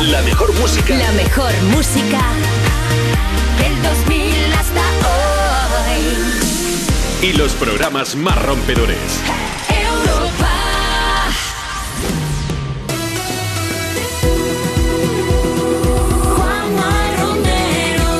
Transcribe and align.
La 0.00 0.22
mejor 0.22 0.54
música. 0.54 0.96
La 0.96 1.10
mejor 1.10 1.52
música 1.74 2.20
del 3.58 3.82
2000 3.82 4.52
hasta 4.52 4.80
hoy. 7.20 7.28
Y 7.28 7.32
los 7.32 7.52
programas 7.54 8.14
más 8.14 8.40
rompedores. 8.40 8.96
Europa. 9.68 10.52
Juanma 16.36 17.16
Romero. 17.18 18.10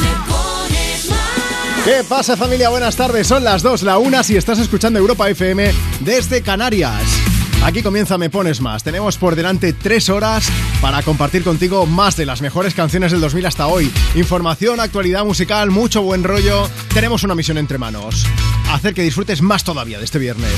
Le 0.00 0.10
pones 0.28 1.08
más. 1.08 1.84
¿Qué 1.84 2.04
pasa 2.08 2.36
familia? 2.36 2.68
Buenas 2.68 2.96
tardes, 2.96 3.28
son 3.28 3.44
las 3.44 3.62
2, 3.62 3.84
la 3.84 3.98
1 3.98 4.24
si 4.24 4.36
estás 4.36 4.58
escuchando 4.58 4.98
Europa 4.98 5.30
FM 5.30 5.72
desde 6.00 6.42
Canarias. 6.42 7.21
Aquí 7.64 7.80
comienza 7.80 8.18
Me 8.18 8.28
Pones 8.28 8.60
Más. 8.60 8.82
Tenemos 8.82 9.16
por 9.18 9.36
delante 9.36 9.72
tres 9.72 10.08
horas 10.08 10.50
para 10.80 11.00
compartir 11.02 11.44
contigo 11.44 11.86
más 11.86 12.16
de 12.16 12.26
las 12.26 12.42
mejores 12.42 12.74
canciones 12.74 13.12
del 13.12 13.20
2000 13.20 13.46
hasta 13.46 13.68
hoy. 13.68 13.90
Información, 14.16 14.80
actualidad 14.80 15.24
musical, 15.24 15.70
mucho 15.70 16.02
buen 16.02 16.24
rollo. 16.24 16.68
Tenemos 16.92 17.22
una 17.22 17.36
misión 17.36 17.58
entre 17.58 17.78
manos. 17.78 18.26
Hacer 18.72 18.94
que 18.94 19.02
disfrutes 19.02 19.42
más 19.42 19.62
todavía 19.62 19.98
de 19.98 20.04
este 20.04 20.18
viernes. 20.18 20.52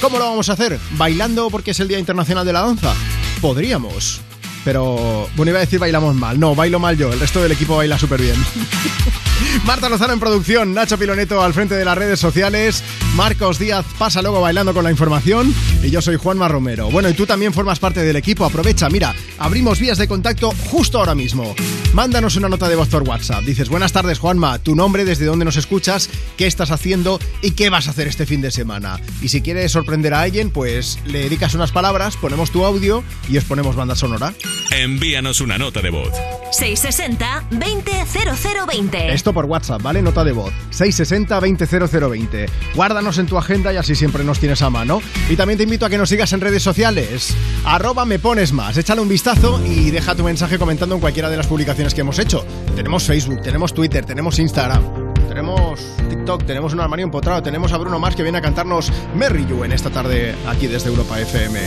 ¿Cómo 0.00 0.18
lo 0.18 0.24
vamos 0.24 0.48
a 0.48 0.54
hacer? 0.54 0.80
¿Bailando 0.92 1.48
porque 1.48 1.70
es 1.70 1.80
el 1.80 1.86
Día 1.86 2.00
Internacional 2.00 2.44
de 2.44 2.52
la 2.52 2.62
Danza? 2.62 2.92
Podríamos. 3.40 4.20
Pero, 4.64 5.28
bueno, 5.36 5.50
iba 5.50 5.58
a 5.58 5.62
decir 5.62 5.78
bailamos 5.78 6.16
mal. 6.16 6.40
No, 6.40 6.56
bailo 6.56 6.80
mal 6.80 6.98
yo. 6.98 7.12
El 7.12 7.20
resto 7.20 7.40
del 7.40 7.52
equipo 7.52 7.76
baila 7.76 7.98
súper 8.00 8.20
bien. 8.20 8.36
Marta 9.64 9.88
Lozano 9.88 10.12
en 10.12 10.20
producción, 10.20 10.74
Nacho 10.74 10.98
Piloneto 10.98 11.42
al 11.42 11.52
frente 11.52 11.74
de 11.74 11.84
las 11.84 11.98
redes 11.98 12.18
sociales, 12.20 12.82
Marcos 13.14 13.58
Díaz 13.58 13.84
pasa 13.98 14.22
luego 14.22 14.40
bailando 14.40 14.72
con 14.72 14.84
la 14.84 14.90
información 14.90 15.54
y 15.82 15.90
yo 15.90 16.00
soy 16.00 16.16
Juanma 16.16 16.48
Romero. 16.48 16.90
Bueno, 16.90 17.08
y 17.08 17.14
tú 17.14 17.26
también 17.26 17.52
formas 17.52 17.78
parte 17.78 18.02
del 18.02 18.16
equipo, 18.16 18.44
aprovecha, 18.44 18.88
mira, 18.88 19.14
abrimos 19.38 19.78
vías 19.80 19.98
de 19.98 20.08
contacto 20.08 20.52
justo 20.70 20.98
ahora 20.98 21.14
mismo. 21.14 21.54
Mándanos 21.92 22.36
una 22.36 22.48
nota 22.48 22.68
de 22.68 22.76
voz 22.76 22.88
por 22.88 23.02
WhatsApp. 23.02 23.44
Dices, 23.44 23.68
buenas 23.68 23.92
tardes 23.92 24.18
Juanma, 24.18 24.58
tu 24.58 24.74
nombre, 24.74 25.04
desde 25.04 25.26
dónde 25.26 25.44
nos 25.44 25.56
escuchas, 25.56 26.08
qué 26.36 26.46
estás 26.46 26.70
haciendo 26.70 27.18
y 27.42 27.52
qué 27.52 27.70
vas 27.70 27.88
a 27.88 27.90
hacer 27.90 28.08
este 28.08 28.26
fin 28.26 28.40
de 28.40 28.50
semana. 28.50 29.00
Y 29.20 29.28
si 29.28 29.42
quieres 29.42 29.72
sorprender 29.72 30.14
a 30.14 30.22
alguien, 30.22 30.50
pues 30.50 30.98
le 31.04 31.20
dedicas 31.20 31.54
unas 31.54 31.72
palabras, 31.72 32.16
ponemos 32.16 32.50
tu 32.50 32.64
audio 32.64 33.02
y 33.28 33.36
os 33.36 33.44
ponemos 33.44 33.76
banda 33.76 33.96
sonora. 33.96 34.34
Envíanos 34.70 35.40
una 35.40 35.58
nota 35.58 35.80
de 35.80 35.90
voz. 35.90 36.12
660 36.52 37.44
200020. 37.50 39.12
Esto 39.12 39.27
por 39.32 39.46
WhatsApp, 39.46 39.82
¿vale? 39.82 40.02
Nota 40.02 40.24
de 40.24 40.32
voz. 40.32 40.52
660-200020. 40.72 42.48
Guárdanos 42.74 43.18
en 43.18 43.26
tu 43.26 43.38
agenda 43.38 43.72
y 43.72 43.76
así 43.76 43.94
siempre 43.94 44.24
nos 44.24 44.38
tienes 44.38 44.62
a 44.62 44.70
mano. 44.70 45.00
Y 45.28 45.36
también 45.36 45.56
te 45.56 45.64
invito 45.64 45.86
a 45.86 45.90
que 45.90 45.98
nos 45.98 46.08
sigas 46.08 46.32
en 46.32 46.40
redes 46.40 46.62
sociales. 46.62 47.34
Arroba 47.64 48.04
me 48.04 48.18
pones 48.18 48.52
más. 48.52 48.76
Échale 48.76 49.00
un 49.00 49.08
vistazo 49.08 49.60
y 49.66 49.90
deja 49.90 50.14
tu 50.14 50.24
mensaje 50.24 50.58
comentando 50.58 50.94
en 50.94 51.00
cualquiera 51.00 51.30
de 51.30 51.36
las 51.36 51.46
publicaciones 51.46 51.94
que 51.94 52.00
hemos 52.02 52.18
hecho. 52.18 52.44
Tenemos 52.74 53.04
Facebook, 53.04 53.42
tenemos 53.42 53.74
Twitter, 53.74 54.04
tenemos 54.04 54.38
Instagram. 54.38 54.82
Tenemos 55.28 55.80
TikTok, 56.08 56.44
tenemos 56.44 56.72
un 56.72 56.80
armario 56.80 57.04
empotrado, 57.04 57.42
tenemos 57.42 57.72
a 57.72 57.78
Bruno 57.78 57.98
Mars 57.98 58.16
que 58.16 58.22
viene 58.22 58.38
a 58.38 58.42
cantarnos 58.42 58.90
Merry 59.14 59.46
You 59.46 59.62
en 59.62 59.72
esta 59.72 59.90
tarde 59.90 60.34
aquí 60.48 60.66
desde 60.66 60.88
Europa 60.88 61.20
FM. 61.20 61.60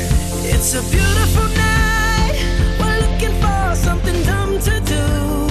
It's 0.43 0.73
a 0.73 0.81
beautiful 0.89 1.47
night. 1.55 2.35
We're 2.79 2.99
looking 2.99 3.39
for 3.39 3.75
something 3.75 4.23
dumb 4.25 4.59
to 4.59 4.79
do. 4.91 5.50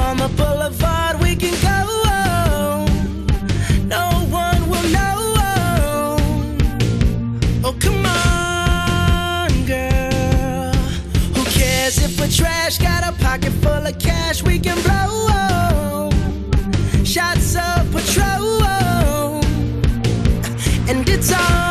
full 13.61 13.85
of 13.85 13.97
cash 13.99 14.43
we 14.43 14.59
can 14.59 14.77
blow. 14.83 16.09
Shots 17.03 17.55
of 17.55 17.91
patrol. 17.91 18.63
And 20.89 21.07
it's 21.07 21.31
on, 21.31 21.70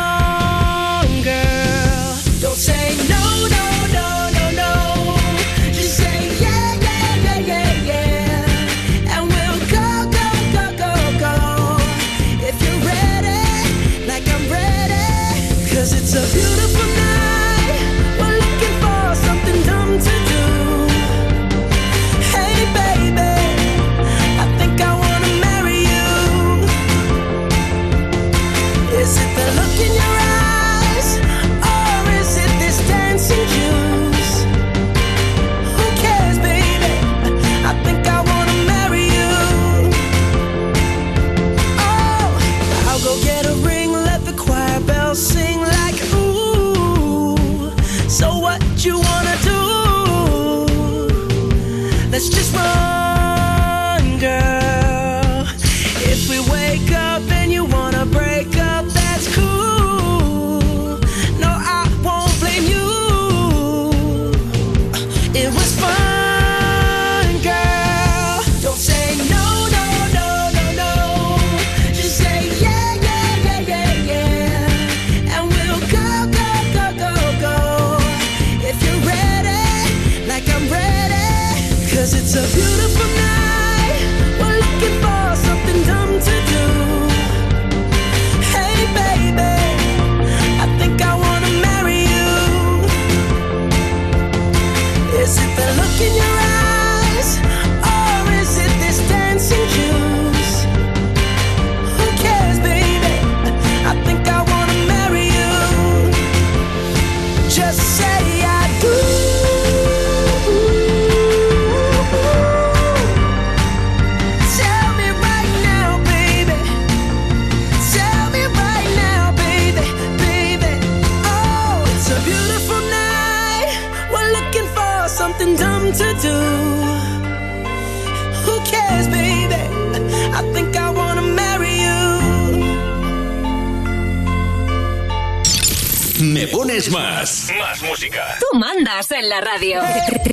más? 136.88 137.50
Más 137.58 137.82
música. 137.82 138.36
Tú 138.38 138.58
mandas 138.58 139.10
en 139.10 139.28
la 139.28 139.40
radio. 139.40 139.80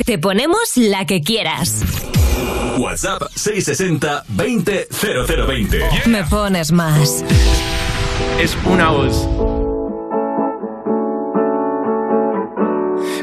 Te 0.05 0.17
ponemos 0.17 0.77
la 0.77 1.05
que 1.05 1.21
quieras. 1.21 1.81
WhatsApp 2.77 3.23
660 3.35 4.23
20 4.29 4.87
0020. 4.91 5.77
Yeah. 5.77 5.89
Me 6.05 6.23
pones 6.23 6.71
más. 6.71 7.23
Es 8.39 8.55
una 8.65 8.89
voz. 8.89 9.27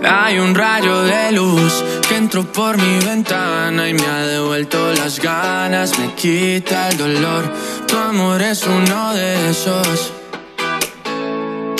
Hay 0.06 0.38
un 0.38 0.54
rayo 0.54 1.02
de 1.02 1.32
luz 1.32 1.82
que 2.08 2.16
entró 2.16 2.44
por 2.44 2.76
mi 2.76 3.04
ventana 3.04 3.88
y 3.88 3.94
me 3.94 4.06
ha 4.06 4.26
devuelto 4.26 4.92
las 4.92 5.18
ganas, 5.18 5.98
me 5.98 6.12
quita 6.14 6.90
el 6.90 6.98
dolor. 6.98 7.50
Tu 7.86 7.96
amor 7.96 8.42
es 8.42 8.66
uno 8.66 9.14
de 9.14 9.50
esos 9.50 10.12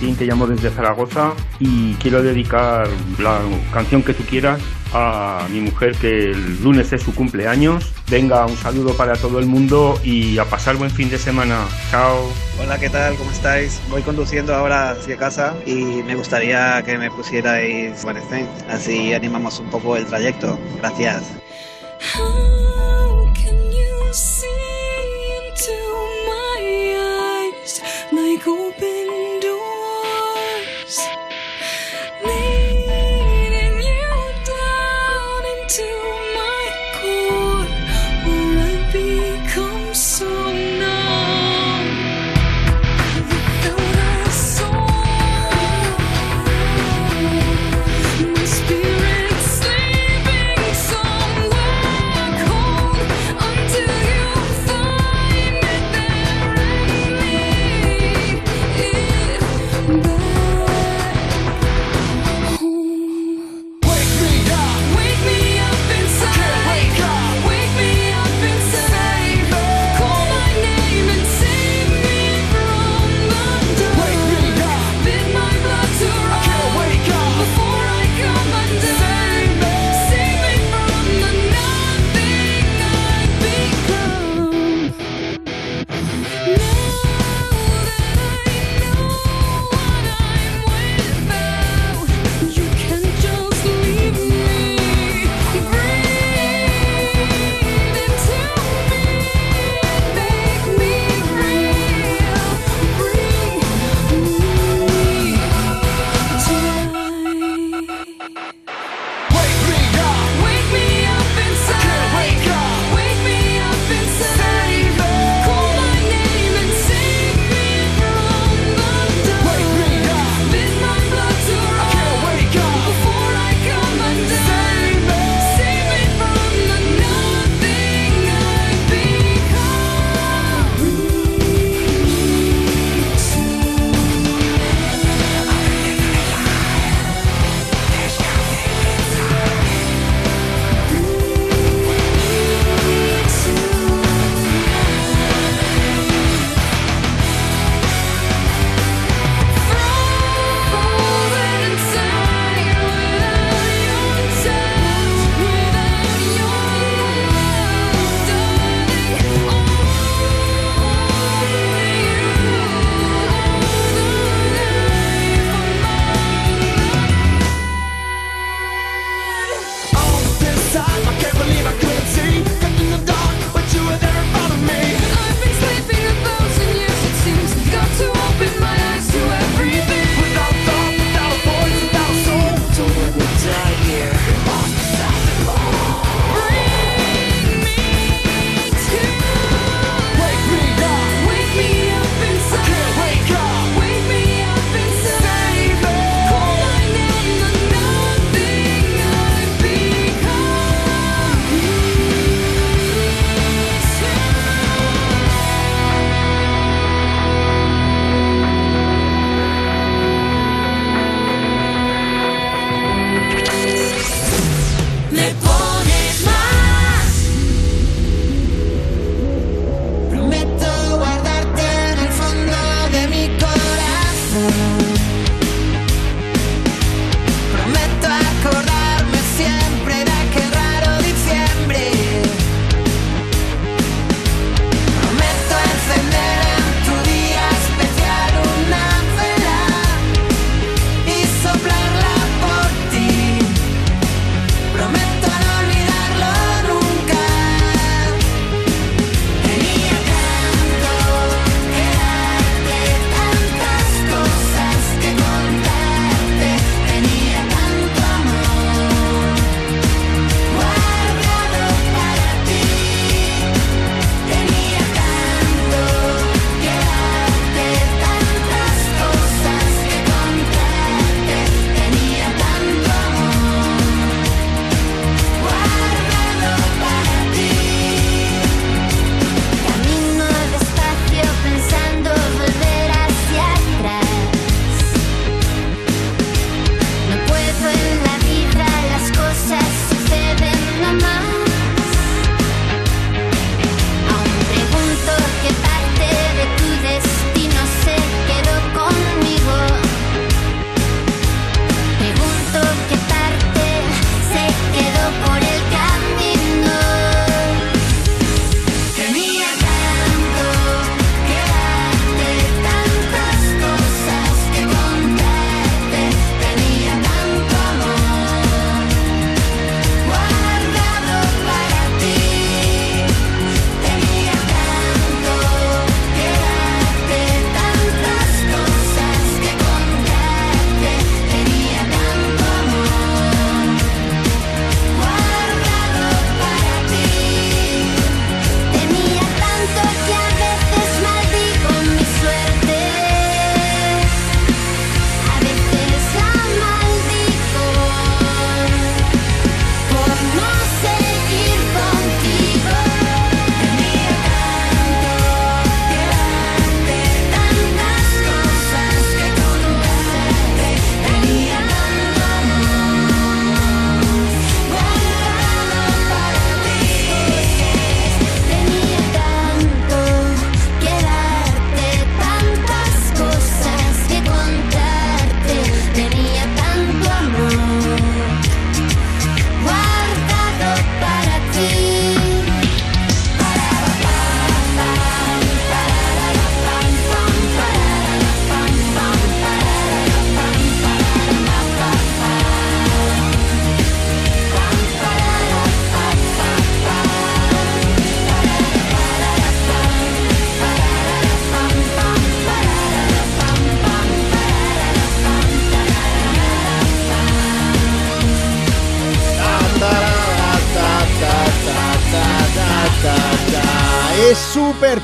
Valentín, 0.00 0.16
te 0.16 0.24
llamo 0.24 0.46
desde 0.46 0.70
Zaragoza 0.70 1.34
y 1.58 1.92
quiero 1.94 2.22
dedicar 2.22 2.88
la 3.18 3.40
canción 3.72 4.02
que 4.02 4.14
tú 4.14 4.24
quieras 4.24 4.58
a 4.94 5.46
mi 5.50 5.60
mujer 5.60 5.94
que 5.96 6.30
el 6.30 6.62
lunes 6.62 6.92
es 6.92 7.02
su 7.02 7.14
cumpleaños. 7.14 7.92
Venga, 8.10 8.46
un 8.46 8.56
saludo 8.56 8.94
para 8.94 9.14
todo 9.14 9.38
el 9.38 9.46
mundo 9.46 10.00
y 10.02 10.38
a 10.38 10.46
pasar 10.46 10.76
buen 10.76 10.90
fin 10.90 11.10
de 11.10 11.18
semana. 11.18 11.66
Chao. 11.90 12.32
Hola, 12.58 12.78
¿qué 12.78 12.88
tal? 12.88 13.14
¿Cómo 13.16 13.30
estáis? 13.30 13.80
Voy 13.90 14.00
conduciendo 14.02 14.54
ahora 14.54 14.92
hacia 14.92 15.16
casa 15.16 15.54
y 15.66 16.02
me 16.02 16.14
gustaría 16.14 16.82
que 16.82 16.96
me 16.96 17.10
pusierais 17.10 18.04
Así 18.70 19.12
animamos 19.12 19.60
un 19.60 19.68
poco 19.68 19.96
el 19.96 20.06
trayecto. 20.06 20.58
Gracias. 20.78 21.39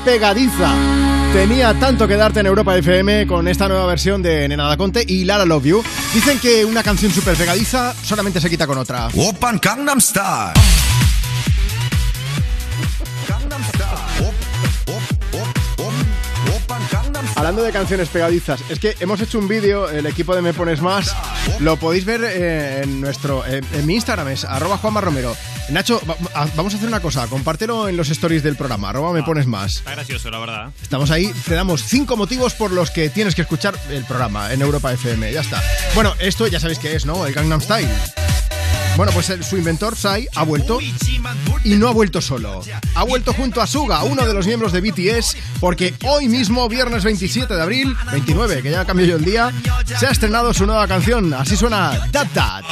Pegadiza. 0.07 0.73
Tenía 1.33 1.77
tanto 1.77 2.07
que 2.07 2.15
darte 2.15 2.39
en 2.39 2.45
Europa 2.45 2.77
FM 2.77 3.27
con 3.27 3.45
esta 3.49 3.67
nueva 3.67 3.85
versión 3.87 4.23
de 4.23 4.47
Nena 4.47 4.63
Da 4.63 4.77
Conte 4.77 5.03
y 5.05 5.25
Lara 5.25 5.43
Love 5.43 5.65
You. 5.65 5.83
Dicen 6.13 6.39
que 6.39 6.63
una 6.63 6.81
canción 6.81 7.11
súper 7.11 7.35
pegadiza 7.35 7.93
solamente 7.93 8.39
se 8.39 8.49
quita 8.49 8.65
con 8.65 8.77
otra. 8.77 9.07
Open 9.07 9.59
Gangnam 9.61 9.99
Style. 9.99 10.53
Hablando 17.35 17.63
de 17.63 17.71
canciones 17.73 18.07
pegadizas, 18.07 18.61
es 18.69 18.79
que 18.79 18.95
hemos 19.01 19.19
hecho 19.19 19.39
un 19.39 19.49
vídeo, 19.49 19.89
el 19.89 20.05
equipo 20.05 20.33
de 20.33 20.41
Me 20.41 20.53
Pones 20.53 20.81
Más, 20.81 21.13
lo 21.59 21.75
podéis 21.75 22.05
ver 22.05 22.23
eh, 22.23 22.83
en 22.83 23.01
nuestro 23.01 23.45
en, 23.45 23.65
en 23.73 23.85
mi 23.85 23.95
Instagram, 23.95 24.29
es 24.29 24.45
arroba 24.45 24.77
Juanma 24.77 25.01
Romero. 25.01 25.35
Nacho, 25.69 26.01
vamos 26.55 26.73
a 26.73 26.77
hacer 26.77 26.87
una 26.87 27.01
cosa, 27.01 27.27
compártelo 27.27 27.89
en 27.89 27.97
los 27.97 28.09
stories 28.09 28.41
del 28.41 28.55
programa, 28.55 28.89
arroba 28.89 29.11
Me 29.11 29.21
Pones 29.23 29.47
Más. 29.47 29.75
Está 29.77 29.91
gracioso, 29.91 30.31
la 30.31 30.39
verdad. 30.39 30.69
Estamos 30.81 31.11
ahí, 31.11 31.31
te 31.45 31.55
damos 31.55 31.83
cinco 31.83 32.15
motivos 32.15 32.53
por 32.53 32.71
los 32.71 32.89
que 32.89 33.09
tienes 33.09 33.35
que 33.35 33.41
escuchar 33.41 33.75
el 33.89 34.05
programa 34.05 34.53
en 34.53 34.61
Europa 34.61 34.93
FM, 34.93 35.31
ya 35.33 35.41
está. 35.41 35.61
Bueno, 35.93 36.13
esto 36.19 36.47
ya 36.47 36.61
sabéis 36.61 36.79
qué 36.79 36.95
es, 36.95 37.05
¿no? 37.05 37.25
El 37.25 37.33
Gangnam 37.33 37.59
Style. 37.59 37.89
Bueno, 38.95 39.11
pues 39.11 39.29
el- 39.29 39.43
su 39.43 39.57
inventor, 39.57 39.95
Sai, 39.95 40.27
ha 40.35 40.41
vuelto 40.43 40.79
y 41.63 41.75
no 41.75 41.87
ha 41.89 41.91
vuelto 41.91 42.19
solo. 42.19 42.63
Ha 42.95 43.03
vuelto 43.03 43.31
junto 43.33 43.61
a 43.61 43.67
Suga, 43.67 44.01
uno 44.03 44.25
de 44.25 44.33
los 44.33 44.47
miembros 44.47 44.71
de 44.71 44.81
BTS, 44.81 45.37
porque 45.59 45.93
hoy 46.05 46.27
mismo, 46.29 46.67
viernes 46.67 47.03
27 47.03 47.53
de 47.53 47.61
abril, 47.61 47.95
29, 48.11 48.63
que 48.63 48.71
ya 48.71 48.85
cambió 48.85 49.05
yo 49.05 49.17
el 49.17 49.25
día, 49.25 49.51
se 49.99 50.07
ha 50.07 50.11
estrenado 50.11 50.51
su 50.53 50.65
nueva 50.65 50.87
canción. 50.87 51.31
Así 51.35 51.55
suena 51.55 52.09
That 52.11 52.27
That. 52.33 52.63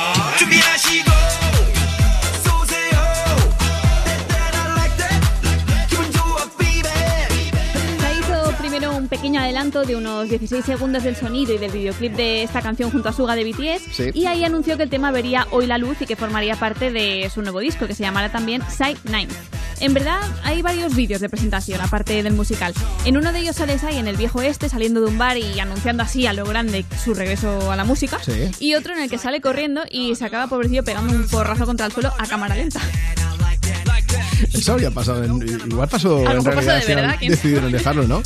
Adelanto 9.75 9.85
de 9.85 9.95
unos 9.95 10.29
16 10.29 10.63
segundos 10.65 11.03
del 11.03 11.15
sonido 11.15 11.53
y 11.53 11.57
del 11.57 11.71
videoclip 11.71 12.13
de 12.15 12.43
esta 12.43 12.61
canción 12.61 12.91
junto 12.91 13.09
a 13.09 13.13
Suga 13.13 13.35
de 13.35 13.43
BTS 13.43 13.83
Sí. 13.91 14.03
y 14.13 14.25
ahí 14.25 14.43
anunció 14.43 14.77
que 14.77 14.83
el 14.83 14.89
tema 14.89 15.11
vería 15.11 15.47
hoy 15.51 15.67
la 15.67 15.77
luz 15.77 15.97
y 16.01 16.05
que 16.05 16.15
formaría 16.15 16.55
parte 16.55 16.91
de 16.91 17.29
su 17.33 17.41
nuevo 17.41 17.59
disco 17.59 17.87
que 17.87 17.93
se 17.95 18.03
llamará 18.03 18.31
también 18.31 18.61
Side 18.69 18.97
9. 19.05 19.27
En 19.81 19.93
verdad 19.93 20.19
hay 20.43 20.61
varios 20.61 20.95
vídeos 20.95 21.19
de 21.19 21.27
presentación 21.29 21.81
aparte 21.81 22.23
del 22.23 22.33
musical. 22.33 22.73
En 23.03 23.17
uno 23.17 23.33
de 23.33 23.39
ellos 23.39 23.57
sale 23.57 23.77
Sai 23.77 23.97
en 23.97 24.07
el 24.07 24.15
viejo 24.15 24.41
este 24.41 24.69
saliendo 24.69 25.01
de 25.01 25.07
un 25.07 25.17
bar 25.17 25.37
y 25.37 25.59
anunciando 25.59 26.03
así 26.03 26.25
a 26.27 26.33
lo 26.33 26.45
grande 26.45 26.85
su 27.03 27.13
regreso 27.13 27.71
a 27.71 27.75
la 27.75 27.83
música 27.83 28.19
Sí. 28.23 28.49
y 28.59 28.75
otro 28.75 28.93
en 28.93 29.01
el 29.01 29.09
que 29.09 29.17
sale 29.17 29.41
corriendo 29.41 29.81
y 29.89 30.15
se 30.15 30.23
acaba 30.25 30.47
pobrecillo 30.47 30.83
pegando 30.83 31.13
un 31.13 31.27
porrazo 31.27 31.65
contra 31.65 31.85
el 31.87 31.91
suelo 31.91 32.13
a 32.17 32.25
cámara 32.27 32.55
lenta. 32.55 32.79
Eso 34.53 34.73
habría 34.73 34.91
pasado, 34.91 35.23
en- 35.23 35.41
igual 35.69 35.87
pasó 35.89 36.19
en 36.19 36.43
realidad, 36.45 36.75
de 36.75 36.81
si 36.81 36.91
han 36.91 36.95
verdad, 36.97 37.17
decidieron 37.19 37.71
dejarlo, 37.71 38.03
¿no? 38.07 38.21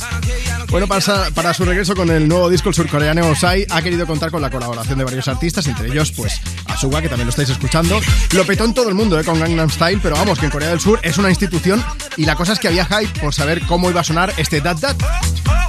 Bueno, 0.70 0.86
para, 0.86 1.30
para 1.34 1.52
su 1.52 1.64
regreso 1.64 1.96
con 1.96 2.10
el 2.10 2.28
nuevo 2.28 2.48
disco, 2.48 2.68
el 2.68 2.76
surcoreano 2.76 3.34
Sai 3.34 3.66
ha 3.70 3.82
querido 3.82 4.06
contar 4.06 4.30
con 4.30 4.40
la 4.40 4.50
colaboración 4.50 4.98
de 4.98 5.04
varios 5.04 5.26
artistas, 5.26 5.66
entre 5.66 5.88
ellos, 5.88 6.12
pues, 6.12 6.40
Asuga, 6.66 7.02
que 7.02 7.08
también 7.08 7.26
lo 7.26 7.30
estáis 7.30 7.50
escuchando. 7.50 8.00
Lo 8.32 8.46
petó 8.46 8.64
en 8.64 8.72
todo 8.72 8.88
el 8.88 8.94
mundo, 8.94 9.18
¿eh? 9.18 9.24
Con 9.24 9.40
Gangnam 9.40 9.68
Style, 9.68 9.98
pero 10.00 10.14
vamos, 10.14 10.38
que 10.38 10.46
en 10.46 10.52
Corea 10.52 10.68
del 10.68 10.78
Sur 10.78 11.00
es 11.02 11.18
una 11.18 11.28
institución 11.28 11.84
y 12.16 12.24
la 12.24 12.36
cosa 12.36 12.52
es 12.52 12.60
que 12.60 12.68
había 12.68 12.84
hype 12.84 13.18
por 13.18 13.34
saber 13.34 13.62
cómo 13.62 13.90
iba 13.90 14.00
a 14.00 14.04
sonar 14.04 14.32
este 14.36 14.60
Dat 14.60 14.78
Dat. 14.78 14.96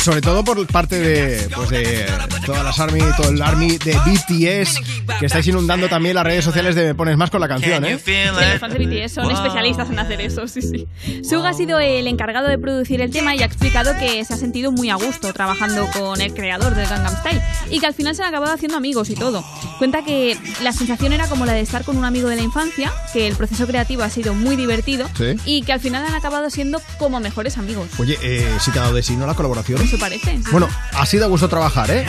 Sobre 0.02 0.22
todo 0.22 0.44
por 0.44 0.66
parte 0.68 1.00
de, 1.00 1.48
pues 1.56 1.70
de 1.70 2.08
todas 2.46 2.64
las 2.64 2.80
ARMY, 2.80 3.02
todo 3.18 3.30
el 3.30 3.42
ARMY 3.42 3.78
de 3.78 3.94
BTS, 3.94 4.82
que 5.20 5.28
estáis 5.28 5.48
inundando 5.48 5.90
también 5.90 6.16
las 6.16 6.24
redes 6.24 6.44
sociales 6.44 6.74
de 6.74 6.86
Me 6.86 6.96
Pones 6.96 7.18
Más 7.18 7.30
con 7.30 7.40
la 7.40 7.48
canción, 7.48 7.86
¿eh? 7.86 8.00
Sí, 8.04 8.14
los 8.26 8.60
fans 8.60 8.74
de 8.74 8.86
BTS 8.86 9.14
son 9.14 9.30
especialistas 9.32 9.90
en 9.90 10.00
hacer 10.00 10.22
eso, 10.22 10.48
sí, 10.48 10.62
sí. 10.62 10.88
Suga 11.24 11.50
ha 11.50 11.54
sido 11.54 11.80
el 11.80 12.08
encargado 12.08 12.48
de 12.48 12.58
producir 12.58 13.00
el 13.02 13.12
tema 13.12 13.36
y 13.36 13.44
ha 13.44 13.46
explicado 13.46 13.94
que 14.00 14.24
se 14.26 14.34
ha 14.34 14.38
sentido 14.38 14.72
muy 14.72 14.90
a 14.92 14.96
gusto 14.96 15.34
trabajando 15.34 15.90
con 15.92 16.22
el 16.22 16.34
creador 16.34 16.76
del 16.76 16.88
Gangnam 16.88 17.16
Style 17.18 17.42
y 17.70 17.80
que 17.80 17.88
al 17.88 17.94
final 17.94 18.16
se 18.16 18.22
han 18.24 18.30
acabado 18.30 18.54
haciendo 18.54 18.78
amigos 18.78 19.10
y 19.10 19.16
todo. 19.16 19.44
Cuenta 19.80 20.04
que 20.04 20.38
la 20.62 20.72
sensación 20.74 21.14
era 21.14 21.28
como 21.28 21.46
la 21.46 21.54
de 21.54 21.62
estar 21.62 21.84
con 21.84 21.98
un 21.98 22.06
amigo 22.06 22.30
de 22.30 22.36
la 22.36 22.42
infancia, 22.44 22.92
que 23.14 23.28
el 23.28 23.36
proceso 23.36 23.66
creativo 23.68 24.04
ha 24.04 24.10
sido 24.10 24.34
muy 24.34 24.56
divertido 24.56 25.10
Sí. 25.18 25.36
y 25.46 25.64
que 25.64 25.74
al 25.74 25.80
final 25.80 26.06
han 26.06 26.14
acabado 26.14 26.50
siendo 26.50 26.82
como 27.00 27.20
mejores 27.20 27.58
amigos. 27.58 27.88
Oye, 28.00 28.18
eh, 28.22 28.58
sí 28.60 28.72
que 28.72 28.80
ha 28.80 28.84
dado 28.84 28.94
de 28.96 29.04
sí, 29.04 29.16
¿no? 29.16 29.26
La 29.26 29.34
colaboración. 29.34 29.82
Eso 29.82 29.98
parece. 29.98 30.38
sí. 30.38 30.44
Bueno, 30.52 30.68
ha 30.94 31.06
sido 31.06 31.26
a 31.26 31.28
gusto 31.28 31.48
trabajar, 31.50 31.90
¿eh? 31.92 32.06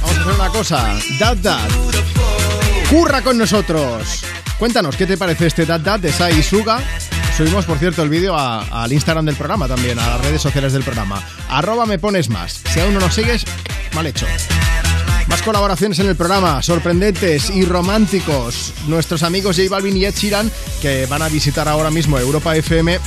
Vamos 0.00 0.16
a 0.16 0.20
hacer 0.22 0.32
una 0.34 0.48
cosa. 0.48 0.94
Dad 1.18 1.36
Dad. 1.38 1.68
Curra 2.90 3.22
con 3.22 3.38
nosotros. 3.38 4.24
Cuéntanos, 4.58 4.96
¿qué 4.96 5.06
te 5.06 5.16
parece 5.16 5.46
este 5.46 5.64
Dad 5.66 5.80
Dad 5.80 6.00
de 6.00 6.12
Sai 6.12 6.42
Suga? 6.42 6.80
Subimos, 7.36 7.64
por 7.64 7.78
cierto, 7.78 8.02
el 8.02 8.10
vídeo 8.10 8.36
al 8.36 8.92
Instagram 8.92 9.24
del 9.24 9.36
programa 9.36 9.66
también, 9.66 9.98
a 9.98 10.06
las 10.06 10.20
redes 10.20 10.42
sociales 10.42 10.72
del 10.74 10.82
programa. 10.82 11.22
Arroba 11.48 11.86
me 11.86 11.98
pones 11.98 12.28
más. 12.28 12.62
Si 12.72 12.78
aún 12.78 12.92
no 12.92 13.00
nos 13.00 13.14
sigues, 13.14 13.44
mal 13.94 14.06
hecho. 14.06 14.26
Más 15.28 15.40
colaboraciones 15.42 15.98
en 15.98 16.08
el 16.08 16.16
programa, 16.16 16.62
sorprendentes 16.62 17.48
y 17.48 17.64
románticos. 17.64 18.74
Nuestros 18.86 19.22
amigos 19.22 19.56
J 19.56 19.70
Balvin 19.70 19.96
y 19.96 20.04
Ed 20.04 20.14
Sheeran, 20.14 20.50
que 20.82 21.06
van 21.06 21.22
a 21.22 21.28
visitar 21.28 21.68
ahora 21.68 21.90
mismo 21.90 22.18
Europa 22.18 22.54
FM. 22.54 22.98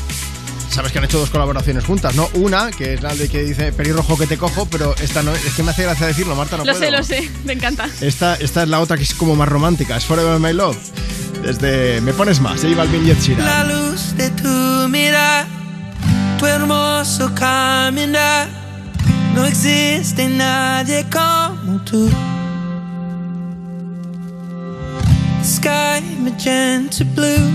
Sabes 0.75 0.91
que 0.91 0.97
han 0.97 1.05
hecho 1.05 1.19
dos 1.19 1.29
colaboraciones 1.29 1.85
juntas, 1.85 2.15
¿no? 2.15 2.27
Una, 2.33 2.69
que 2.69 2.95
es 2.95 3.01
la 3.01 3.15
de 3.15 3.29
que 3.29 3.43
dice 3.43 3.71
pelirrojo 3.71 4.17
que 4.17 4.27
te 4.27 4.37
cojo, 4.37 4.67
pero 4.69 4.93
esta 5.01 5.23
no, 5.23 5.31
es 5.31 5.53
que 5.55 5.63
me 5.63 5.71
hace 5.71 5.83
gracia 5.83 6.05
decirlo, 6.05 6.35
Marta, 6.35 6.57
no 6.57 6.65
lo 6.65 6.73
puedo. 6.73 6.83
sé, 6.83 6.91
lo 6.91 7.01
sé, 7.01 7.31
me 7.45 7.53
encanta. 7.53 7.87
Esta, 8.01 8.35
esta 8.35 8.63
es 8.63 8.67
la 8.67 8.81
otra 8.81 8.97
que 8.97 9.03
es 9.03 9.13
como 9.13 9.37
más 9.37 9.47
romántica, 9.47 9.95
es 9.95 10.03
Forever 10.03 10.37
My 10.37 10.51
Love. 10.51 10.75
Desde 11.43 12.01
Me 12.01 12.11
Pones 12.11 12.41
Más, 12.41 12.61
J 12.61 12.75
Balvin 12.75 13.07
y. 13.07 13.35
La 13.35 13.63
luz 13.63 14.17
de 14.17 14.29
tu 14.31 14.89
mirar, 14.89 15.47
tu 16.39 16.45
hermoso 16.45 17.33
caminar, 17.35 18.49
no 19.33 19.45
existe 19.45 20.27
nadie 20.27 21.05
como 21.09 21.79
tú. 21.85 22.09
Sky 25.41 26.03
magenta 26.19 27.05
blue, 27.15 27.49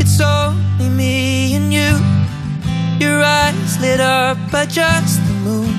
it's 0.00 0.18
only 0.18 0.88
me 0.88 1.56
and 1.56 1.70
you. 1.70 2.21
Your 3.02 3.20
eyes 3.20 3.80
lit 3.80 3.98
up 3.98 4.38
by 4.52 4.64
just 4.64 5.20
moon. 5.42 5.74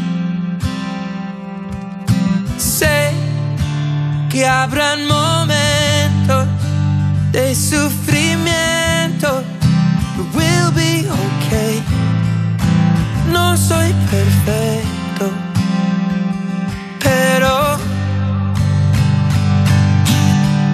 Sé 2.57 3.13
que 4.29 4.45
habrán 4.45 5.07
momentos 5.07 6.45
de 7.31 7.55
sufrimiento, 7.55 9.41
but 10.17 10.27
we'll 10.35 10.71
be 10.73 11.07
okay. 11.07 11.81
No 13.31 13.55
soy 13.55 13.93
perfecto, 14.11 15.31
pero 16.99 17.77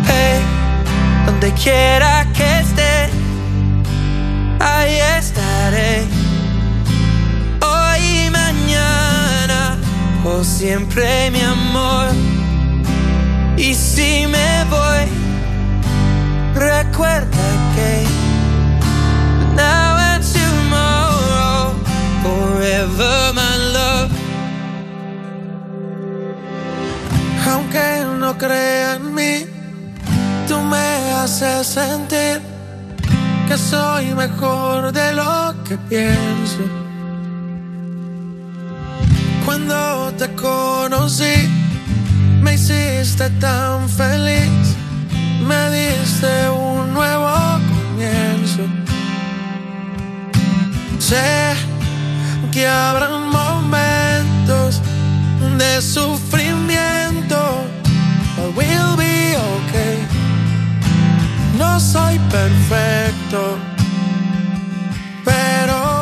hey, 0.08 0.42
donde 1.28 1.52
quiera 1.54 2.26
que 2.34 2.60
esté, 2.62 3.10
ahí 4.60 4.98
estaré. 5.20 6.19
Siempre 10.44 11.32
mi 11.32 11.42
amor. 11.42 12.08
Y 13.58 13.74
si 13.74 14.26
me 14.28 14.64
voy, 14.70 15.06
recuerda 16.54 17.46
que 17.76 18.06
now 19.56 19.98
and 19.98 20.24
tomorrow, 20.24 21.74
forever 22.24 23.34
my 23.34 23.58
love. 23.74 24.12
Aunque 27.48 28.06
no 28.20 28.38
crea 28.38 28.96
en 28.96 29.14
mí, 29.14 29.46
tú 30.48 30.60
me 30.62 31.12
haces 31.14 31.68
sentir 31.68 32.42
que 33.48 33.58
soy 33.58 34.14
mejor 34.14 34.92
de 34.92 35.14
lo 35.14 35.56
que 35.68 35.78
pienso. 35.90 36.89
Cuando 39.46 40.14
te 40.18 40.28
conocí, 40.36 41.50
me 42.42 42.54
hiciste 42.54 43.30
tan 43.42 43.90
feliz, 43.90 44.76
me 45.48 45.70
diste 45.72 46.50
un 46.50 46.94
nuevo 46.94 47.30
comienzo. 47.72 48.64
Sé 51.00 51.56
que 52.52 52.68
habrán 52.68 53.30
momentos 53.30 54.82
de 55.58 55.82
sufrimiento, 55.82 57.38
but 58.36 58.56
we'll 58.56 58.96
be 58.98 59.36
okay. 59.36 59.98
No 61.58 61.80
soy 61.80 62.20
perfecto, 62.30 63.58
pero 65.26 65.99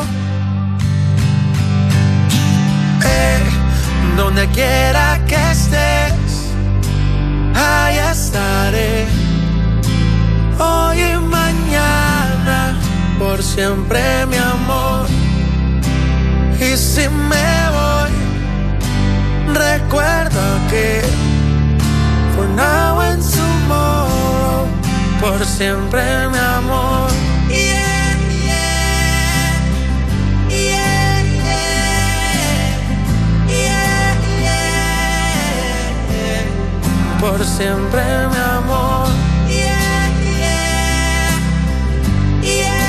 Donde 4.18 4.48
quiera 4.48 5.24
que 5.28 5.36
estés, 5.52 6.52
ahí 7.54 7.98
estaré. 8.12 9.06
Hoy 10.58 11.02
y 11.02 11.18
mañana, 11.18 12.76
por 13.20 13.44
siempre 13.44 14.26
mi 14.26 14.38
amor. 14.38 15.06
Y 16.60 16.76
si 16.76 17.08
me 17.10 17.50
voy, 17.78 18.12
recuerda 19.54 20.48
que 20.72 21.02
for 22.36 22.48
now 22.50 23.00
and 23.00 23.24
tomorrow, 23.24 24.66
por 25.22 25.46
siempre 25.46 26.28
mi 26.30 26.40
amor. 26.40 27.17
Por 37.28 37.44
siempre, 37.44 38.04
mi 38.32 38.38
amor. 38.38 39.08
Yeah, 39.50 40.08
yeah, 40.40 41.36
yeah. 42.42 42.88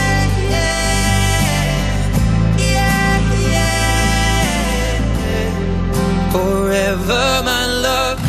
Forever, 6.30 7.42
my 7.42 7.66
love. 7.82 8.20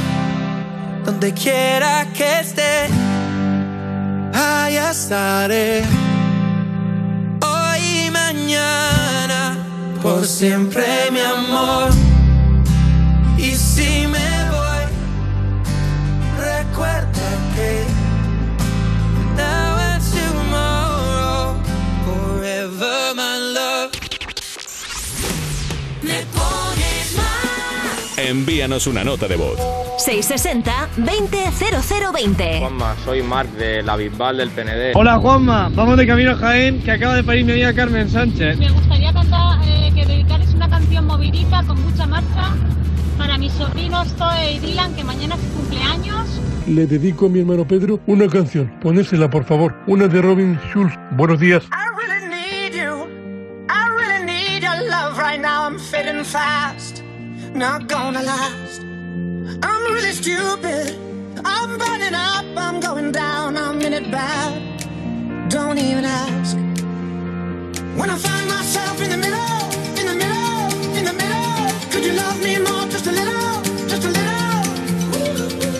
Donde 1.05 1.31
quiera 1.31 2.07
que 2.17 2.39
esté, 2.39 2.89
allá 4.33 4.89
estaré. 4.89 5.83
Hoy 7.39 8.07
y 8.07 8.09
mañana, 8.09 9.57
por 10.01 10.25
siempre, 10.25 11.11
mi 11.11 11.19
amor. 11.19 11.91
Y 13.37 13.55
si 13.55 14.07
Envíanos 28.27 28.85
una 28.85 29.03
nota 29.05 29.27
de 29.29 29.37
voz. 29.37 29.57
660-200020. 30.05 32.59
Juanma, 32.59 32.93
soy 33.05 33.23
Marc 33.23 33.49
de 33.51 33.81
la 33.81 33.95
Bisbal 33.95 34.35
del 34.37 34.49
PND. 34.49 34.91
Hola 34.93 35.17
Juanma, 35.19 35.69
vamos 35.73 35.95
de 35.97 36.05
camino 36.05 36.31
a 36.31 36.35
Jaén, 36.35 36.81
que 36.83 36.91
acaba 36.91 37.15
de 37.15 37.23
parir 37.23 37.45
mi 37.45 37.53
amiga 37.53 37.73
Carmen 37.73 38.09
Sánchez. 38.09 38.57
Me 38.57 38.69
gustaría 38.71 39.13
cantar, 39.13 39.61
eh, 39.65 39.89
que 39.95 40.05
dedicares 40.05 40.49
una 40.53 40.69
canción 40.69 41.05
movidita 41.05 41.63
con 41.63 41.81
mucha 41.81 42.05
marcha 42.05 42.53
para 43.17 43.37
mis 43.37 43.53
sobrinos 43.53 44.09
Zoe 44.17 44.51
y 44.53 44.59
Dylan, 44.59 44.93
que 44.95 45.03
mañana 45.05 45.35
es 45.35 45.41
su 45.41 45.47
cumpleaños. 45.53 46.27
Le 46.67 46.85
dedico 46.87 47.27
a 47.27 47.29
mi 47.29 47.39
hermano 47.39 47.65
Pedro 47.65 48.01
una 48.05 48.27
canción. 48.27 48.69
Ponésela, 48.81 49.29
por 49.29 49.45
favor. 49.45 49.75
Una 49.87 50.07
de 50.07 50.21
Robin 50.21 50.59
Schulz. 50.69 50.93
Buenos 51.11 51.39
días. 51.39 51.63
I 51.71 51.87
really 51.97 52.27
need 52.27 52.73
you. 52.73 53.07
I 53.69 53.87
really 53.97 54.25
need 54.25 54.61
your 54.61 54.75
love 54.89 55.17
right 55.17 55.39
now. 55.41 55.63
I'm 55.65 55.79
fading 55.79 56.25
fast. 56.25 56.98
Not 57.53 57.87
gonna 57.87 58.21
last. 58.21 58.81
I'm 59.63 59.93
really 59.93 60.11
stupid. 60.11 60.95
I'm 61.43 61.77
burning 61.77 62.13
up. 62.13 62.45
I'm 62.55 62.79
going 62.79 63.11
down. 63.11 63.57
I'm 63.57 63.81
in 63.81 63.93
it 63.93 64.11
bad. 64.11 65.49
Don't 65.49 65.77
even 65.77 66.05
ask. 66.05 66.55
When 67.97 68.09
I 68.09 68.17
find 68.17 68.47
myself 68.47 69.01
in 69.01 69.09
the 69.09 69.17
middle, 69.17 69.65
in 69.99 70.05
the 70.07 70.15
middle, 70.23 70.97
in 70.97 71.03
the 71.05 71.13
middle, 71.13 71.91
could 71.91 72.05
you 72.05 72.13
love 72.13 72.39
me 72.41 72.59
more? 72.59 72.85
Just 72.87 73.07
a 73.07 73.11
little, 73.11 73.61
just 73.87 74.03
a 74.05 74.09
little. 74.09 74.63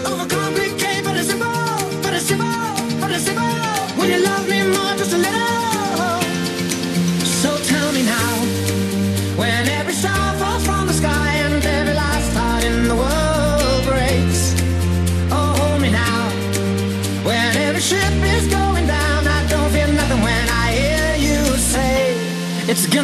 Overcomplicate, 0.09 1.03
but 1.05 1.15
it's 1.17 1.29
simple, 1.29 2.01
but 2.01 2.13
it's 2.13 2.25
simple, 2.25 2.99
but 2.99 3.11
it's 3.11 3.25
simple. 3.25 3.45
When 3.97 4.09
you 4.09 4.19
love 4.23 4.48
me 4.48 4.48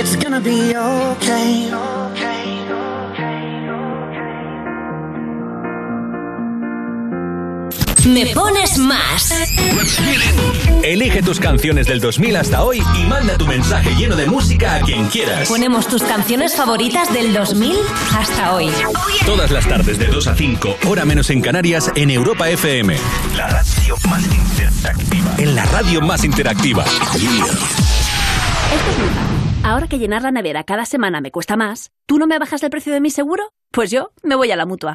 It's 0.00 0.14
gonna 0.14 0.40
be 0.40 0.76
okay. 0.76 2.07
Me 8.08 8.26
pones 8.34 8.78
más. 8.78 9.34
Elige 10.82 11.22
tus 11.22 11.38
canciones 11.38 11.86
del 11.86 12.00
2000 12.00 12.36
hasta 12.36 12.62
hoy 12.64 12.82
y 12.98 13.04
manda 13.04 13.36
tu 13.36 13.46
mensaje 13.46 13.94
lleno 13.96 14.16
de 14.16 14.26
música 14.26 14.76
a 14.76 14.80
quien 14.80 15.08
quieras. 15.08 15.46
Ponemos 15.46 15.86
tus 15.88 16.02
canciones 16.02 16.56
favoritas 16.56 17.12
del 17.12 17.34
2000 17.34 17.76
hasta 18.16 18.54
hoy. 18.54 18.70
Todas 19.26 19.50
las 19.50 19.68
tardes 19.68 19.98
de 19.98 20.06
2 20.06 20.26
a 20.26 20.34
5, 20.34 20.76
hora 20.86 21.04
menos 21.04 21.28
en 21.28 21.42
Canarias, 21.42 21.92
en 21.96 22.10
Europa 22.10 22.48
FM. 22.48 22.96
La 23.36 23.48
radio 23.48 23.96
más 24.08 24.24
interactiva. 24.24 25.34
En 25.36 25.54
la 25.54 25.64
radio 25.66 26.00
más 26.00 26.24
interactiva. 26.24 26.84
Esto 26.84 27.14
es 27.14 28.98
muy 28.98 29.08
fácil. 29.08 29.38
Ahora 29.64 29.86
que 29.86 29.98
llenar 29.98 30.22
la 30.22 30.30
nevera 30.30 30.64
cada 30.64 30.86
semana 30.86 31.20
me 31.20 31.30
cuesta 31.30 31.56
más, 31.56 31.90
¿tú 32.06 32.18
no 32.18 32.26
me 32.26 32.38
bajas 32.38 32.62
el 32.62 32.70
precio 32.70 32.90
de 32.90 33.00
mi 33.02 33.10
seguro? 33.10 33.52
Pues 33.70 33.90
yo 33.90 34.12
me 34.22 34.34
voy 34.34 34.50
a 34.50 34.56
la 34.56 34.64
mutua. 34.64 34.94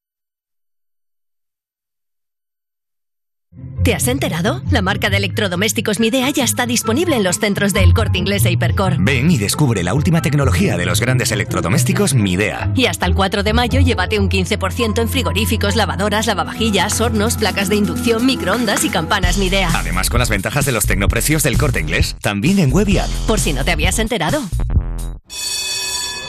¿Te 3.83 3.95
has 3.95 4.07
enterado? 4.07 4.61
La 4.69 4.83
marca 4.83 5.09
de 5.09 5.17
electrodomésticos 5.17 5.99
Midea 5.99 6.29
ya 6.29 6.43
está 6.43 6.67
disponible 6.67 7.15
en 7.15 7.23
los 7.23 7.39
centros 7.39 7.73
del 7.73 7.95
Corte 7.95 8.19
Inglés 8.19 8.45
e 8.45 8.51
Hipercor. 8.51 8.97
Ven 8.99 9.31
y 9.31 9.39
descubre 9.39 9.83
la 9.83 9.95
última 9.95 10.21
tecnología 10.21 10.77
de 10.77 10.85
los 10.85 11.01
grandes 11.01 11.31
electrodomésticos 11.31 12.13
Midea. 12.13 12.71
Y 12.75 12.85
hasta 12.85 13.07
el 13.07 13.15
4 13.15 13.41
de 13.41 13.53
mayo 13.53 13.79
llévate 13.79 14.19
un 14.19 14.29
15% 14.29 15.01
en 15.01 15.09
frigoríficos, 15.09 15.75
lavadoras, 15.75 16.27
lavavajillas, 16.27 17.01
hornos, 17.01 17.37
placas 17.37 17.69
de 17.69 17.77
inducción, 17.77 18.25
microondas 18.25 18.83
y 18.83 18.89
campanas 18.89 19.39
Midea. 19.39 19.71
Además 19.73 20.11
con 20.11 20.19
las 20.19 20.29
ventajas 20.29 20.65
de 20.65 20.73
los 20.73 20.85
tecnoprecios 20.85 21.41
del 21.41 21.57
corte 21.57 21.79
inglés, 21.79 22.15
también 22.21 22.59
en 22.59 22.71
web 22.71 22.87
y 22.87 22.99
app. 22.99 23.09
Por 23.25 23.39
si 23.39 23.51
no 23.51 23.65
te 23.65 23.71
habías 23.71 23.97
enterado. 23.97 24.43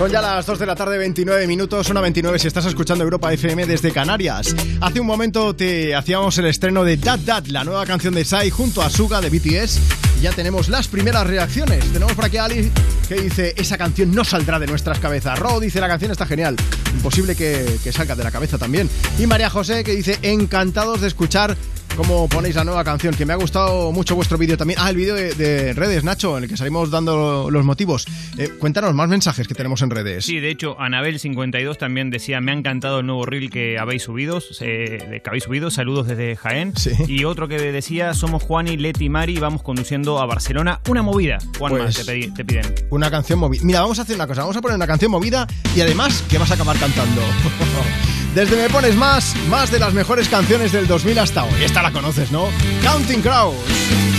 Son 0.00 0.10
ya 0.10 0.22
las 0.22 0.46
2 0.46 0.58
de 0.58 0.64
la 0.64 0.74
tarde, 0.74 0.96
29 0.96 1.46
minutos, 1.46 1.90
una 1.90 2.00
29 2.00 2.38
si 2.38 2.46
estás 2.48 2.64
escuchando 2.64 3.04
Europa 3.04 3.30
FM 3.34 3.66
desde 3.66 3.92
Canarias. 3.92 4.56
Hace 4.80 4.98
un 4.98 5.06
momento 5.06 5.54
te 5.54 5.94
hacíamos 5.94 6.38
el 6.38 6.46
estreno 6.46 6.84
de 6.84 6.96
Dad 6.96 7.18
Dad, 7.18 7.44
la 7.48 7.64
nueva 7.64 7.84
canción 7.84 8.14
de 8.14 8.24
Sai 8.24 8.48
junto 8.48 8.80
a 8.80 8.88
Suga 8.88 9.20
de 9.20 9.28
BTS. 9.28 9.78
Ya 10.22 10.32
tenemos 10.32 10.70
las 10.70 10.88
primeras 10.88 11.26
reacciones. 11.26 11.84
Tenemos 11.92 12.14
por 12.14 12.24
aquí 12.24 12.38
a 12.38 12.46
Ali 12.46 12.72
que 13.10 13.16
dice, 13.16 13.52
esa 13.58 13.76
canción 13.76 14.14
no 14.14 14.24
saldrá 14.24 14.58
de 14.58 14.68
nuestras 14.68 14.98
cabezas. 15.00 15.38
Ro 15.38 15.60
dice, 15.60 15.82
la 15.82 15.88
canción 15.88 16.10
está 16.10 16.24
genial. 16.24 16.56
Imposible 16.94 17.36
que 17.36 17.92
salga 17.92 18.16
de 18.16 18.24
la 18.24 18.30
cabeza 18.30 18.56
también. 18.56 18.88
Y 19.18 19.26
María 19.26 19.50
José 19.50 19.84
que 19.84 19.94
dice, 19.94 20.18
encantados 20.22 21.02
de 21.02 21.08
escuchar 21.08 21.58
cómo 21.96 22.28
ponéis 22.28 22.54
la 22.56 22.64
nueva 22.64 22.84
canción, 22.84 23.14
que 23.14 23.26
me 23.26 23.32
ha 23.32 23.36
gustado 23.36 23.92
mucho 23.92 24.14
vuestro 24.16 24.38
vídeo 24.38 24.56
también. 24.56 24.78
Ah, 24.82 24.90
el 24.90 24.96
vídeo 24.96 25.14
de, 25.14 25.34
de 25.34 25.72
redes, 25.74 26.04
Nacho, 26.04 26.36
en 26.38 26.44
el 26.44 26.50
que 26.50 26.56
salimos 26.56 26.90
dando 26.90 27.48
los 27.50 27.64
motivos. 27.64 28.06
Eh, 28.38 28.48
cuéntanos 28.58 28.94
más 28.94 29.08
mensajes 29.08 29.46
que 29.48 29.54
tenemos 29.54 29.82
en 29.82 29.90
redes. 29.90 30.24
Sí, 30.24 30.40
de 30.40 30.50
hecho, 30.50 30.76
Anabel52 30.78 31.76
también 31.78 32.10
decía, 32.10 32.40
me 32.40 32.52
ha 32.52 32.54
encantado 32.54 33.00
el 33.00 33.06
nuevo 33.06 33.26
reel 33.26 33.50
que 33.50 33.78
habéis 33.78 34.02
subido, 34.02 34.40
eh, 34.60 35.20
que 35.22 35.28
habéis 35.28 35.44
subido, 35.44 35.70
saludos 35.70 36.06
desde 36.06 36.36
Jaén. 36.36 36.72
Y 37.06 37.24
otro 37.24 37.48
que 37.48 37.58
decía, 37.58 38.14
somos 38.14 38.42
Juan 38.42 38.68
y 38.68 38.76
Leti 38.76 39.06
y 39.06 39.08
Mari, 39.08 39.38
vamos 39.38 39.62
conduciendo 39.62 40.18
a 40.20 40.26
Barcelona, 40.26 40.80
una 40.88 41.02
movida. 41.02 41.38
Juan 41.58 41.72
Pues- 41.72 41.82
más 41.84 42.06
te, 42.06 42.12
pedi- 42.12 42.34
te 42.34 42.44
piden. 42.44 42.74
Una 42.90 43.10
canción 43.10 43.38
movida. 43.38 43.62
Mira, 43.64 43.80
vamos 43.80 43.98
a 43.98 44.02
hacer 44.02 44.16
una 44.16 44.26
cosa, 44.26 44.42
vamos 44.42 44.56
a 44.56 44.60
poner 44.62 44.76
una 44.76 44.86
canción 44.86 45.10
movida 45.10 45.46
y 45.76 45.80
además 45.80 46.24
que 46.28 46.38
vas 46.38 46.50
a 46.50 46.54
acabar 46.54 46.78
cantando. 46.78 47.20
Desde 48.34 48.56
Me 48.56 48.68
Pones 48.70 48.94
Más, 48.94 49.34
más 49.48 49.72
de 49.72 49.80
las 49.80 49.92
mejores 49.92 50.28
canciones 50.28 50.70
del 50.70 50.86
2000 50.86 51.18
hasta 51.18 51.44
hoy. 51.44 51.64
Esta 51.64 51.82
la 51.82 51.90
conoces, 51.90 52.30
¿no? 52.30 52.48
Counting 52.82 53.22
Crows. 53.22 53.56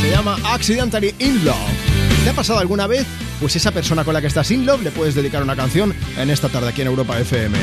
Se 0.02 0.10
llama 0.10 0.38
Accidentally 0.44 1.16
In 1.20 1.46
Love. 1.46 1.56
¿Te 2.24 2.30
ha 2.30 2.34
pasado 2.34 2.60
alguna 2.60 2.88
vez? 2.88 3.06
Pues 3.40 3.56
esa 3.56 3.72
persona 3.72 4.04
con 4.04 4.14
la 4.14 4.22
que 4.22 4.28
estás 4.28 4.52
in 4.52 4.66
love 4.66 4.84
le 4.84 4.92
puedes 4.92 5.16
dedicar 5.16 5.42
una 5.42 5.56
canción 5.56 5.96
en 6.18 6.30
esta 6.30 6.50
tarde 6.50 6.70
aquí 6.70 6.82
en 6.82 6.88
Europa 6.88 7.20
FM. 7.20 7.58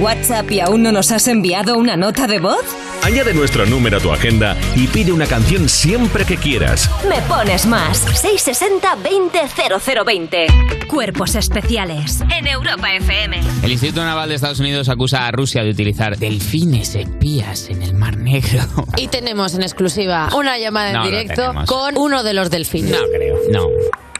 WhatsApp 0.00 0.50
y 0.50 0.60
aún 0.60 0.82
no 0.82 0.92
nos 0.92 1.10
has 1.10 1.26
enviado 1.28 1.76
una 1.76 1.96
nota 1.96 2.26
de 2.26 2.38
voz? 2.38 2.64
Añade 3.02 3.34
nuestro 3.34 3.66
número 3.66 3.98
a 3.98 4.00
tu 4.00 4.12
agenda 4.12 4.56
y 4.74 4.86
pide 4.86 5.12
una 5.12 5.26
canción 5.26 5.68
siempre 5.68 6.24
que 6.24 6.36
quieras. 6.36 6.90
Me 7.08 7.20
pones 7.22 7.66
más. 7.66 7.98
660 7.98 8.96
200020. 8.96 10.46
Cuerpos 10.88 11.34
especiales. 11.34 12.20
En 12.36 12.46
Europa 12.46 12.92
FM. 12.94 13.40
El 13.62 13.72
Instituto 13.72 14.04
Naval 14.04 14.28
de 14.28 14.36
Estados 14.36 14.60
Unidos 14.60 14.88
acusa 14.88 15.26
a 15.26 15.30
Rusia 15.30 15.62
de 15.62 15.70
utilizar 15.70 16.16
delfines 16.16 16.94
espías 16.94 17.68
en 17.70 17.82
el 17.82 17.94
Mar 17.94 18.16
Negro. 18.16 18.62
Y 18.96 19.08
tenemos 19.08 19.54
en 19.54 19.62
exclusiva 19.62 20.28
una 20.36 20.58
llamada 20.58 20.90
en 20.90 20.94
No 20.94 21.04
directo 21.04 21.54
con 21.66 21.96
uno 21.96 22.22
de 22.22 22.34
los 22.34 22.50
delfines. 22.50 22.92
No 22.92 23.06
creo, 23.14 23.36
no. 23.50 23.68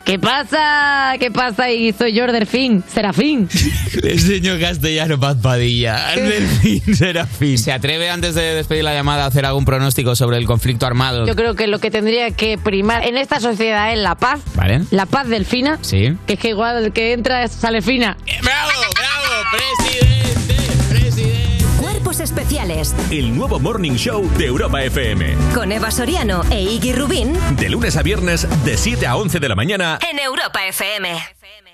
¿Qué 0.08 0.18
pasa? 0.18 1.16
¿Qué 1.20 1.30
pasa? 1.30 1.70
Y 1.70 1.92
soy 1.92 2.14
yo, 2.14 2.24
el 2.24 2.32
delfín, 2.32 2.82
Serafín. 2.88 3.46
Le 4.02 4.12
enseño 4.12 4.58
castellano, 4.58 5.20
Paz 5.20 5.36
Padilla. 5.42 6.14
Delfín 6.16 6.96
Serafín. 6.96 7.58
¿Se 7.58 7.72
atreve 7.72 8.08
antes 8.08 8.34
de 8.34 8.54
despedir 8.54 8.84
la 8.84 8.94
llamada 8.94 9.24
a 9.24 9.26
hacer 9.26 9.44
algún 9.44 9.66
pronóstico 9.66 10.16
sobre 10.16 10.38
el 10.38 10.46
conflicto 10.46 10.86
armado? 10.86 11.26
Yo 11.26 11.36
creo 11.36 11.54
que 11.54 11.66
lo 11.66 11.78
que 11.78 11.90
tendría 11.90 12.30
que 12.30 12.56
primar 12.56 13.04
en 13.06 13.18
esta 13.18 13.38
sociedad 13.38 13.92
es 13.92 13.98
la 13.98 14.14
paz. 14.14 14.40
¿Vale? 14.54 14.80
La 14.92 15.04
paz 15.04 15.28
delfina. 15.28 15.78
Sí. 15.82 16.16
Que 16.26 16.32
es 16.32 16.38
que 16.38 16.48
igual 16.48 16.82
el 16.86 16.92
que 16.92 17.12
entra 17.12 17.46
sale 17.48 17.82
fina. 17.82 18.16
¡Bravo, 18.42 18.70
bravo, 18.94 19.44
presidente! 19.52 20.54
¡Presidente! 20.54 20.67
Especiales. 22.38 22.94
El 23.10 23.36
nuevo 23.36 23.58
Morning 23.58 23.94
Show 23.94 24.30
de 24.38 24.46
Europa 24.46 24.80
FM. 24.84 25.36
Con 25.52 25.72
Eva 25.72 25.90
Soriano 25.90 26.42
e 26.52 26.62
Iggy 26.62 26.92
Rubín. 26.92 27.32
De 27.56 27.68
lunes 27.68 27.96
a 27.96 28.02
viernes, 28.04 28.46
de 28.64 28.76
7 28.76 29.08
a 29.08 29.16
11 29.16 29.40
de 29.40 29.48
la 29.48 29.56
mañana. 29.56 29.98
En 30.08 30.20
Europa 30.20 30.64
FM. 30.68 31.18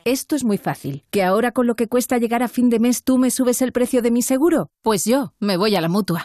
Esto 0.06 0.34
es 0.34 0.42
muy 0.42 0.56
fácil. 0.56 1.04
¿Que 1.10 1.22
ahora 1.22 1.52
con 1.52 1.66
lo 1.66 1.76
que 1.76 1.86
cuesta 1.86 2.16
llegar 2.16 2.42
a 2.42 2.48
fin 2.48 2.70
de 2.70 2.78
mes 2.78 3.04
tú 3.04 3.18
me 3.18 3.30
subes 3.30 3.60
el 3.60 3.72
precio 3.72 4.00
de 4.00 4.10
mi 4.10 4.22
seguro? 4.22 4.70
Pues 4.80 5.04
yo 5.04 5.34
me 5.38 5.58
voy 5.58 5.76
a 5.76 5.82
la 5.82 5.90
mutua. 5.90 6.24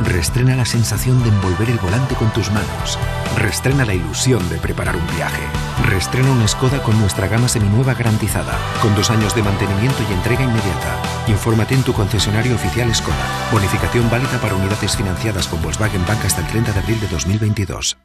Restrena 0.00 0.56
la 0.56 0.64
sensación 0.64 1.22
de 1.22 1.28
envolver 1.28 1.70
el 1.70 1.78
volante 1.78 2.16
con 2.16 2.32
tus 2.32 2.50
manos. 2.50 2.98
Restrena 3.36 3.84
la 3.84 3.94
ilusión 3.94 4.48
de 4.48 4.56
preparar 4.56 4.96
un 4.96 5.06
viaje. 5.16 5.42
Restrena 5.84 6.32
una 6.32 6.48
Skoda 6.48 6.82
con 6.82 6.98
nuestra 7.00 7.28
gama 7.28 7.48
seminueva 7.48 7.94
garantizada, 7.94 8.58
con 8.82 8.94
dos 8.96 9.10
años 9.10 9.34
de 9.36 9.42
mantenimiento 9.42 9.98
y 10.08 10.12
entrega 10.12 10.42
inmediata. 10.42 10.96
Infórmate 11.28 11.74
en 11.74 11.84
tu 11.84 11.92
concesionario 11.92 12.56
oficial 12.56 12.92
Skoda. 12.92 13.48
Bonificación 13.52 14.10
válida 14.10 14.40
para 14.40 14.56
unidades 14.56 14.96
financiadas 14.96 15.46
con 15.46 15.62
Volkswagen 15.62 16.04
Bank 16.06 16.24
hasta 16.24 16.40
el 16.40 16.48
30 16.48 16.72
de 16.72 16.80
abril 16.80 17.00
de 17.00 17.08
2022. 17.08 17.96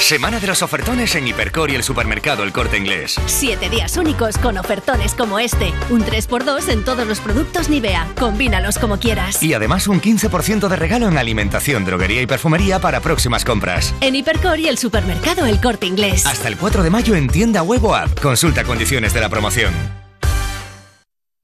Semana 0.00 0.40
de 0.40 0.46
los 0.46 0.62
ofertones 0.62 1.14
en 1.14 1.28
Hipercor 1.28 1.70
y 1.70 1.76
el 1.76 1.82
supermercado 1.82 2.42
El 2.42 2.52
Corte 2.52 2.78
Inglés. 2.78 3.20
Siete 3.26 3.68
días 3.68 3.96
únicos 3.96 4.38
con 4.38 4.56
ofertones 4.56 5.14
como 5.14 5.38
este. 5.38 5.72
Un 5.90 6.04
3x2 6.04 6.68
en 6.70 6.84
todos 6.84 7.06
los 7.06 7.20
productos 7.20 7.68
Nivea. 7.68 8.08
Combínalos 8.18 8.78
como 8.78 8.98
quieras. 8.98 9.42
Y 9.42 9.52
además 9.52 9.86
un 9.86 10.00
15% 10.00 10.68
de 10.68 10.76
regalo 10.76 11.06
en 11.06 11.18
alimentación, 11.18 11.84
droguería 11.84 12.22
y 12.22 12.26
perfumería 12.26 12.80
para 12.80 13.00
próximas 13.00 13.44
compras. 13.44 13.94
En 14.00 14.16
Hipercor 14.16 14.58
y 14.58 14.68
el 14.68 14.78
supermercado 14.78 15.44
El 15.44 15.60
Corte 15.60 15.86
Inglés. 15.86 16.26
Hasta 16.26 16.48
el 16.48 16.56
4 16.56 16.82
de 16.82 16.90
mayo 16.90 17.14
en 17.14 17.28
tienda 17.28 17.62
web 17.62 17.84
o 17.84 17.94
app. 17.94 18.18
Consulta 18.20 18.64
condiciones 18.64 19.12
de 19.12 19.20
la 19.20 19.28
promoción. 19.28 19.99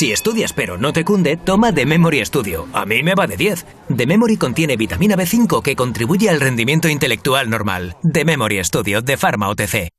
Si 0.00 0.12
estudias 0.12 0.54
pero 0.54 0.78
no 0.78 0.94
te 0.94 1.04
cunde, 1.04 1.36
toma 1.36 1.74
The 1.74 1.84
Memory 1.84 2.24
Studio. 2.24 2.66
A 2.72 2.86
mí 2.86 3.02
me 3.02 3.14
va 3.14 3.26
de 3.26 3.36
10. 3.36 3.66
The 3.94 4.06
Memory 4.06 4.38
contiene 4.38 4.78
vitamina 4.78 5.14
B5 5.14 5.60
que 5.60 5.76
contribuye 5.76 6.30
al 6.30 6.40
rendimiento 6.40 6.88
intelectual 6.88 7.50
normal. 7.50 7.98
The 8.10 8.24
Memory 8.24 8.64
Studio 8.64 9.02
de 9.02 9.18
Pharma 9.18 9.50
OTC. 9.50 9.90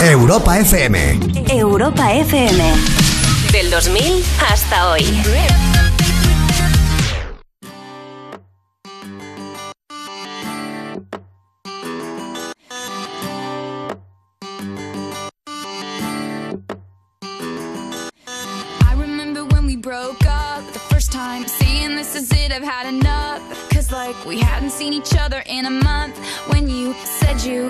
Europa 0.00 0.60
FM. 0.60 1.18
Europa 1.48 2.12
FM. 2.12 2.62
Del 3.50 3.68
2000 3.72 4.22
hasta 4.48 4.92
hoy. 4.92 5.02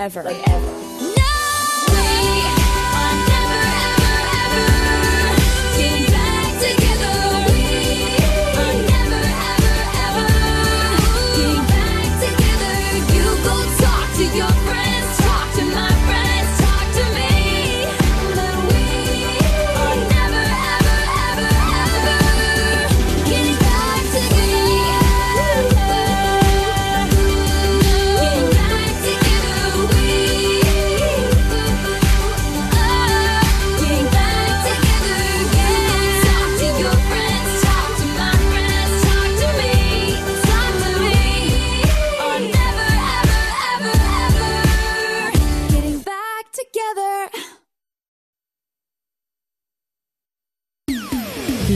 ever, 0.00 0.22
like 0.22 0.48
ever. 0.48 0.69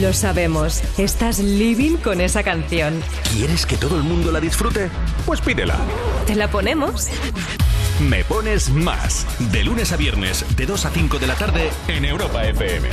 Lo 0.05 0.13
sabemos, 0.13 0.83
estás 0.99 1.39
living 1.39 1.97
con 1.97 2.21
esa 2.21 2.43
canción. 2.43 3.01
¿Quieres 3.33 3.65
que 3.65 3.75
todo 3.75 3.97
el 3.97 4.03
mundo 4.03 4.31
la 4.31 4.39
disfrute? 4.39 4.91
Pues 5.25 5.41
pídela. 5.41 5.79
¿Te 6.27 6.35
la 6.35 6.47
ponemos? 6.47 7.07
Me 8.07 8.23
pones 8.23 8.69
más. 8.69 9.25
De 9.51 9.63
lunes 9.63 9.91
a 9.93 9.97
viernes, 9.97 10.45
de 10.55 10.67
2 10.67 10.85
a 10.85 10.89
5 10.91 11.17
de 11.17 11.25
la 11.25 11.33
tarde, 11.33 11.71
en 11.87 12.05
Europa 12.05 12.45
FM. 12.45 12.87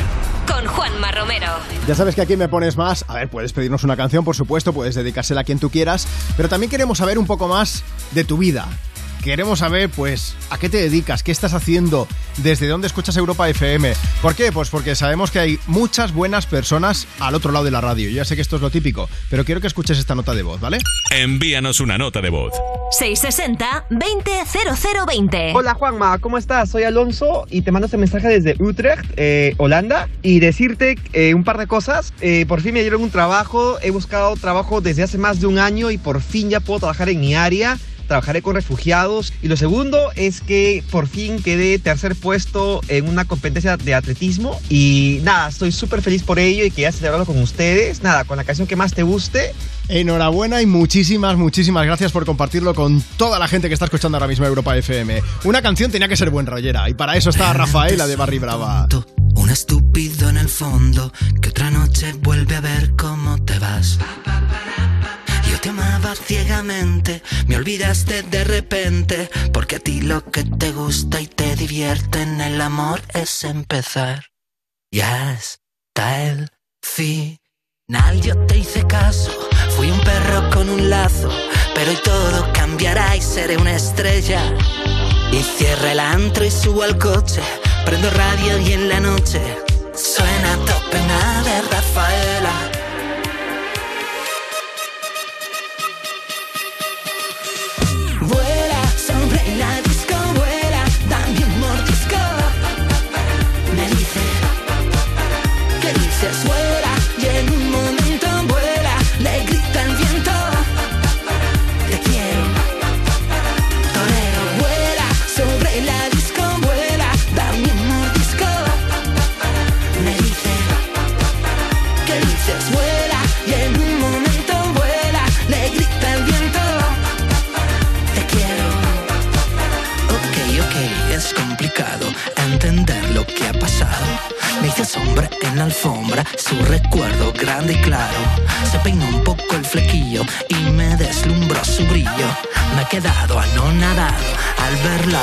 Con 0.46 0.64
Juanma 0.64 1.12
Romero. 1.12 1.48
Ya 1.86 1.94
sabes 1.94 2.14
que 2.14 2.22
aquí 2.22 2.38
me 2.38 2.48
pones 2.48 2.78
más. 2.78 3.04
A 3.08 3.16
ver, 3.16 3.28
puedes 3.28 3.52
pedirnos 3.52 3.84
una 3.84 3.98
canción, 3.98 4.24
por 4.24 4.34
supuesto, 4.34 4.72
puedes 4.72 4.94
dedicársela 4.94 5.42
a 5.42 5.44
quien 5.44 5.58
tú 5.58 5.68
quieras, 5.68 6.08
pero 6.38 6.48
también 6.48 6.70
queremos 6.70 6.96
saber 6.96 7.18
un 7.18 7.26
poco 7.26 7.46
más 7.46 7.84
de 8.12 8.24
tu 8.24 8.38
vida. 8.38 8.66
Queremos 9.22 9.60
saber, 9.60 9.88
pues, 9.88 10.34
a 10.50 10.58
qué 10.58 10.68
te 10.68 10.78
dedicas, 10.78 11.22
qué 11.22 11.30
estás 11.30 11.54
haciendo, 11.54 12.08
desde 12.38 12.66
dónde 12.66 12.88
escuchas 12.88 13.16
Europa 13.16 13.48
FM. 13.48 13.92
¿Por 14.20 14.34
qué? 14.34 14.50
Pues 14.50 14.68
porque 14.68 14.96
sabemos 14.96 15.30
que 15.30 15.38
hay 15.38 15.60
muchas 15.68 16.12
buenas 16.12 16.46
personas 16.46 17.06
al 17.20 17.36
otro 17.36 17.52
lado 17.52 17.64
de 17.64 17.70
la 17.70 17.80
radio. 17.80 18.10
Yo 18.10 18.16
ya 18.16 18.24
sé 18.24 18.34
que 18.34 18.42
esto 18.42 18.56
es 18.56 18.62
lo 18.62 18.70
típico, 18.70 19.08
pero 19.30 19.44
quiero 19.44 19.60
que 19.60 19.68
escuches 19.68 19.96
esta 19.96 20.16
nota 20.16 20.34
de 20.34 20.42
voz, 20.42 20.60
¿vale? 20.60 20.78
Envíanos 21.12 21.78
una 21.78 21.98
nota 21.98 22.20
de 22.20 22.30
voz. 22.30 22.52
660-200020. 22.98 25.52
Hola 25.54 25.74
Juanma, 25.74 26.18
¿cómo 26.18 26.36
estás? 26.36 26.70
Soy 26.70 26.82
Alonso 26.82 27.46
y 27.48 27.62
te 27.62 27.70
mando 27.70 27.86
este 27.86 27.98
mensaje 27.98 28.26
desde 28.26 28.56
Utrecht, 28.58 29.04
eh, 29.16 29.54
Holanda, 29.58 30.08
y 30.22 30.40
decirte 30.40 30.98
eh, 31.12 31.34
un 31.34 31.44
par 31.44 31.58
de 31.58 31.68
cosas. 31.68 32.12
Eh, 32.20 32.44
por 32.46 32.60
fin 32.60 32.74
me 32.74 32.80
dieron 32.80 33.00
un 33.00 33.10
trabajo, 33.10 33.78
he 33.82 33.92
buscado 33.92 34.34
trabajo 34.34 34.80
desde 34.80 35.04
hace 35.04 35.16
más 35.16 35.40
de 35.40 35.46
un 35.46 35.60
año 35.60 35.92
y 35.92 35.98
por 35.98 36.20
fin 36.20 36.50
ya 36.50 36.58
puedo 36.58 36.80
trabajar 36.80 37.08
en 37.08 37.20
mi 37.20 37.36
área. 37.36 37.78
Trabajaré 38.12 38.42
con 38.42 38.54
refugiados. 38.56 39.32
Y 39.40 39.48
lo 39.48 39.56
segundo 39.56 40.10
es 40.16 40.42
que 40.42 40.84
por 40.90 41.06
fin 41.06 41.42
quedé 41.42 41.78
tercer 41.78 42.14
puesto 42.14 42.82
en 42.88 43.08
una 43.08 43.24
competencia 43.24 43.78
de 43.78 43.94
atletismo. 43.94 44.60
Y 44.68 45.20
nada, 45.22 45.48
estoy 45.48 45.72
súper 45.72 46.02
feliz 46.02 46.22
por 46.22 46.38
ello 46.38 46.62
y 46.62 46.70
quería 46.70 46.92
celebrarlo 46.92 47.24
con 47.24 47.40
ustedes. 47.40 48.02
Nada, 48.02 48.24
con 48.24 48.36
la 48.36 48.44
canción 48.44 48.68
que 48.68 48.76
más 48.76 48.92
te 48.92 49.02
guste. 49.02 49.54
Enhorabuena 49.88 50.60
y 50.60 50.66
muchísimas, 50.66 51.38
muchísimas 51.38 51.86
gracias 51.86 52.12
por 52.12 52.26
compartirlo 52.26 52.74
con 52.74 53.02
toda 53.16 53.38
la 53.38 53.48
gente 53.48 53.68
que 53.68 53.74
está 53.74 53.86
escuchando 53.86 54.18
ahora 54.18 54.28
mismo 54.28 54.44
Europa 54.44 54.76
FM. 54.76 55.22
Una 55.44 55.62
canción 55.62 55.90
tenía 55.90 56.06
que 56.06 56.16
ser 56.18 56.28
buen 56.28 56.44
rollera 56.44 56.90
y 56.90 56.94
para 56.94 57.16
eso 57.16 57.30
está 57.30 57.54
Rafaela 57.54 58.06
de 58.06 58.16
Barry 58.16 58.38
Brava. 58.38 58.88
Un 59.36 59.48
estúpido 59.48 60.28
en 60.28 60.36
el 60.36 60.50
fondo 60.50 61.10
que 61.40 61.48
otra 61.48 61.70
noche 61.70 62.12
vuelve 62.20 62.56
a 62.56 62.60
ver 62.60 62.94
cómo 62.94 63.42
te 63.42 63.58
vas. 63.58 63.98
Yo 64.26 64.91
te 65.62 65.68
amaba 65.68 66.16
ciegamente, 66.16 67.22
me 67.46 67.54
olvidaste 67.54 68.24
de 68.24 68.42
repente, 68.42 69.30
porque 69.52 69.76
a 69.76 69.78
ti 69.78 70.00
lo 70.00 70.24
que 70.24 70.42
te 70.42 70.72
gusta 70.72 71.20
y 71.20 71.28
te 71.28 71.54
divierte 71.54 72.20
en 72.20 72.40
el 72.40 72.60
amor 72.60 73.00
es 73.14 73.44
empezar. 73.44 74.24
Ya 74.90 75.32
está 75.34 76.24
el 76.24 76.48
final, 76.82 77.38
yo 78.20 78.36
te 78.46 78.58
hice 78.58 78.84
caso, 78.88 79.30
fui 79.76 79.88
un 79.88 80.00
perro 80.00 80.50
con 80.50 80.68
un 80.68 80.90
lazo, 80.90 81.30
pero 81.76 81.92
hoy 81.92 81.98
todo 82.02 82.52
cambiará 82.52 83.16
y 83.16 83.20
seré 83.20 83.56
una 83.56 83.76
estrella. 83.76 84.42
Y 85.30 85.44
cierro 85.44 85.86
el 85.86 86.00
antro 86.00 86.44
y 86.44 86.50
subo 86.50 86.82
al 86.82 86.98
coche, 86.98 87.40
prendo 87.84 88.10
radio 88.10 88.58
y 88.58 88.72
en 88.72 88.88
la 88.88 88.98
noche 88.98 89.40
suena 89.94 90.56
tope 90.66 90.98
de 90.98 91.62
Rafaela. 91.70 92.71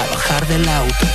Bajar 0.09 0.47
del 0.47 0.67
auto. 0.67 1.05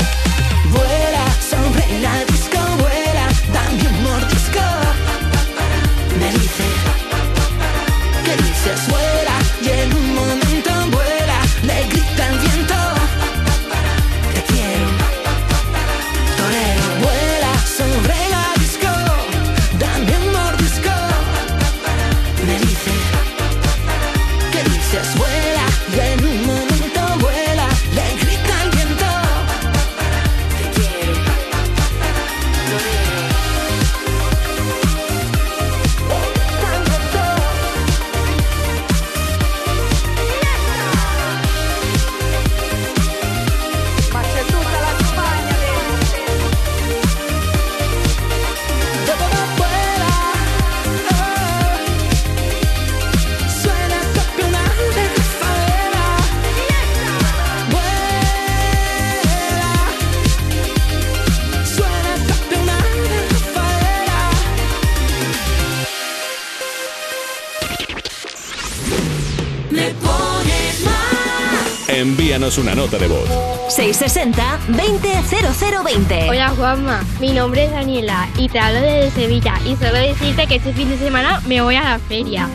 Envíanos 72.54 72.58
una 72.58 72.74
nota 72.74 72.98
de 72.98 73.06
voz. 73.08 73.26
660-200020. 73.68 76.28
Hola 76.28 76.50
Juanma, 76.50 77.02
mi 77.20 77.32
nombre 77.32 77.64
es 77.64 77.72
Daniela 77.72 78.28
y 78.36 78.48
te 78.48 78.58
hablo 78.58 78.80
desde 78.80 79.10
Sevilla 79.10 79.54
y 79.64 79.76
solo 79.76 79.94
decirte 79.94 80.46
que 80.46 80.56
este 80.56 80.72
fin 80.72 80.90
de 80.90 80.98
semana 80.98 81.40
me 81.46 81.62
voy 81.62 81.76
a 81.76 81.82
la 81.82 81.98
feria 81.98 82.48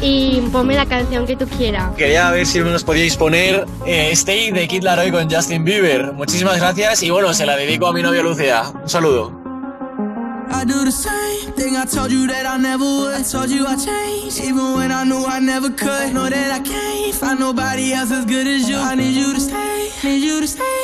y 0.00 0.40
ponme 0.52 0.74
la 0.74 0.86
canción 0.86 1.26
que 1.26 1.36
tú 1.36 1.46
quieras. 1.46 1.94
Quería 1.96 2.30
ver 2.30 2.46
si 2.46 2.60
nos 2.60 2.84
podíais 2.84 3.16
poner 3.16 3.66
eh, 3.86 4.10
Stay 4.12 4.50
de 4.50 4.68
Kid 4.68 4.82
Laroi 4.82 5.10
con 5.10 5.30
Justin 5.30 5.64
Bieber. 5.64 6.12
Muchísimas 6.12 6.58
gracias 6.58 7.02
y 7.02 7.10
bueno, 7.10 7.32
se 7.32 7.46
la 7.46 7.56
dedico 7.56 7.86
a 7.86 7.92
mi 7.92 8.02
novia 8.02 8.22
Lucía. 8.22 8.64
Un 8.82 8.88
saludo. 8.88 9.46
I 10.48 10.64
do 10.64 10.84
the 10.84 10.92
same 10.92 11.52
thing 11.56 11.76
I 11.76 11.84
told 11.86 12.10
you 12.10 12.26
that 12.28 12.46
I 12.46 12.56
never 12.58 12.84
would. 12.84 13.14
I 13.14 13.22
told 13.22 13.50
you 13.50 13.66
I 13.66 13.76
changed, 13.76 14.40
even 14.40 14.76
when 14.76 14.92
I 14.92 15.04
knew 15.04 15.26
I 15.26 15.40
never 15.40 15.70
could. 15.70 16.12
Know 16.12 16.28
that 16.28 16.52
I 16.52 16.60
can't 16.60 16.85
find 17.16 17.40
nobody 17.40 17.92
else 17.92 18.10
as 18.10 18.24
good 18.24 18.46
as 18.46 18.68
you. 18.68 18.76
I 18.76 18.94
need 18.94 19.14
you 19.14 19.32
to 19.32 19.40
stay, 19.40 19.90
need 20.04 20.22
you 20.22 20.40
to 20.40 20.46
stay. 20.46 20.75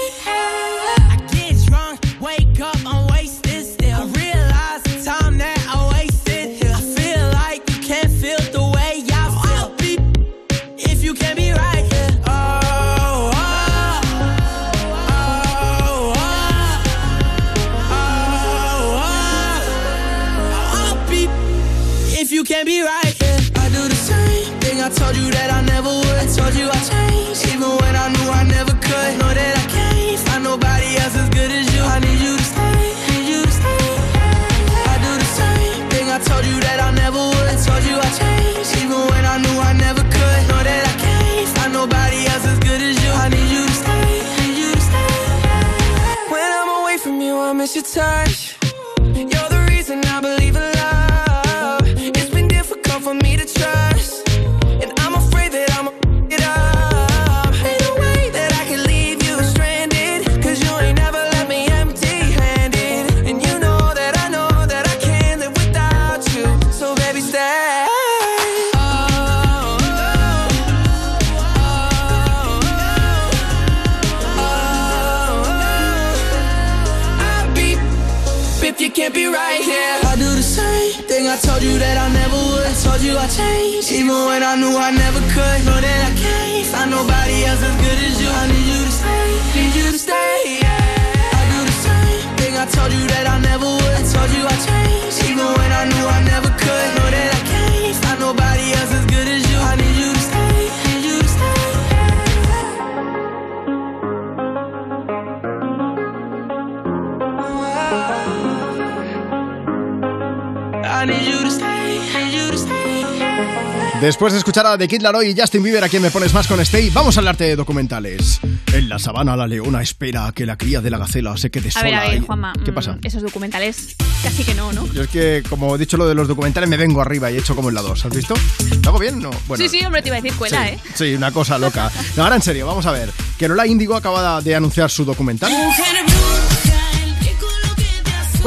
Escuchar 114.52 114.70
a 114.70 114.76
The 114.76 114.86
Kid 114.86 115.00
Laroi 115.00 115.30
y 115.30 115.34
Justin 115.34 115.62
Bieber, 115.62 115.82
a 115.82 115.88
quien 115.88 116.02
me 116.02 116.10
pones 116.10 116.34
más 116.34 116.46
con 116.46 116.60
Stay, 116.60 116.90
vamos 116.90 117.16
a 117.16 117.20
hablarte 117.20 117.44
de 117.44 117.56
documentales. 117.56 118.38
En 118.74 118.86
la 118.86 118.98
sabana, 118.98 119.34
la 119.34 119.46
leona 119.46 119.80
espera 119.80 120.26
a 120.26 120.32
que 120.32 120.44
la 120.44 120.58
cría 120.58 120.82
de 120.82 120.90
la 120.90 120.98
gacela 120.98 121.34
se 121.38 121.50
quede 121.50 121.70
A 121.70 121.72
sola. 121.72 121.84
ver, 121.84 121.94
a 121.94 122.08
ver, 122.10 122.20
Juanma. 122.20 122.52
¿Qué 122.62 122.70
mm, 122.70 122.74
pasa? 122.74 122.98
Esos 123.02 123.22
documentales, 123.22 123.96
casi 124.22 124.44
que 124.44 124.52
no, 124.52 124.70
¿no? 124.74 124.86
Yo 124.92 125.04
es 125.04 125.08
que, 125.08 125.42
como 125.48 125.74
he 125.74 125.78
dicho 125.78 125.96
lo 125.96 126.06
de 126.06 126.14
los 126.14 126.28
documentales, 126.28 126.68
me 126.68 126.76
vengo 126.76 127.00
arriba 127.00 127.30
y 127.30 127.36
he 127.36 127.38
hecho 127.38 127.56
como 127.56 127.70
en 127.70 127.76
la 127.76 127.80
2. 127.80 128.04
¿Has 128.04 128.14
visto? 128.14 128.34
¿Lo 128.82 128.90
hago 128.90 128.98
bien? 128.98 129.20
No. 129.20 129.30
Bueno, 129.48 129.64
sí, 129.64 129.70
sí, 129.70 129.82
hombre, 129.86 130.02
te 130.02 130.08
iba 130.10 130.18
a 130.18 130.20
decir 130.20 130.36
cuela, 130.36 130.68
sí, 130.68 130.74
¿eh? 130.74 130.78
sí, 130.96 131.14
una 131.14 131.32
cosa 131.32 131.56
loca. 131.58 131.90
No, 132.18 132.24
ahora 132.24 132.36
en 132.36 132.42
serio, 132.42 132.66
vamos 132.66 132.84
a 132.84 132.92
ver. 132.92 133.08
Que 133.38 133.48
Lola 133.48 133.66
Índigo 133.66 133.96
acaba 133.96 134.42
de 134.42 134.54
anunciar 134.54 134.90
su 134.90 135.06
documental. 135.06 135.50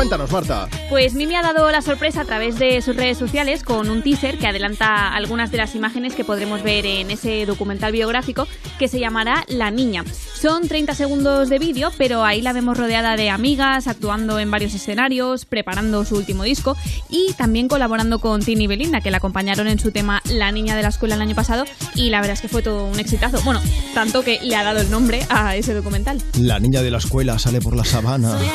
Cuéntanos, 0.06 0.32
Marta. 0.32 0.70
Pues 0.88 1.16
Mimi 1.16 1.34
ha 1.34 1.42
dado 1.42 1.72
la 1.72 1.82
sorpresa 1.82 2.22
a 2.22 2.26
través 2.26 2.60
de 2.60 2.80
sus 2.84 2.96
redes 2.96 3.18
sociales 3.18 3.64
con 3.64 3.90
un 3.90 4.04
teaser 4.04 4.38
que 4.38 4.46
adelanta 4.46 5.12
algunas 5.12 5.50
de 5.50 5.58
las 5.58 5.74
imágenes 5.74 6.14
que 6.14 6.24
podremos 6.24 6.62
ver 6.62 6.86
en 6.86 7.10
ese 7.10 7.48
documental 7.48 7.92
biográfico 7.92 8.48
que 8.78 8.88
se 8.88 9.00
llamará 9.00 9.46
La 9.48 9.72
Niña. 9.72 10.04
Son 10.36 10.68
30 10.68 10.94
segundos 10.94 11.50
de 11.50 11.58
vídeo, 11.58 11.92
pero 11.98 12.24
ahí 12.24 12.44
la 12.44 12.54
vemos 12.54 12.78
rodeada 12.78 13.16
de 13.16 13.32
amigas, 13.32 13.88
actuando 13.88 14.38
en 14.38 14.52
varios 14.52 14.76
escenarios, 14.76 15.46
preparando 15.46 16.06
su 16.06 16.18
último 16.18 16.44
disco 16.44 16.78
y 17.10 17.34
también 17.34 17.68
colaborando 17.68 18.20
con 18.20 18.44
Tini 18.44 18.66
y 18.66 18.68
Belinda, 18.68 19.02
que 19.02 19.10
la 19.10 19.18
acompañaron 19.18 19.68
en 19.68 19.80
su 19.80 19.92
tema 19.92 20.22
La 20.26 20.52
Niña 20.52 20.76
de 20.76 20.84
la 20.84 20.90
Escuela 20.90 21.16
el 21.16 21.22
año 21.22 21.34
pasado 21.34 21.66
y 21.96 22.10
la 22.10 22.20
verdad 22.20 22.34
es 22.34 22.42
que 22.42 22.48
fue 22.48 22.62
todo 22.62 22.86
un 22.86 23.00
exitazo. 23.00 23.42
Bueno, 23.42 23.62
tanto 23.94 24.22
que 24.22 24.40
le 24.42 24.56
ha 24.56 24.64
dado 24.64 24.82
el 24.82 24.92
nombre 24.92 25.26
a 25.30 25.56
ese 25.56 25.74
documental. 25.74 26.22
La 26.40 26.60
niña 26.60 26.82
de 26.82 26.92
la 26.92 26.98
escuela 26.98 27.40
sale 27.40 27.62
por 27.62 27.76
la 27.76 27.86
sabana. 27.86 28.38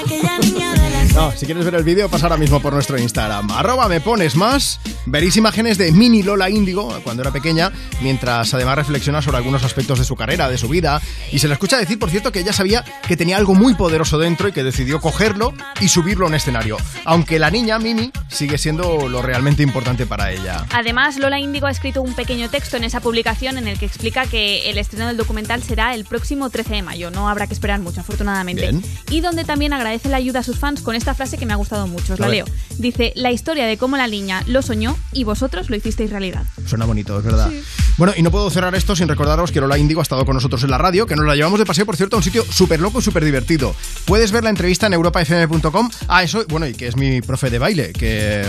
No, 1.14 1.32
si 1.32 1.44
quieres 1.44 1.64
ver 1.64 1.74
el 1.74 1.82
vídeo, 1.82 2.08
pasa 2.08 2.26
ahora 2.26 2.36
mismo 2.36 2.60
por 2.60 2.72
nuestro 2.72 2.96
Instagram. 2.96 3.50
Arroba 3.50 3.88
me 3.88 4.00
pones 4.00 4.36
más. 4.36 4.78
Veréis 5.06 5.36
imágenes 5.36 5.76
de 5.76 5.90
Mini 5.90 6.22
Lola 6.22 6.48
Índigo 6.48 7.00
cuando 7.02 7.22
era 7.22 7.32
pequeña, 7.32 7.72
mientras 8.00 8.54
además 8.54 8.76
reflexiona 8.76 9.20
sobre 9.20 9.38
algunos 9.38 9.64
aspectos 9.64 9.98
de 9.98 10.04
su 10.04 10.14
carrera, 10.14 10.48
de 10.48 10.56
su 10.56 10.68
vida. 10.68 11.02
Y 11.32 11.40
se 11.40 11.48
le 11.48 11.54
escucha 11.54 11.78
decir, 11.78 11.98
por 11.98 12.10
cierto, 12.10 12.30
que 12.30 12.40
ella 12.40 12.52
sabía 12.52 12.84
que 13.08 13.16
tenía 13.16 13.38
algo 13.38 13.54
muy 13.54 13.74
poderoso 13.74 14.18
dentro 14.18 14.46
y 14.46 14.52
que 14.52 14.62
decidió 14.62 15.00
cogerlo 15.00 15.52
y 15.80 15.88
subirlo 15.88 16.26
a 16.26 16.28
un 16.28 16.34
escenario. 16.34 16.76
Aunque 17.04 17.40
la 17.40 17.50
niña, 17.50 17.80
Mimi, 17.80 18.12
sigue 18.28 18.56
siendo 18.56 19.08
lo 19.08 19.20
realmente 19.20 19.64
importante 19.64 20.06
para 20.06 20.30
ella. 20.30 20.64
Además, 20.72 21.18
Lola 21.18 21.40
Índigo 21.40 21.66
ha 21.66 21.72
escrito 21.72 22.02
un 22.02 22.14
pequeño 22.14 22.48
texto 22.50 22.76
en 22.76 22.84
esa 22.84 23.00
publicación 23.00 23.29
en 23.30 23.68
el 23.68 23.78
que 23.78 23.86
explica 23.86 24.26
que 24.26 24.70
el 24.70 24.78
estreno 24.78 25.06
del 25.06 25.16
documental 25.16 25.62
será 25.62 25.94
el 25.94 26.04
próximo 26.04 26.50
13 26.50 26.74
de 26.74 26.82
mayo. 26.82 27.10
No 27.10 27.28
habrá 27.28 27.46
que 27.46 27.54
esperar 27.54 27.78
mucho, 27.78 28.00
afortunadamente. 28.00 28.62
Bien. 28.62 28.82
Y 29.08 29.20
donde 29.20 29.44
también 29.44 29.72
agradece 29.72 30.08
la 30.08 30.16
ayuda 30.16 30.40
a 30.40 30.42
sus 30.42 30.58
fans 30.58 30.82
con 30.82 30.96
esta 30.96 31.14
frase 31.14 31.38
que 31.38 31.46
me 31.46 31.52
ha 31.52 31.56
gustado 31.56 31.86
mucho. 31.86 32.14
Os 32.14 32.20
la 32.20 32.28
leo. 32.28 32.44
Dice, 32.78 33.12
la 33.14 33.30
historia 33.30 33.66
de 33.66 33.78
cómo 33.78 33.96
la 33.96 34.08
niña 34.08 34.42
lo 34.46 34.62
soñó 34.62 34.98
y 35.12 35.24
vosotros 35.24 35.70
lo 35.70 35.76
hicisteis 35.76 36.10
realidad. 36.10 36.44
Suena 36.66 36.86
bonito, 36.86 37.16
es 37.18 37.24
verdad. 37.24 37.50
Bueno, 37.96 38.14
y 38.16 38.22
no 38.22 38.30
puedo 38.30 38.48
cerrar 38.50 38.74
esto 38.74 38.96
sin 38.96 39.08
recordaros 39.08 39.52
que 39.52 39.60
Lola 39.60 39.76
Índigo 39.76 40.00
ha 40.00 40.02
estado 40.02 40.24
con 40.24 40.34
nosotros 40.34 40.62
en 40.64 40.70
la 40.70 40.78
radio, 40.78 41.06
que 41.06 41.16
nos 41.16 41.26
la 41.26 41.34
llevamos 41.36 41.58
de 41.58 41.66
paseo, 41.66 41.84
por 41.84 41.96
cierto, 41.96 42.16
a 42.16 42.18
un 42.18 42.22
sitio 42.22 42.44
súper 42.50 42.80
loco 42.80 43.00
y 43.00 43.02
súper 43.02 43.24
divertido. 43.24 43.74
Puedes 44.06 44.32
ver 44.32 44.42
la 44.44 44.50
entrevista 44.50 44.86
en 44.86 44.94
europafm.com. 44.94 45.90
Ah, 46.08 46.22
eso, 46.22 46.44
bueno, 46.48 46.66
y 46.66 46.72
que 46.74 46.86
es 46.88 46.96
mi 46.96 47.20
profe 47.20 47.50
de 47.50 47.58
baile, 47.58 47.92
que, 47.92 48.44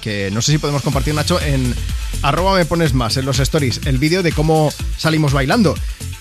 que 0.00 0.30
no 0.32 0.40
sé 0.40 0.52
si 0.52 0.58
podemos 0.58 0.82
compartir, 0.82 1.14
Nacho, 1.14 1.38
en 1.40 1.74
arroba 2.22 2.54
me 2.56 2.64
pones 2.64 2.94
más, 2.94 3.16
en 3.18 3.26
los 3.26 3.38
stories, 3.40 3.82
el 3.86 3.98
vídeo 3.98 4.22
de 4.22 4.32
cómo 4.32 4.72
salimos 4.96 5.32
bailando. 5.34 5.74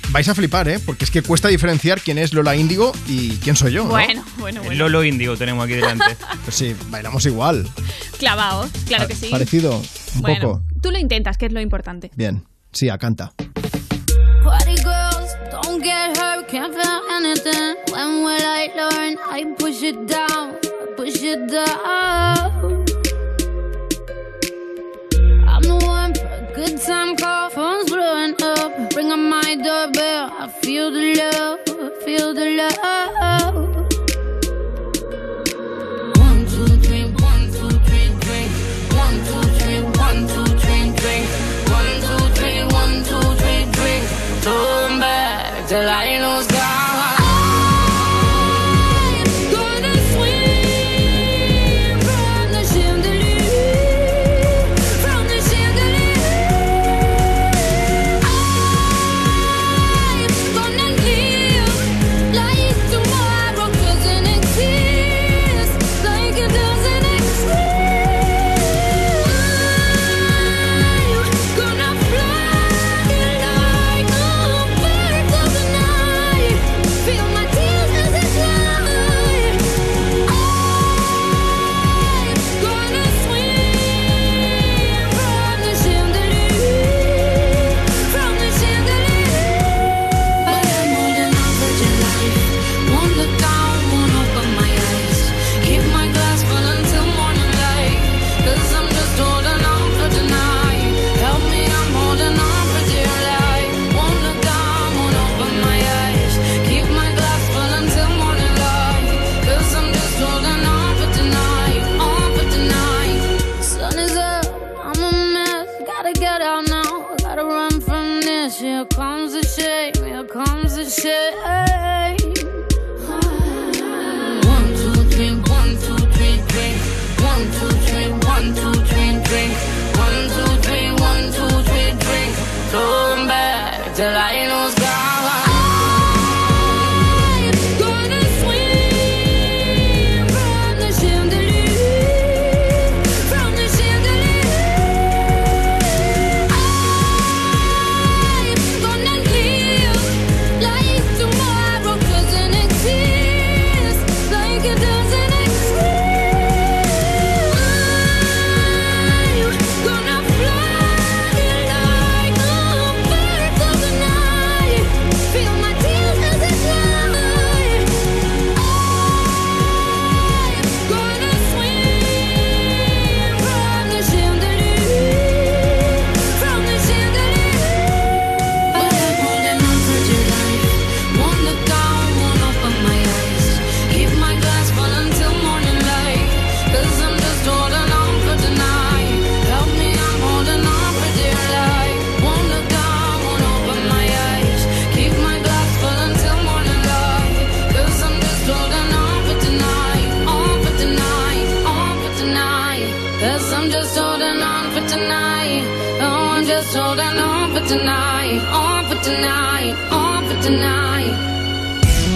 Vais 0.09 0.27
a 0.27 0.35
flipar, 0.35 0.67
¿eh? 0.67 0.79
Porque 0.85 1.05
es 1.05 1.11
que 1.11 1.21
cuesta 1.23 1.47
diferenciar 1.47 2.01
quién 2.01 2.17
es 2.17 2.33
Lola 2.33 2.55
Índigo 2.55 2.91
y 3.07 3.37
quién 3.37 3.55
soy 3.55 3.71
yo. 3.71 3.85
¿no? 3.85 3.89
Bueno, 3.91 4.23
bueno, 4.37 4.59
El 4.61 4.67
bueno. 4.67 4.83
Lolo 4.83 5.03
Índigo 5.03 5.37
tenemos 5.37 5.63
aquí 5.63 5.73
delante. 5.75 6.05
Pues 6.43 6.55
sí, 6.57 6.75
bailamos 6.89 7.25
igual. 7.25 7.67
Clavaos, 8.19 8.69
claro 8.85 9.07
que 9.07 9.15
sí. 9.15 9.29
Parecido, 9.31 9.81
un 10.15 10.21
bueno, 10.21 10.41
poco. 10.41 10.61
tú 10.81 10.91
lo 10.91 10.99
intentas, 10.99 11.37
que 11.37 11.45
es 11.45 11.53
lo 11.53 11.61
importante. 11.61 12.11
Bien, 12.17 12.43
sí, 12.73 12.89
a 12.89 12.97
canta. 12.97 13.31
Party 14.43 14.75
girls, 14.83 15.35
don't 15.51 15.81
get 15.81 16.17
hurt, 16.17 16.47
can't 16.47 16.73
feel 16.73 17.01
anything. 17.11 17.75
When 17.91 18.23
will 18.23 18.45
I 18.59 18.71
learn? 18.75 19.17
I 19.29 19.55
push 19.57 19.83
it 19.83 20.07
down, 20.07 20.57
push 20.97 21.21
it 21.23 21.47
down. 21.49 22.85
I'm 25.47 25.61
the 25.61 25.79
one 25.85 26.13
for 26.13 26.27
a 26.27 26.51
good 26.55 26.81
time 26.81 27.15
call, 27.15 27.49
phone's 27.49 27.89
blowing 27.89 28.35
up. 28.41 28.95
Ring 28.95 29.09
my 29.29 29.55
doorbell, 29.55 30.31
I 30.37 30.47
feel 30.61 30.91
the 30.91 31.15
love, 31.15 32.03
feel 32.03 32.33
the 32.33 32.49
love. 32.57 33.72
Till 45.73 45.89
I 45.89 46.52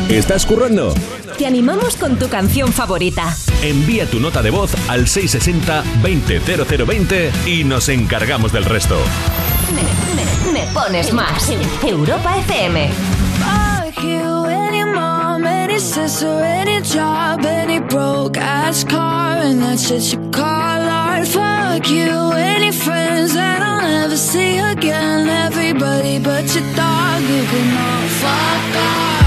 ¿Estás 0.09 0.45
currando? 0.45 0.93
Te 1.37 1.45
animamos 1.45 1.97
con 1.97 2.17
tu 2.17 2.29
canción 2.29 2.71
favorita. 2.71 3.35
Envía 3.61 4.05
tu 4.05 4.21
nota 4.21 4.41
de 4.41 4.51
voz 4.51 4.71
al 4.87 5.05
660-200020 5.05 7.29
y 7.45 7.65
nos 7.65 7.89
encargamos 7.89 8.53
del 8.53 8.63
resto. 8.63 8.97
Me, 9.75 9.83
me 10.53 10.61
pones 10.73 11.11
más. 11.11 11.51
Europa 11.85 12.37
FM. 12.37 12.89
Fuck 13.39 14.01
you, 14.01 14.45
any 14.45 14.85
mom, 14.85 15.45
any 15.45 15.77
sister, 15.77 16.41
any 16.41 16.79
job, 16.81 17.45
any 17.45 17.81
broke 17.81 18.37
ass 18.39 18.85
car, 18.85 19.39
and 19.39 19.61
that's 19.61 19.89
shit 19.89 20.13
you 20.13 20.19
call 20.31 20.45
art. 20.45 21.27
Fuck 21.27 21.89
you, 21.89 22.31
any 22.31 22.71
friends 22.71 23.33
that 23.33 23.61
I'll 23.61 23.81
never 23.81 24.15
see 24.15 24.57
again. 24.57 25.27
Everybody 25.27 26.19
but 26.19 26.45
your 26.55 26.63
dog, 26.75 27.21
you 27.23 27.43
can 27.43 27.77
all 27.77 28.07
fuck 28.07 28.75
off. 28.77 29.26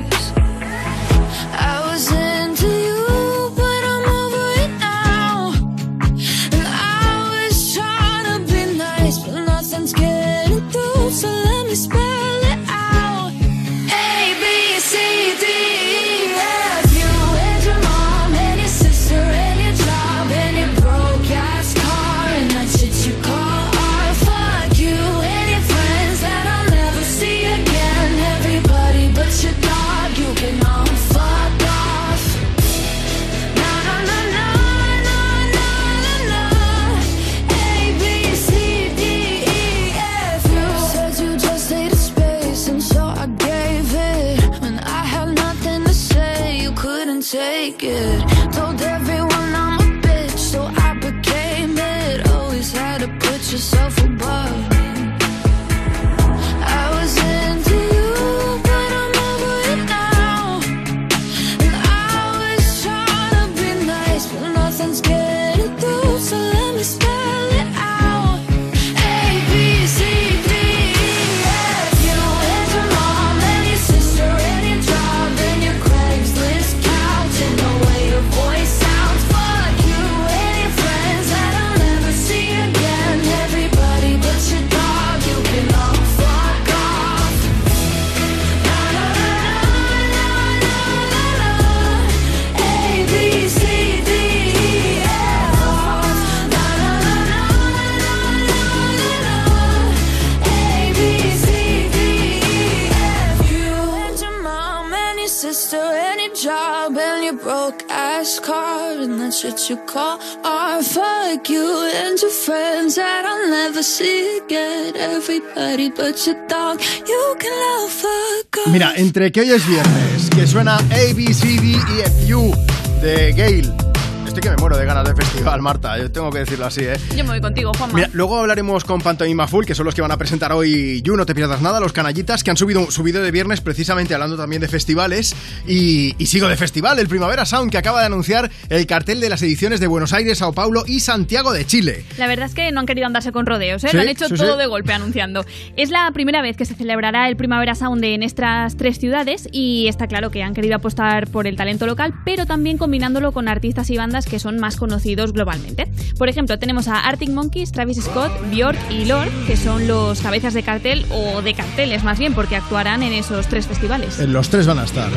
And 111.93 112.19
your 112.21 112.31
friends 112.31 112.95
that 112.95 113.25
I'll 113.25 113.49
never 113.49 113.83
see 113.83 114.37
again. 114.37 114.95
Everybody 114.95 115.89
but 115.89 116.25
your 116.25 116.35
dog, 116.47 116.79
you 117.05 117.35
can 117.37 117.51
love 117.51 117.91
fuck 117.91 118.57
off. 118.65 118.71
Mira, 118.71 118.93
entre 118.95 119.31
que 119.31 119.41
hoy 119.41 119.51
es 119.51 119.65
viernes, 119.67 120.29
que 120.29 120.47
suena 120.47 120.77
A, 120.77 121.13
B, 121.13 121.33
C, 121.33 121.57
D, 121.59 121.73
E, 121.73 122.01
F, 122.05 122.33
U 122.33 122.53
de 123.01 123.33
Gale. 123.33 123.90
Estoy 124.31 124.43
que 124.43 124.49
me 124.51 124.61
muero 124.61 124.77
de 124.77 124.85
ganas 124.85 125.05
de 125.05 125.13
festival, 125.13 125.61
Marta. 125.61 125.97
Yo 125.97 126.09
tengo 126.09 126.29
que 126.29 126.39
decirlo 126.39 126.65
así, 126.65 126.85
¿eh? 126.85 126.95
Yo 127.17 127.25
me 127.25 127.31
voy 127.31 127.41
contigo, 127.41 127.73
Juanma. 127.77 127.95
Mira, 127.95 128.09
luego 128.13 128.39
hablaremos 128.39 128.85
con 128.85 129.01
Pantomima 129.01 129.45
Full, 129.45 129.65
que 129.65 129.75
son 129.75 129.85
los 129.85 129.93
que 129.93 130.01
van 130.01 130.11
a 130.11 130.15
presentar 130.15 130.53
hoy 130.53 131.01
You, 131.01 131.17
no 131.17 131.25
te 131.25 131.35
pierdas 131.35 131.61
nada, 131.61 131.81
los 131.81 131.91
canallitas, 131.91 132.41
que 132.41 132.49
han 132.49 132.55
subido 132.55 132.89
su 132.91 133.03
vídeo 133.03 133.21
de 133.21 133.29
viernes 133.29 133.59
precisamente 133.59 134.13
hablando 134.13 134.37
también 134.37 134.61
de 134.61 134.69
festivales. 134.69 135.35
Y, 135.67 136.15
y 136.17 136.27
sigo 136.27 136.47
de 136.47 136.55
festival, 136.55 136.97
el 136.99 137.09
Primavera 137.09 137.45
Sound, 137.45 137.71
que 137.71 137.77
acaba 137.77 137.99
de 137.99 138.05
anunciar 138.05 138.49
el 138.69 138.87
cartel 138.87 139.19
de 139.19 139.27
las 139.27 139.41
ediciones 139.41 139.81
de 139.81 139.87
Buenos 139.87 140.13
Aires, 140.13 140.37
Sao 140.37 140.53
Paulo 140.53 140.85
y 140.87 141.01
Santiago 141.01 141.51
de 141.51 141.65
Chile. 141.65 142.05
La 142.17 142.27
verdad 142.27 142.45
es 142.45 142.55
que 142.55 142.71
no 142.71 142.79
han 142.79 142.85
querido 142.85 143.07
andarse 143.07 143.33
con 143.33 143.45
rodeos, 143.45 143.83
¿eh? 143.83 143.89
Sí, 143.89 143.97
Lo 143.97 144.01
han 144.03 144.07
hecho 144.07 144.29
sí, 144.29 144.35
todo 144.35 144.53
sí. 144.53 144.59
de 144.59 144.65
golpe 144.67 144.93
anunciando. 144.93 145.43
Es 145.75 145.89
la 145.89 146.09
primera 146.13 146.41
vez 146.41 146.55
que 146.55 146.63
se 146.63 146.75
celebrará 146.75 147.27
el 147.27 147.35
Primavera 147.35 147.75
Sound 147.75 148.01
en 148.05 148.23
estas 148.23 148.77
tres 148.77 148.97
ciudades 148.97 149.49
y 149.51 149.89
está 149.89 150.07
claro 150.07 150.31
que 150.31 150.41
han 150.41 150.53
querido 150.53 150.77
apostar 150.77 151.27
por 151.27 151.47
el 151.47 151.57
talento 151.57 151.85
local, 151.85 152.13
pero 152.23 152.45
también 152.45 152.77
combinándolo 152.77 153.33
con 153.33 153.49
artistas 153.49 153.89
y 153.89 153.97
bandas 153.97 154.20
que 154.25 154.39
son 154.39 154.59
más 154.59 154.75
conocidos 154.75 155.33
globalmente. 155.33 155.87
Por 156.17 156.29
ejemplo, 156.29 156.57
tenemos 156.59 156.87
a 156.87 156.99
Arctic 156.99 157.29
Monkeys, 157.29 157.71
Travis 157.71 158.01
Scott, 158.01 158.31
Björk 158.51 158.79
y 158.89 159.05
Lord, 159.05 159.29
que 159.47 159.57
son 159.57 159.87
los 159.87 160.21
cabezas 160.21 160.53
de 160.53 160.63
cartel 160.63 161.05
o 161.09 161.41
de 161.41 161.53
carteles 161.53 162.03
más 162.03 162.19
bien, 162.19 162.33
porque 162.33 162.55
actuarán 162.55 163.03
en 163.03 163.13
esos 163.13 163.47
tres 163.47 163.67
festivales. 163.67 164.19
Los 164.19 164.49
tres 164.49 164.67
van 164.67 164.79
a 164.79 164.83
estar. 164.83 165.09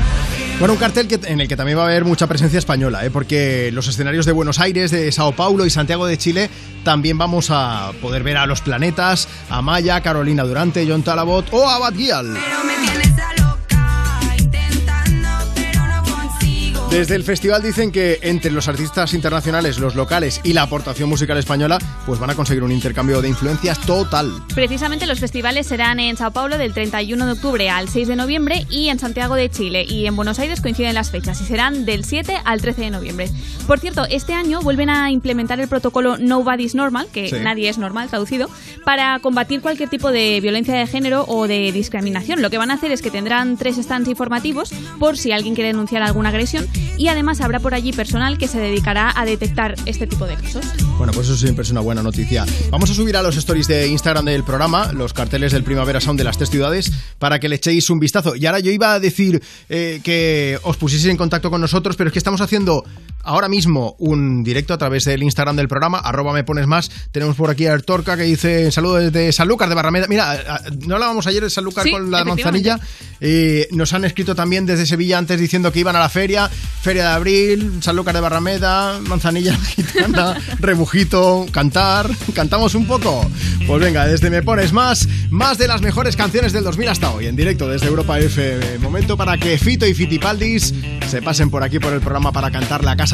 Bueno, 0.59 0.75
un 0.75 0.79
cartel 0.79 1.09
que, 1.09 1.19
en 1.27 1.41
el 1.41 1.49
que 1.49 1.57
también 1.57 1.79
va 1.79 1.83
a 1.83 1.87
haber 1.87 2.05
mucha 2.05 2.27
presencia 2.27 2.59
española, 2.59 3.05
¿eh? 3.05 3.11
porque 3.11 3.71
los 3.73 3.89
escenarios 3.89 4.25
de 4.25 4.33
Buenos 4.33 4.61
Aires, 4.61 4.91
de 4.91 5.11
Sao 5.11 5.33
Paulo 5.33 5.67
y 5.67 5.71
Santiago 5.71 6.07
de 6.07 6.17
Chile 6.17 6.49
también 6.85 7.19
vamos 7.19 7.49
a 7.51 7.93
poder 8.01 8.23
ver 8.23 8.37
a 8.37 8.47
Los 8.47 8.61
Planetas, 8.61 9.29
a 9.51 9.63
Maya, 9.63 10.01
Carolina 10.01 10.45
Durante, 10.45 10.87
John 10.89 11.03
Talabot 11.03 11.47
o 11.53 11.69
a 11.69 11.79
Bad 11.79 11.95
Gyal. 11.95 12.37
Desde 16.95 17.17
el 17.17 17.25
festival 17.25 17.61
dicen 17.61 17.91
que 17.91 18.21
entre 18.23 18.53
los 18.53 18.69
artistas 18.69 19.15
internacionales, 19.15 19.81
los 19.81 19.97
locales 19.97 20.41
y 20.45 20.53
la 20.53 20.63
aportación 20.63 21.09
musical 21.09 21.37
española, 21.37 21.77
pues 22.07 22.21
van 22.21 22.31
a 22.31 22.37
conseguir 22.37 22.63
un 22.63 22.71
intercambio 22.71 23.21
de 23.21 23.29
influencias 23.29 23.81
total. 23.81 24.31
Precisamente 24.55 25.05
los 25.05 25.19
festivales 25.19 25.67
serán 25.67 25.99
en 25.99 26.17
Sao 26.17 26.31
Paulo 26.31 26.57
del 26.57 26.73
31 26.73 27.27
de 27.27 27.33
octubre 27.33 27.69
al 27.69 27.89
6 27.89 28.07
de 28.07 28.15
noviembre 28.15 28.65
y 28.71 28.91
en 28.91 29.01
Santiago 29.01 29.35
de 29.35 29.51
Chile 29.51 29.85
y 29.89 30.07
en 30.07 30.15
Buenos 30.15 30.39
Aires 30.39 30.61
coinciden 30.61 30.95
las 30.95 31.11
fechas 31.11 31.41
y 31.41 31.45
serán 31.45 31.85
del 31.85 32.05
7 32.05 32.37
al 32.45 32.61
13 32.61 32.83
de 32.83 32.91
noviembre. 32.91 33.29
Por 33.67 33.81
cierto, 33.81 34.07
este 34.09 34.33
año 34.33 34.61
vuelven 34.61 34.89
a 34.89 35.11
implementar 35.11 35.59
el 35.59 35.67
protocolo 35.67 36.17
Nobody's 36.19 36.77
Normal, 36.77 37.09
que 37.13 37.29
Sí. 37.29 37.37
nadie 37.43 37.69
es 37.71 37.77
normal 37.77 38.09
traducido, 38.09 38.49
para 38.85 39.19
combatir 39.19 39.63
cualquier 39.63 39.89
tipo 39.89 40.13
de 40.13 40.39
violencia 40.41 40.75
de 40.77 40.87
género 40.87 41.25
o 41.27 41.49
de 41.49 41.73
discriminación. 41.73 42.41
Lo 42.41 42.51
que 42.51 42.59
van 42.59 42.71
a 42.71 42.75
hacer 42.75 42.93
es 42.93 43.03
que 43.03 43.11
tendrán 43.11 43.57
tres 43.57 43.79
stands 43.79 44.09
informativos 44.09 44.71
por 45.01 45.19
si 45.19 45.33
alguien 45.33 45.57
quiere 45.57 45.69
denunciar 45.71 46.05
alguna 46.05 46.29
agresión 46.29 46.69
y 46.97 47.09
además 47.09 47.41
habrá 47.41 47.61
por 47.61 47.75
allí 47.75 47.93
personal 47.93 48.39
que 48.39 48.49
se 48.49 48.59
dedicará 48.59 49.13
a 49.15 49.25
detectar 49.25 49.75
este 49.87 50.07
tipo 50.07 50.27
de 50.27 50.37
casos. 50.37 50.65
Bueno, 50.99 51.13
pues 51.13 51.29
eso 51.29 51.37
siempre 51.37 51.63
es 51.63 51.71
una 51.71 51.81
buena 51.81 52.03
noticia. 52.03 52.47
Vamos 52.71 52.91
a 52.91 52.95
subir 52.95 53.17
a 53.17 53.23
los 53.23 53.37
stories 53.37 53.67
de 53.69 53.89
Instagram 53.89 54.25
del 54.25 54.45
programa 54.45 54.93
los 54.93 55.13
carteles 55.13 55.53
del 55.53 55.65
Primavera 55.65 56.01
Sound 56.01 56.19
de 56.19 56.25
las 56.25 56.37
tres 56.37 56.51
ciudades 56.51 56.93
para 57.19 57.39
que 57.39 57.49
le 57.49 57.57
echéis 57.57 57.91
un 57.91 57.99
vistazo. 57.99 58.37
Y 58.37 58.47
ahora 58.47 58.61
yo 58.61 58.71
iba 58.71 58.95
a 58.95 59.01
decir 59.01 59.43
eh, 59.69 60.01
que 60.03 60.59
os 60.63 60.77
pusieseis 60.77 61.11
en 61.11 61.17
contacto 61.17 61.51
con 61.51 61.61
nosotros, 61.61 61.97
pero 61.97 62.09
es 62.09 62.13
que 62.13 62.19
estamos 62.19 62.41
haciendo 62.41 62.85
ahora 63.25 63.49
mismo 63.49 63.97
un 63.99 64.45
directo 64.45 64.75
a 64.75 64.79
través 64.79 65.05
del 65.05 65.23
Instagram 65.23 65.57
del 65.57 65.69
programa, 65.69 65.99
arroba 65.99 66.33
me 66.33 66.45
pones 66.45 66.67
más. 66.67 66.91
Tenemos 67.13 67.37
por 67.37 67.51
aquí 67.51 67.67
a 67.67 67.73
Artorca 67.73 68.17
que 68.17 68.23
dice 68.25 68.71
saludos 68.71 69.13
desde 69.13 69.33
Sanlúcar 69.33 69.69
de 69.69 69.75
Barrameda. 69.75 70.07
Mira, 70.09 70.63
no 70.87 70.95
hablábamos 70.95 71.27
ayer 71.27 71.43
de 71.43 71.51
Sanlúcar 71.51 71.85
Sí, 71.85 71.91
con 71.91 72.11
la 72.11 72.25
manzanilla. 72.25 72.79
Eh, 73.21 73.69
nos 73.73 73.93
han 73.93 74.05
escrito 74.05 74.35
también 74.35 74.67
desde 74.67 74.87
Sevilla 74.87 75.19
antes 75.19 75.41
diciendo 75.41 75.73
que 75.73 75.81
iban 75.81 75.97
a 75.97 76.01
la 76.01 76.09
feria, 76.09 76.49
Feria 76.49 77.09
de 77.09 77.15
Abril, 77.15 77.79
Sanlúcar 77.81 78.15
de 78.15 78.21
Barrameda, 78.21 79.01
Manzanilla 79.01 79.57
Gitana, 79.77 80.37
Rebujito, 80.59 81.47
cantar. 81.51 82.11
¿Cantamos 82.35 82.75
un 82.75 82.87
poco? 82.87 83.31
Pues 83.67 83.83
venga, 83.83 84.07
desde 84.07 84.31
Me 84.31 84.43
Pones 84.43 84.73
Más, 84.73 85.09
más 85.31 85.59
de 85.59 85.69
las 85.69 85.81
mejores 85.81 86.17
canciones 86.17 86.53
del 86.53 86.65
2000 86.65 86.89
hasta 86.89 87.11
hoy, 87.11 87.27
en 87.27 87.37
directo 87.37 87.69
desde 87.69 87.87
Europa 87.87 88.19
FM. 88.19 88.79
Momento 88.79 89.17
para 89.17 89.39
que 89.39 89.57
Fito 89.59 89.87
y 89.87 89.95
Fitipaldis 89.95 90.75
se 91.09 91.23
pasen 91.23 91.51
por 91.51 91.63
aquí 91.63 91.79
por 91.79 91.93
el 91.93 92.01
programa 92.01 92.33
para 92.33 92.51
cantar 92.51 92.85
La 92.85 92.97
Casa 92.97 93.14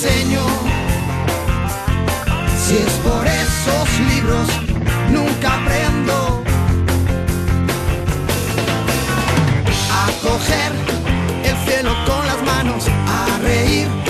Si 0.00 0.06
es 2.76 2.92
por 3.04 3.26
esos 3.26 4.00
libros, 4.08 4.48
nunca 5.10 5.60
aprendo 5.60 6.42
a 9.92 10.10
coger 10.22 10.72
el 11.44 11.56
cielo 11.68 11.94
con 12.06 12.26
las 12.26 12.42
manos, 12.44 12.86
a 12.88 13.38
reír 13.42 14.09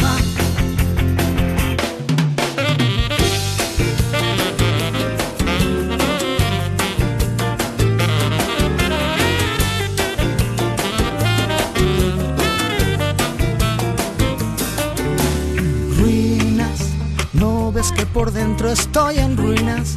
Ves 17.81 17.91
que 17.91 18.05
por 18.05 18.31
dentro 18.31 18.69
estoy 18.71 19.17
en 19.17 19.35
ruinas. 19.35 19.95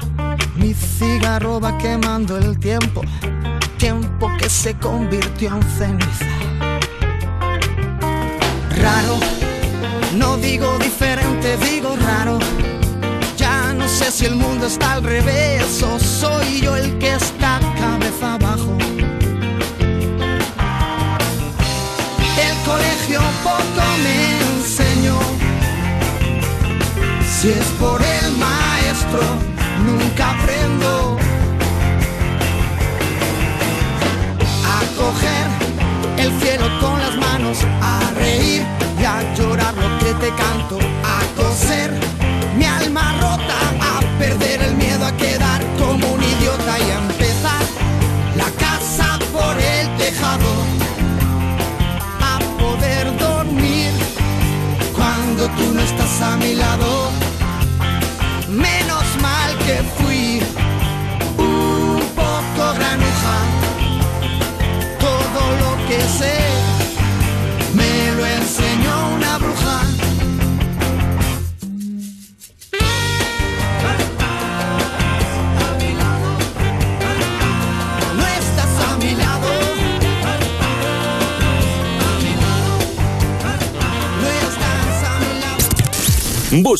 Mi 0.57 0.72
cigarro 0.72 1.61
va 1.61 1.76
quemando 1.76 2.39
el 2.39 2.59
tiempo, 2.59 3.03
tiempo 3.76 4.30
que 4.39 4.49
se 4.49 4.74
convirtió 4.74 5.55
en 5.55 5.62
ceniza. 5.62 6.26
Raro, 8.82 9.16
no 10.16 10.39
digo 10.39 10.78
diferente, 10.78 11.59
digo 11.59 11.95
raro. 11.97 12.39
Ya 13.37 13.74
no 13.74 13.87
sé 13.87 14.11
si 14.11 14.24
el 14.24 14.37
mundo 14.37 14.66
está 14.66 14.93
al 14.93 15.03
revés 15.03 15.82
o 15.82 15.99
soy 15.99 16.62
yo 16.62 16.76
el 16.76 16.99
que 16.99 17.14
está 17.14 17.61
cabeza 17.78 18.03
Si 27.45 27.51
es 27.51 27.66
por 27.78 27.93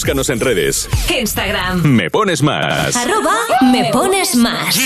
Búscanos 0.05 0.29
en 0.29 0.41
redes. 0.41 0.87
Instagram. 1.19 1.83
Me 1.83 2.11
pones 2.11 2.43
más. 2.43 2.95
Arroba 2.95 3.39
me 3.73 3.89
pones 3.91 4.37
más. 4.37 4.77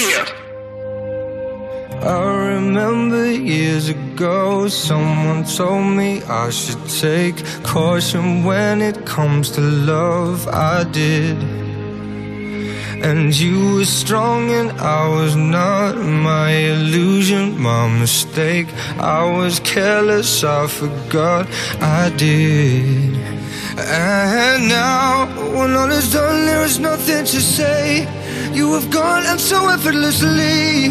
I 2.01 2.55
remember 2.55 3.27
years 3.27 3.89
ago, 3.89 4.69
someone 4.69 5.43
told 5.43 5.87
me 5.97 6.23
I 6.29 6.51
should 6.53 6.79
take 7.01 7.35
caution 7.65 8.45
when 8.45 8.81
it 8.81 9.05
comes 9.07 9.51
to 9.57 9.61
love. 9.61 10.47
I 10.53 10.85
did. 10.85 11.37
And 13.03 13.35
you 13.35 13.75
were 13.75 13.87
strong 13.87 14.53
and 14.53 14.71
I 14.81 15.09
was 15.09 15.35
not. 15.35 15.97
My 15.97 16.53
illusion, 16.53 17.61
my 17.61 17.89
mistake. 17.89 18.69
I 19.01 19.25
was 19.25 19.59
careless, 19.59 20.45
I 20.45 20.69
forgot 20.69 21.49
I 21.81 22.11
did. 22.17 23.39
Now, 24.61 25.27
when 25.57 25.75
all 25.77 25.91
is 25.91 26.13
done, 26.13 26.45
there 26.47 26.65
is 26.65 26.81
nothing 26.81 27.25
to 27.25 27.41
say. 27.41 28.09
You 28.53 28.75
have 28.75 28.91
gone 28.91 29.25
and 29.25 29.41
so 29.41 29.69
effortlessly. 29.69 30.87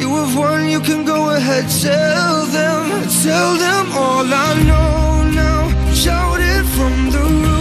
You 0.00 0.08
have 0.16 0.34
won, 0.34 0.68
you 0.68 0.80
can 0.80 1.04
go 1.04 1.30
ahead, 1.30 1.68
tell 1.82 2.46
them, 2.46 3.06
tell 3.22 3.56
them 3.56 3.92
all 3.92 4.24
I 4.24 4.62
know 4.62 5.30
now. 5.30 5.92
Shout 5.92 6.40
it 6.40 6.64
from 6.76 7.10
the 7.10 7.20
rooftops, 7.20 7.59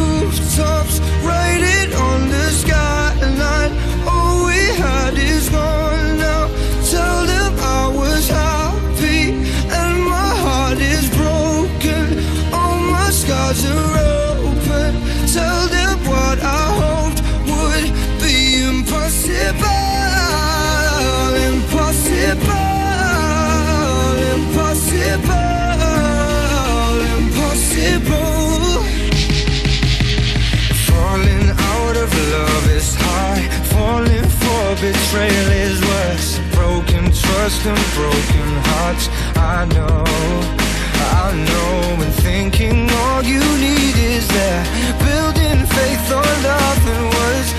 betrayal 35.09 35.51
is 35.51 35.81
worse. 35.81 36.39
Broken 36.53 37.05
trust 37.05 37.65
and 37.65 37.79
broken 37.95 38.49
hearts. 38.69 39.09
I 39.35 39.65
know, 39.65 40.03
I 41.21 41.33
know 41.47 41.95
When 41.99 42.11
thinking 42.11 42.89
all 42.89 43.23
you 43.23 43.39
need 43.57 43.95
is 43.95 44.27
that 44.27 44.63
Building 44.99 45.65
faith 45.65 46.11
on 46.11 46.35
nothing 46.43 47.03
words 47.17 47.58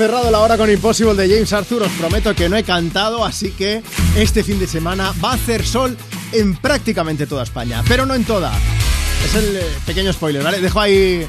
Cerrado 0.00 0.30
la 0.30 0.38
hora 0.38 0.56
con 0.56 0.70
Impossible 0.70 1.12
de 1.12 1.28
James 1.28 1.52
Arthur. 1.52 1.82
Os 1.82 1.92
prometo 1.92 2.34
que 2.34 2.48
no 2.48 2.56
he 2.56 2.64
cantado, 2.64 3.22
así 3.22 3.50
que 3.50 3.82
este 4.16 4.42
fin 4.42 4.58
de 4.58 4.66
semana 4.66 5.12
va 5.22 5.32
a 5.32 5.34
hacer 5.34 5.62
sol 5.62 5.94
en 6.32 6.56
prácticamente 6.56 7.26
toda 7.26 7.42
España, 7.42 7.84
pero 7.86 8.06
no 8.06 8.14
en 8.14 8.24
toda. 8.24 8.50
Es 9.26 9.34
el 9.34 9.56
eh, 9.58 9.62
pequeño 9.84 10.10
spoiler, 10.10 10.42
¿vale? 10.42 10.58
Dejo 10.62 10.80
ahí 10.80 11.28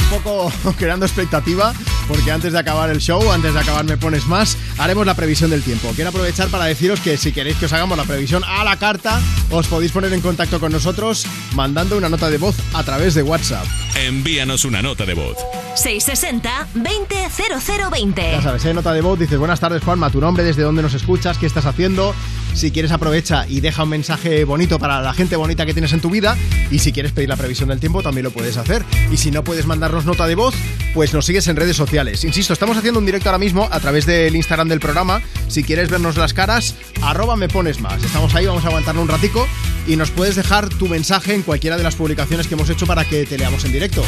un 0.00 0.08
poco 0.10 0.52
creando 0.78 1.06
expectativa, 1.06 1.74
porque 2.06 2.30
antes 2.30 2.52
de 2.52 2.60
acabar 2.60 2.88
el 2.88 3.00
show, 3.00 3.32
antes 3.32 3.52
de 3.52 3.58
acabar 3.58 3.84
Me 3.84 3.96
Pones 3.96 4.26
Más, 4.26 4.56
haremos 4.78 5.04
la 5.04 5.14
previsión 5.14 5.50
del 5.50 5.64
tiempo. 5.64 5.90
Quiero 5.96 6.10
aprovechar 6.10 6.46
para 6.50 6.66
deciros 6.66 7.00
que 7.00 7.16
si 7.16 7.32
queréis 7.32 7.56
que 7.56 7.66
os 7.66 7.72
hagamos 7.72 7.98
la 7.98 8.04
previsión 8.04 8.44
a 8.44 8.62
la 8.62 8.76
carta, 8.76 9.20
os 9.50 9.66
podéis 9.66 9.90
poner 9.90 10.12
en 10.12 10.20
contacto 10.20 10.60
con 10.60 10.70
nosotros 10.70 11.26
mandando 11.56 11.98
una 11.98 12.08
nota 12.08 12.30
de 12.30 12.38
voz 12.38 12.54
a 12.74 12.84
través 12.84 13.14
de 13.14 13.24
WhatsApp. 13.24 13.66
Envíanos 13.96 14.64
una 14.64 14.82
nota 14.82 15.04
de 15.04 15.14
voz. 15.14 15.36
660-200020. 15.84 18.32
Ya 18.32 18.42
sabes, 18.42 18.64
¿eh? 18.64 18.74
nota 18.74 18.92
de 18.92 19.00
voz, 19.00 19.18
dices 19.18 19.38
buenas 19.38 19.60
tardes 19.60 19.82
Juanma, 19.82 20.10
tu 20.10 20.20
nombre, 20.20 20.44
desde 20.44 20.62
dónde 20.62 20.82
nos 20.82 20.94
escuchas, 20.94 21.38
qué 21.38 21.46
estás 21.46 21.66
haciendo. 21.66 22.14
Si 22.54 22.70
quieres 22.70 22.90
aprovecha 22.92 23.46
y 23.48 23.60
deja 23.60 23.84
un 23.84 23.90
mensaje 23.90 24.44
bonito 24.44 24.78
para 24.78 25.00
la 25.00 25.14
gente 25.14 25.36
bonita 25.36 25.64
que 25.66 25.72
tienes 25.72 25.92
en 25.92 26.00
tu 26.00 26.10
vida. 26.10 26.36
Y 26.70 26.80
si 26.80 26.92
quieres 26.92 27.12
pedir 27.12 27.28
la 27.28 27.36
previsión 27.36 27.68
del 27.68 27.80
tiempo 27.80 28.02
también 28.02 28.24
lo 28.24 28.30
puedes 28.30 28.56
hacer. 28.56 28.84
Y 29.12 29.16
si 29.16 29.30
no 29.30 29.44
puedes 29.44 29.66
mandarnos 29.66 30.04
nota 30.04 30.26
de 30.26 30.34
voz, 30.34 30.54
pues 30.94 31.14
nos 31.14 31.26
sigues 31.26 31.46
en 31.48 31.56
redes 31.56 31.76
sociales. 31.76 32.24
Insisto, 32.24 32.52
estamos 32.52 32.76
haciendo 32.76 33.00
un 33.00 33.06
directo 33.06 33.28
ahora 33.28 33.38
mismo 33.38 33.68
a 33.70 33.80
través 33.80 34.06
del 34.06 34.34
Instagram 34.34 34.68
del 34.68 34.80
programa. 34.80 35.22
Si 35.48 35.62
quieres 35.62 35.90
vernos 35.90 36.16
las 36.16 36.34
caras, 36.34 36.74
arroba 37.02 37.36
me 37.36 37.48
pones 37.48 37.80
más. 37.80 38.02
Estamos 38.02 38.34
ahí, 38.34 38.46
vamos 38.46 38.64
a 38.64 38.68
aguantarlo 38.68 39.02
un 39.02 39.08
ratico 39.08 39.46
y 39.86 39.96
nos 39.96 40.10
puedes 40.10 40.36
dejar 40.36 40.68
tu 40.68 40.88
mensaje 40.88 41.34
en 41.34 41.42
cualquiera 41.42 41.76
de 41.76 41.82
las 41.82 41.94
publicaciones 41.94 42.46
que 42.46 42.54
hemos 42.54 42.70
hecho 42.70 42.86
para 42.86 43.04
que 43.04 43.24
te 43.24 43.38
leamos 43.38 43.64
en 43.64 43.72
directo. 43.72 44.02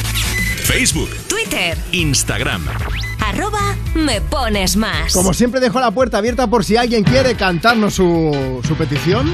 Facebook, 0.65 1.11
Twitter, 1.29 1.79
Instagram. 1.93 2.65
Arroba 3.31 3.77
me 3.95 4.21
pones 4.21 4.77
más. 4.77 5.13
Como 5.13 5.33
siempre 5.35 5.61
dejo 5.61 5.81
la 5.81 5.91
puerta 5.91 6.19
abierta 6.19 6.47
por 6.49 6.65
si 6.65 6.77
alguien 6.77 7.05
quiere 7.05 7.35
cantarnos 7.35 7.95
su, 7.95 8.61
su 8.67 8.75
petición. 8.77 9.29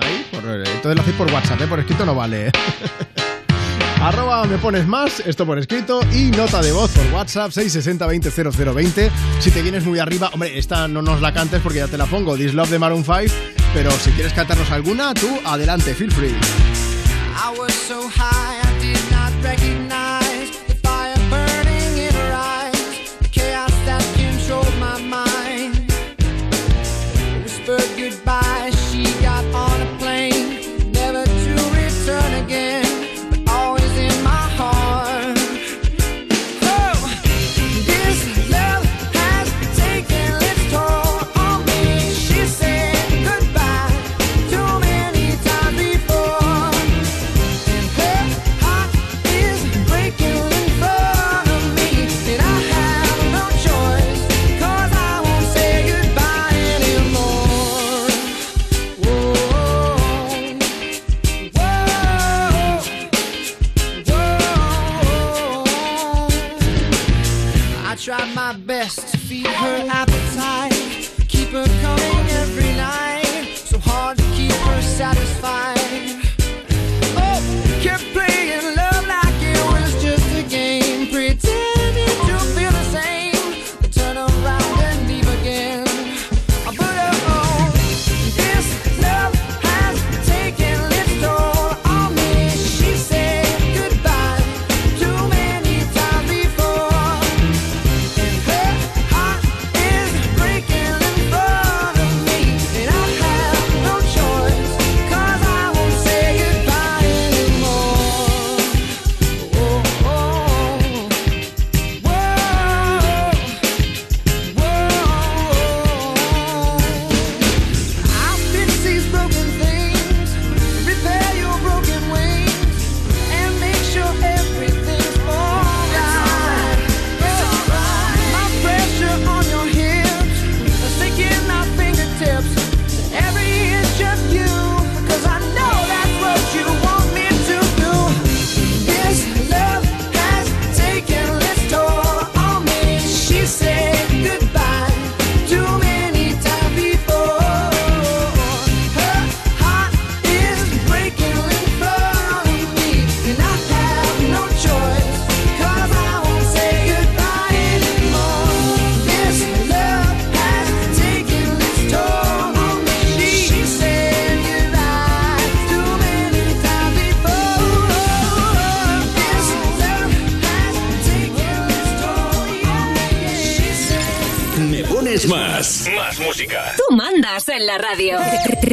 Ahí, 0.00 0.26
por- 0.30 0.44
entonces 0.44 0.94
lo 0.96 1.00
hacéis 1.02 1.16
por 1.16 1.30
WhatsApp, 1.32 1.60
¿eh? 1.62 1.66
por 1.66 1.78
escrito 1.80 2.04
no 2.06 2.14
vale. 2.14 2.48
¿eh? 2.48 2.52
Arroba 4.02 4.44
me 4.46 4.56
pones 4.56 4.86
más, 4.86 5.20
esto 5.26 5.44
por 5.44 5.58
escrito 5.58 6.00
y 6.14 6.30
nota 6.30 6.62
de 6.62 6.72
voz 6.72 6.90
por 6.92 7.06
WhatsApp 7.12 7.50
660-200020. 7.50 9.10
Si 9.40 9.50
te 9.50 9.60
vienes 9.60 9.84
muy 9.84 9.98
arriba, 9.98 10.30
hombre, 10.32 10.58
esta 10.58 10.88
no 10.88 11.02
nos 11.02 11.20
la 11.20 11.34
cantes 11.34 11.60
porque 11.60 11.78
ya 11.80 11.86
te 11.88 11.98
la 11.98 12.06
pongo, 12.06 12.34
This 12.36 12.54
Love 12.54 12.70
de 12.70 12.78
Maroon 12.78 13.04
5, 13.04 13.34
pero 13.74 13.90
si 13.90 14.10
quieres 14.12 14.32
cantarnos 14.32 14.70
alguna, 14.70 15.12
tú 15.12 15.28
adelante, 15.44 15.94
feel 15.94 16.10
free. 16.10 16.30
I 16.32 17.58
was 17.58 17.74
so 17.74 18.08
high 18.08 18.56
I 18.62 18.80
did 18.80 18.98
not 19.10 19.30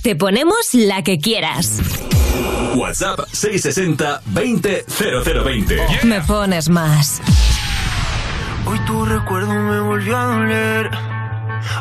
Te 0.08 0.16
ponemos 0.16 0.70
la 0.72 1.03
que 1.03 1.20
quieras. 1.20 1.82
WhatsApp 2.76 3.28
660 3.30 4.22
20 4.28 4.86
0020. 4.88 5.86
Me 6.03 6.22
pones 6.22 6.70
más. 6.70 7.22
Hoy 8.66 8.80
tu 8.86 9.03
recuerdo 9.03 9.53
me 9.53 9.82
volvió 9.82 10.16
a 10.16 10.24
doler. 10.28 10.89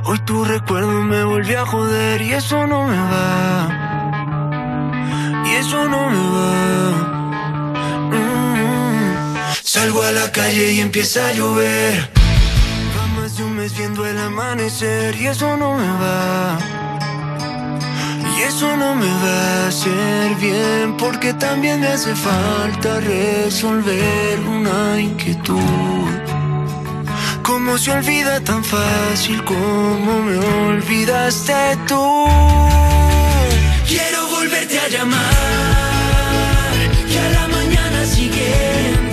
Hoy 0.07 0.18
tu 0.24 0.45
recuerdo 0.45 1.05
me 1.05 1.22
volvió 1.22 1.61
a 1.61 1.66
joder 1.66 2.20
y 2.20 2.33
eso 2.33 2.66
no 2.66 2.89
me 2.89 2.97
va. 2.97 3.68
Y 5.47 5.51
eso 5.53 5.89
no 5.89 6.11
me 6.11 6.29
va. 6.37 6.91
Mm. 8.11 9.37
Salgo 9.62 10.03
a 10.03 10.11
la 10.11 10.33
calle 10.33 10.72
y 10.72 10.81
empieza 10.81 11.29
a 11.29 11.33
llover. 11.33 12.11
Va 12.99 13.07
más 13.20 13.37
de 13.37 13.45
un 13.45 13.55
mes 13.55 13.72
viendo 13.79 14.05
el 14.05 14.18
amanecer 14.18 15.14
y 15.14 15.29
eso 15.29 15.57
no 15.57 15.77
me 15.77 15.87
va. 15.87 16.76
Eso 18.49 18.76
no 18.76 18.94
me 18.94 19.07
va 19.07 19.64
a 19.64 19.68
hacer 19.68 20.34
bien 20.36 20.97
porque 20.97 21.34
también 21.34 21.80
me 21.80 21.88
hace 21.88 22.14
falta 22.14 23.01
resolver 23.01 24.38
una 24.49 25.01
inquietud. 25.01 26.11
¿Cómo 27.42 27.76
se 27.76 27.90
olvida 27.90 28.40
tan 28.40 28.62
fácil 28.62 29.42
como 29.44 30.22
me 30.22 30.38
olvidaste 30.38 31.76
tú? 31.88 32.05
Quiero 33.88 34.28
volverte 34.28 34.78
a 34.78 34.88
llamar 34.88 35.26
y 37.12 37.16
a 37.16 37.28
la 37.36 37.49
mañana 37.49 38.05
siguiente 38.05 39.05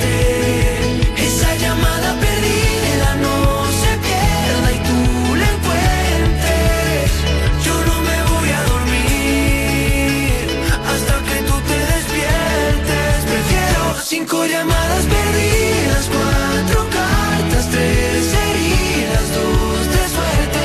cinco 14.24 14.46
llamadas 14.46 15.06
perdidas, 15.06 16.10
cuatro 16.10 16.88
cartas, 16.90 17.70
tres 17.70 18.34
heridas, 18.34 19.34
dos 19.36 19.88
de 19.88 20.04
suerte 20.16 20.64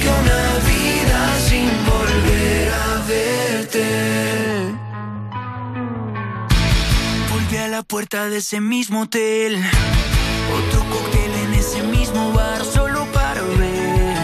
que 0.00 0.08
una 0.08 0.42
vida 0.70 1.18
sin 1.48 1.68
volver 1.90 2.72
a 2.72 3.02
verte. 3.08 3.86
Volví 7.32 7.56
a 7.56 7.68
la 7.68 7.82
puerta 7.82 8.28
de 8.28 8.36
ese 8.36 8.60
mismo 8.60 9.02
hotel. 9.02 9.56
Otro 10.58 10.84
cóctel 10.90 11.34
en 11.46 11.54
ese 11.54 11.82
mismo 11.82 12.32
bar 12.32 12.64
solo 12.64 13.06
para 13.12 13.42
ver 13.42 14.16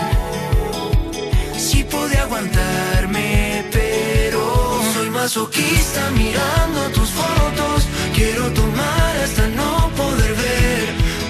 si 1.59 1.83
pude 1.83 2.19
aguantarme, 2.19 3.65
pero 3.73 4.81
soy 4.95 5.11
masoquista 5.11 6.11
mirando 6.11 6.89
tus 6.95 7.09
fotos. 7.11 7.89
Quiero 8.21 8.47
tomar 8.53 9.17
hasta 9.25 9.49
no 9.49 9.91
poder 9.97 10.33
ver. 10.35 10.89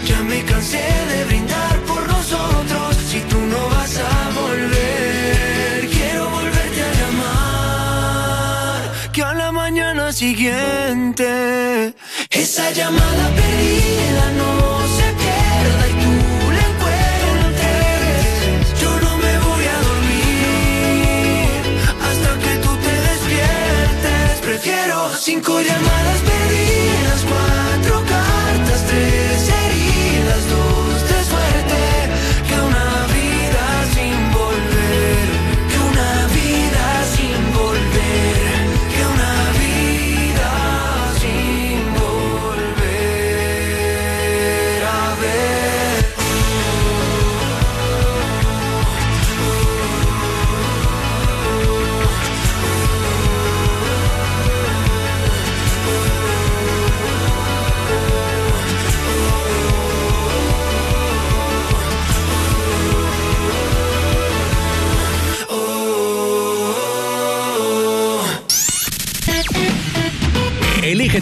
Ya 0.08 0.20
me 0.22 0.42
cansé 0.42 0.84
de 1.12 1.24
brindar 1.24 1.78
por 1.86 2.04
nosotros. 2.04 2.96
Si 3.10 3.20
tú 3.30 3.38
no 3.52 3.60
vas 3.68 3.96
a 3.96 4.30
volver, 4.40 5.88
quiero 5.88 6.28
volverte 6.30 6.80
a 6.88 6.92
llamar. 7.00 8.80
Que 9.12 9.22
a 9.22 9.34
la 9.34 9.52
mañana 9.52 10.12
siguiente 10.12 11.94
esa 12.28 12.72
llamada 12.72 13.24
perdida 13.36 14.24
no 14.40 14.69
cinco 25.40 25.58
llamadas 25.62 26.20
perdidas, 26.20 26.99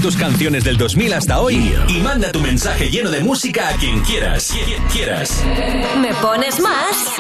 tus 0.09 0.17
canciones 0.17 0.65
del 0.65 0.79
2000 0.79 1.13
hasta 1.13 1.39
hoy 1.39 1.77
y 1.87 2.01
manda 2.01 2.33
tu 2.33 2.41
mensaje 2.41 2.89
lleno 2.89 3.11
de 3.11 3.21
música 3.21 3.69
a 3.69 3.73
quien 3.75 4.01
quieras. 4.01 4.55
Quien 4.65 4.83
quieras. 4.85 5.45
Me 6.01 6.15
pones 6.15 6.61
más 6.61 7.13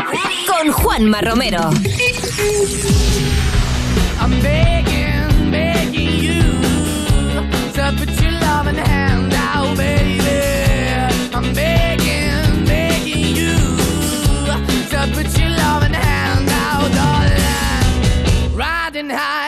con 0.46 0.72
Juanma 0.72 1.20
Romero. 1.20 1.70
I'm 4.18 4.40
begging, 4.40 5.50
begging 5.50 6.18
you 6.18 6.40
to 7.74 7.92
put 7.98 8.08
your 8.22 8.32
loving 8.40 8.78
hand 8.78 9.34
out, 9.34 9.76
baby. 9.76 10.22
I'm 11.34 11.52
begging, 11.52 12.64
begging 12.64 13.36
you 13.36 13.54
to 14.88 15.06
put 15.12 15.38
your 15.38 15.50
loving 15.50 15.92
hand 15.92 16.48
out, 16.48 16.90
darling. 16.94 18.56
Riding 18.56 19.10
high 19.10 19.47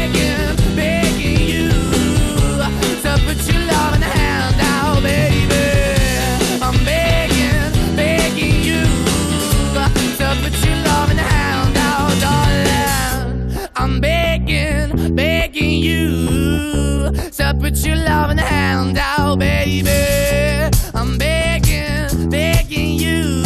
To 3.01 3.09
uh, 3.09 3.17
put 3.25 3.51
your 3.51 3.61
loving 3.65 4.01
hand 4.01 4.57
out, 4.61 5.01
baby. 5.01 6.61
I'm 6.61 6.77
begging, 6.85 7.95
begging 7.95 8.61
you. 8.61 8.83
Uh, 9.75 10.35
put 10.43 10.53
your 10.65 10.75
loving 10.83 11.17
hand 11.17 11.77
out, 11.77 12.13
darling. 12.21 13.69
I'm 13.75 13.99
begging, 13.99 15.15
begging 15.15 15.79
you. 15.81 17.11
Uh, 17.39 17.53
put 17.59 17.77
your 17.85 17.95
loving 17.95 18.37
hand 18.37 18.97
out, 18.97 19.39
baby. 19.39 20.69
I'm 20.93 21.17
begging, 21.17 22.29
begging 22.29 22.99
you. 22.99 23.43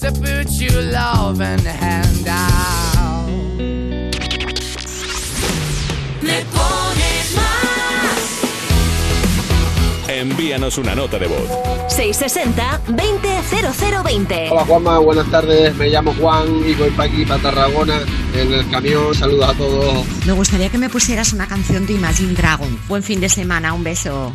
Put 0.00 0.50
your 0.60 0.82
loving 0.82 1.64
hand 1.64 2.26
out. 2.26 3.17
Envíanos 10.18 10.76
una 10.78 10.96
nota 10.96 11.16
de 11.16 11.28
voz. 11.28 11.48
660-200020. 11.96 14.48
Hola 14.50 14.64
Juanma, 14.64 14.98
buenas 14.98 15.30
tardes. 15.30 15.76
Me 15.76 15.90
llamo 15.90 16.12
Juan 16.18 16.48
y 16.66 16.74
voy 16.74 16.90
para 16.90 17.08
aquí, 17.08 17.24
para 17.24 17.40
Tarragona, 17.40 18.00
en 18.34 18.52
el 18.52 18.68
camión. 18.68 19.14
Saludos 19.14 19.48
a 19.48 19.54
todos. 19.54 20.04
Me 20.26 20.32
gustaría 20.32 20.70
que 20.70 20.78
me 20.78 20.90
pusieras 20.90 21.32
una 21.32 21.46
canción 21.46 21.86
de 21.86 21.92
Imagine 21.92 22.32
Dragon. 22.32 22.80
Buen 22.88 23.04
fin 23.04 23.20
de 23.20 23.28
semana, 23.28 23.72
un 23.72 23.84
beso. 23.84 24.34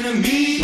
enemy. 0.00 0.58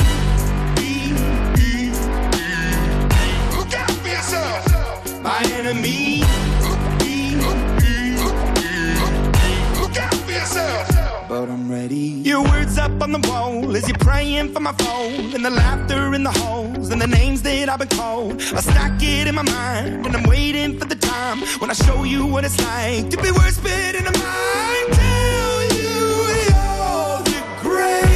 Look 3.55 3.75
out 3.75 3.91
for 3.91 4.09
yourself. 4.09 5.23
My 5.23 5.43
enemy. 5.53 6.21
Look 9.79 9.97
out 10.01 10.15
for 10.15 10.33
yourself. 10.33 10.89
But 11.29 11.51
I'm 11.51 11.71
ready. 11.71 12.23
Your 12.25 12.43
words 12.45 12.79
up 12.79 13.03
on 13.03 13.13
the 13.13 13.19
wall 13.29 13.77
as 13.77 13.87
you're 13.87 13.99
praying 13.99 14.55
for 14.55 14.61
my 14.61 14.73
phone, 14.73 15.35
and 15.35 15.45
the 15.45 15.51
laughter 15.51 16.15
in 16.15 16.23
the 16.23 16.33
halls, 16.33 16.91
and 16.91 17.01
the 17.01 17.07
names 17.07 17.43
that 17.43 17.69
I've 17.69 17.79
been 17.79 17.89
called. 17.89 18.41
I 18.41 18.61
stack 18.61 19.03
it 19.03 19.27
in 19.29 19.35
my 19.35 19.43
mind, 19.43 20.07
and 20.07 20.17
I'm 20.17 20.23
waiting 20.25 20.79
for 20.79 20.87
the 20.87 20.97
time 20.97 21.41
when 21.61 21.69
I 21.71 21.75
show 21.75 22.05
you 22.05 22.25
what 22.27 22.45
it's 22.47 22.59
like 22.65 23.11
to 23.11 23.19
be 23.19 23.31
worse 23.33 23.59
fit 23.59 23.97
in 23.97 24.07
a 24.07 24.13
mind. 24.13 24.87
Tell 24.93 25.63
you 25.77 25.99
you're 26.49 27.19
the 27.31 27.41
greatest, 27.61 28.16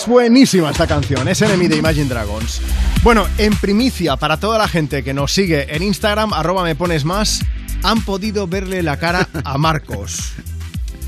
Es 0.00 0.06
buenísima 0.06 0.70
esta 0.70 0.86
canción, 0.86 1.28
es 1.28 1.42
Enemy 1.42 1.68
de 1.68 1.76
Imagine 1.76 2.08
Dragons. 2.08 2.62
Bueno, 3.02 3.26
en 3.36 3.54
primicia 3.54 4.16
para 4.16 4.38
toda 4.38 4.56
la 4.56 4.66
gente 4.66 5.04
que 5.04 5.12
nos 5.12 5.34
sigue 5.34 5.76
en 5.76 5.82
Instagram, 5.82 6.32
arroba 6.32 6.64
me 6.64 6.74
pones 6.74 7.04
más, 7.04 7.44
han 7.82 8.02
podido 8.02 8.46
verle 8.46 8.82
la 8.82 8.98
cara 8.98 9.28
a 9.44 9.58
Marcos. 9.58 10.32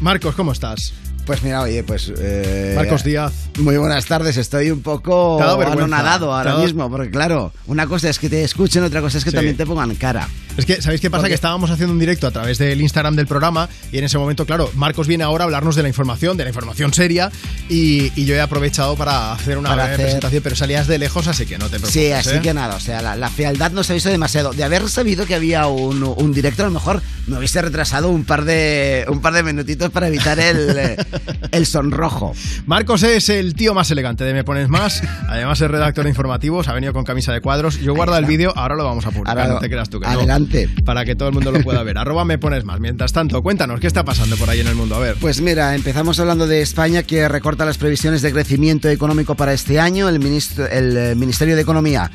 Marcos, 0.02 0.34
¿cómo 0.34 0.52
estás? 0.52 0.92
Pues 1.26 1.40
mira, 1.44 1.62
oye, 1.62 1.84
pues... 1.84 2.12
eh, 2.18 2.72
Marcos 2.76 3.04
Díaz. 3.04 3.32
Muy 3.58 3.76
buenas 3.76 4.06
tardes, 4.06 4.36
estoy 4.38 4.70
un 4.70 4.82
poco 4.82 5.40
anonadado 5.40 6.34
ahora 6.34 6.56
mismo, 6.56 6.90
porque 6.90 7.10
claro, 7.10 7.52
una 7.66 7.86
cosa 7.86 8.08
es 8.08 8.18
que 8.18 8.28
te 8.28 8.42
escuchen, 8.42 8.82
otra 8.82 9.00
cosa 9.00 9.18
es 9.18 9.24
que 9.24 9.30
Sí. 9.30 9.36
también 9.36 9.56
te 9.56 9.64
pongan 9.66 9.94
cara. 9.94 10.26
Es 10.56 10.66
que, 10.66 10.82
¿sabéis 10.82 11.00
qué 11.00 11.10
pasa? 11.10 11.20
Porque- 11.22 11.30
Que 11.30 11.34
estábamos 11.36 11.70
haciendo 11.70 11.92
un 11.92 11.98
directo 12.00 12.26
a 12.26 12.30
través 12.30 12.58
del 12.58 12.80
Instagram 12.80 13.14
del 13.14 13.26
programa 13.26 13.68
y 13.92 13.98
en 13.98 14.04
ese 14.04 14.18
momento, 14.18 14.46
claro, 14.46 14.70
Marcos 14.74 15.06
viene 15.06 15.22
ahora 15.24 15.44
a 15.44 15.46
hablarnos 15.46 15.76
de 15.76 15.82
la 15.82 15.88
información, 15.88 16.36
de 16.36 16.44
la 16.44 16.50
información 16.50 16.92
seria 16.92 17.30
y, 17.68 18.10
y 18.20 18.24
yo 18.24 18.34
he 18.34 18.40
aprovechado 18.40 18.96
para 18.96 19.32
hacer 19.32 19.58
una 19.58 19.68
Para 19.70 19.82
breve 19.84 19.94
hacer- 19.94 20.06
presentación, 20.06 20.42
pero 20.42 20.56
salías 20.56 20.86
de 20.88 20.98
lejos, 20.98 21.28
así 21.28 21.46
que 21.46 21.56
no 21.58 21.66
te 21.66 21.78
preocupes. 21.78 21.92
Sí, 21.92 22.10
así 22.10 22.36
¿eh? 22.36 22.40
que 22.42 22.52
nada, 22.52 22.74
o 22.76 22.80
sea, 22.80 23.00
la, 23.00 23.16
la 23.16 23.30
fealdad 23.30 23.70
no 23.70 23.84
se 23.84 23.92
ha 23.92 23.94
visto 23.94 24.08
demasiado. 24.10 24.52
De 24.52 24.64
haber 24.64 24.88
sabido 24.88 25.24
que 25.26 25.34
había 25.34 25.66
un, 25.68 26.02
un 26.02 26.32
directo, 26.32 26.62
a 26.62 26.66
lo 26.66 26.72
mejor 26.72 27.00
me 27.28 27.38
hubiese 27.38 27.62
retrasado 27.62 28.08
un 28.08 28.24
par 28.24 28.44
de 28.44 29.04
un 29.08 29.20
par 29.20 29.34
de 29.34 29.42
minutitos 29.42 29.90
para 29.90 30.08
evitar 30.08 30.38
el, 30.40 30.96
el 31.50 31.66
sonrojo. 31.66 32.34
Marcos 32.66 33.02
es 33.02 33.28
el 33.28 33.54
tío 33.54 33.74
más 33.74 33.90
elegante 33.90 34.24
de 34.24 34.32
Me 34.34 34.44
Pones 34.44 34.68
Más. 34.68 35.02
Además 35.28 35.60
es 35.60 35.70
redactor 35.70 36.04
de 36.04 36.10
informativos, 36.10 36.68
ha 36.68 36.72
venido 36.74 36.92
con 36.92 37.04
camisa 37.04 37.32
de 37.32 37.40
cuadros. 37.40 37.80
Yo 37.80 37.94
guardo 37.94 38.16
el 38.16 38.24
vídeo, 38.24 38.52
ahora 38.56 38.74
lo 38.74 38.84
vamos 38.84 39.06
a 39.06 39.10
publicar, 39.10 39.38
Ahora 39.38 39.54
no 39.54 39.60
te 39.60 39.68
creas 39.68 39.88
tú 39.88 40.00
que 40.00 40.06
no. 40.06 40.12
adelante. 40.12 40.68
Para 40.84 41.04
que 41.04 41.14
todo 41.14 41.28
el 41.28 41.34
mundo 41.34 41.50
lo 41.52 41.60
pueda 41.62 41.82
ver. 41.82 41.98
Arroba 41.98 42.24
Me 42.24 42.38
Pones 42.38 42.64
Más. 42.64 42.80
Mientras 42.80 43.12
tanto, 43.12 43.42
cuéntanos, 43.42 43.80
¿qué 43.80 43.86
está 43.86 44.04
pasando 44.04 44.36
por 44.36 44.48
ahí 44.50 44.60
en 44.60 44.68
el 44.68 44.74
mundo? 44.74 44.94
A 44.96 44.98
ver. 44.98 45.16
Pues 45.20 45.40
mira, 45.40 45.74
empezamos 45.74 46.18
hablando 46.20 46.46
de 46.46 46.62
España 46.62 47.02
que 47.02 47.28
recorta 47.28 47.64
las 47.64 47.78
previsiones 47.78 48.22
de 48.22 48.32
crecimiento 48.32 48.88
económico 48.88 49.34
para 49.34 49.52
este 49.52 49.80
año. 49.80 50.08
El, 50.08 50.18
ministro- 50.18 50.66
el, 50.66 50.96
eh, 50.96 51.14
Ministerio 51.14 51.56
de 51.56 51.62
Economía 51.62 52.10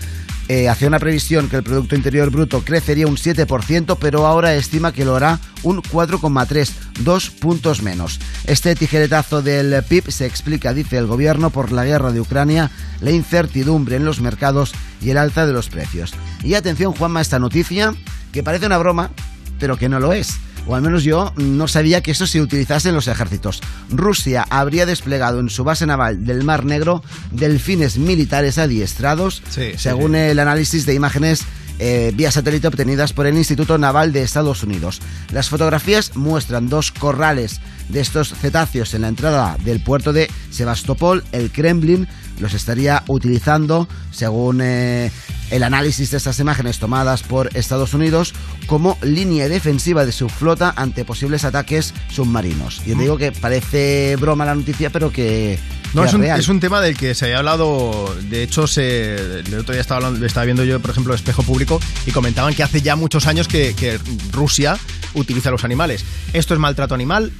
eh, 0.47 0.69
hacía 0.69 0.87
una 0.87 0.99
previsión 0.99 1.49
que 1.49 1.57
el 1.57 1.63
Producto 1.63 1.95
Interior 1.95 2.29
Bruto 2.29 2.63
crecería 2.63 3.07
un 3.07 3.17
7%, 3.17 3.97
pero 3.99 4.25
ahora 4.25 4.55
estima 4.55 4.93
que 4.93 5.05
lo 5.05 5.15
hará 5.15 5.39
un 5.63 5.81
4,3, 5.81 6.71
dos 7.01 7.29
puntos 7.29 7.81
menos. 7.81 8.19
Este 8.45 8.75
tijeretazo 8.75 9.41
del 9.41 9.83
PIB 9.83 10.09
se 10.09 10.25
explica, 10.25 10.73
dice 10.73 10.97
el 10.97 11.07
gobierno, 11.07 11.49
por 11.49 11.71
la 11.71 11.85
guerra 11.85 12.11
de 12.11 12.21
Ucrania, 12.21 12.71
la 13.01 13.11
incertidumbre 13.11 13.97
en 13.97 14.05
los 14.05 14.21
mercados 14.21 14.73
y 15.01 15.09
el 15.09 15.17
alza 15.17 15.45
de 15.45 15.53
los 15.53 15.69
precios. 15.69 16.13
Y 16.43 16.53
atención, 16.53 16.93
Juanma, 16.93 17.21
esta 17.21 17.39
noticia, 17.39 17.93
que 18.31 18.43
parece 18.43 18.67
una 18.67 18.77
broma, 18.77 19.11
pero 19.59 19.77
que 19.77 19.89
no 19.89 19.99
lo 19.99 20.13
es. 20.13 20.37
O 20.67 20.75
al 20.75 20.81
menos 20.81 21.03
yo 21.03 21.33
no 21.37 21.67
sabía 21.67 22.01
que 22.01 22.11
eso 22.11 22.27
se 22.27 22.41
utilizase 22.41 22.89
en 22.89 22.95
los 22.95 23.07
ejércitos. 23.07 23.61
Rusia 23.89 24.45
habría 24.49 24.85
desplegado 24.85 25.39
en 25.39 25.49
su 25.49 25.63
base 25.63 25.85
naval 25.85 26.25
del 26.25 26.43
Mar 26.43 26.65
Negro 26.65 27.03
delfines 27.31 27.97
militares 27.97 28.57
adiestrados, 28.57 29.41
según 29.77 30.15
el 30.15 30.39
análisis 30.39 30.85
de 30.85 30.93
imágenes 30.93 31.45
eh, 31.79 32.11
vía 32.15 32.31
satélite 32.31 32.67
obtenidas 32.67 33.13
por 33.13 33.27
el 33.27 33.37
Instituto 33.37 33.77
Naval 33.77 34.11
de 34.11 34.23
Estados 34.23 34.63
Unidos. 34.63 34.99
Las 35.31 35.49
fotografías 35.49 36.15
muestran 36.15 36.69
dos 36.69 36.91
corrales 36.91 37.61
de 37.89 38.01
estos 38.01 38.33
cetáceos 38.33 38.93
en 38.93 39.03
la 39.03 39.09
entrada 39.09 39.57
del 39.63 39.81
puerto 39.81 40.11
de 40.11 40.29
Sebastopol. 40.49 41.23
El 41.31 41.51
Kremlin 41.51 42.07
los 42.39 42.53
estaría 42.53 43.03
utilizando, 43.07 43.87
según 44.11 44.61
eh, 44.61 45.11
el 45.51 45.63
análisis 45.63 46.11
de 46.11 46.17
estas 46.17 46.39
imágenes 46.39 46.79
tomadas 46.79 47.23
por 47.23 47.49
Estados 47.55 47.93
Unidos, 47.93 48.33
como 48.65 48.97
línea 49.01 49.47
defensiva 49.47 50.05
de 50.05 50.11
su 50.11 50.27
flota 50.29 50.73
ante 50.75 51.05
posibles 51.05 51.45
ataques 51.45 51.93
submarinos. 52.11 52.81
Y 52.85 52.91
te 52.93 53.01
digo 53.01 53.17
que 53.17 53.31
parece 53.31 54.15
broma 54.19 54.45
la 54.45 54.55
noticia, 54.55 54.89
pero 54.89 55.11
que, 55.11 55.57
No, 55.93 56.01
que 56.01 56.07
es 56.07 56.13
un, 56.13 56.21
es 56.39 56.47
un 56.49 56.59
tema 56.59 56.81
del 56.81 56.97
que 56.97 57.15
se 57.15 57.25
había 57.25 57.37
hablado, 57.39 58.13
de 58.29 58.43
hecho, 58.43 58.67
se, 58.67 59.15
el 59.39 59.53
otro 59.59 59.73
día 59.73 59.81
estaba, 59.81 60.05
hablando- 60.05 60.25
estaba 60.25 60.45
viendo 60.45 60.63
yo, 60.65 60.79
por 60.81 60.91
ejemplo, 60.91 61.13
Espejo 61.13 61.43
Público 61.43 61.79
y 62.05 62.11
comentaban 62.11 62.53
que 62.53 62.63
hace 62.63 62.81
ya 62.81 62.95
muchos 62.95 63.25
años 63.27 63.47
que, 63.47 63.73
que 63.73 63.99
Rusia 64.33 64.77
utiliza 65.13 65.49
los 65.49 65.63
animales. 65.63 66.03
Esto 66.33 66.53
es 66.53 66.59
maltrato 66.59 66.93
animal, 66.93 67.31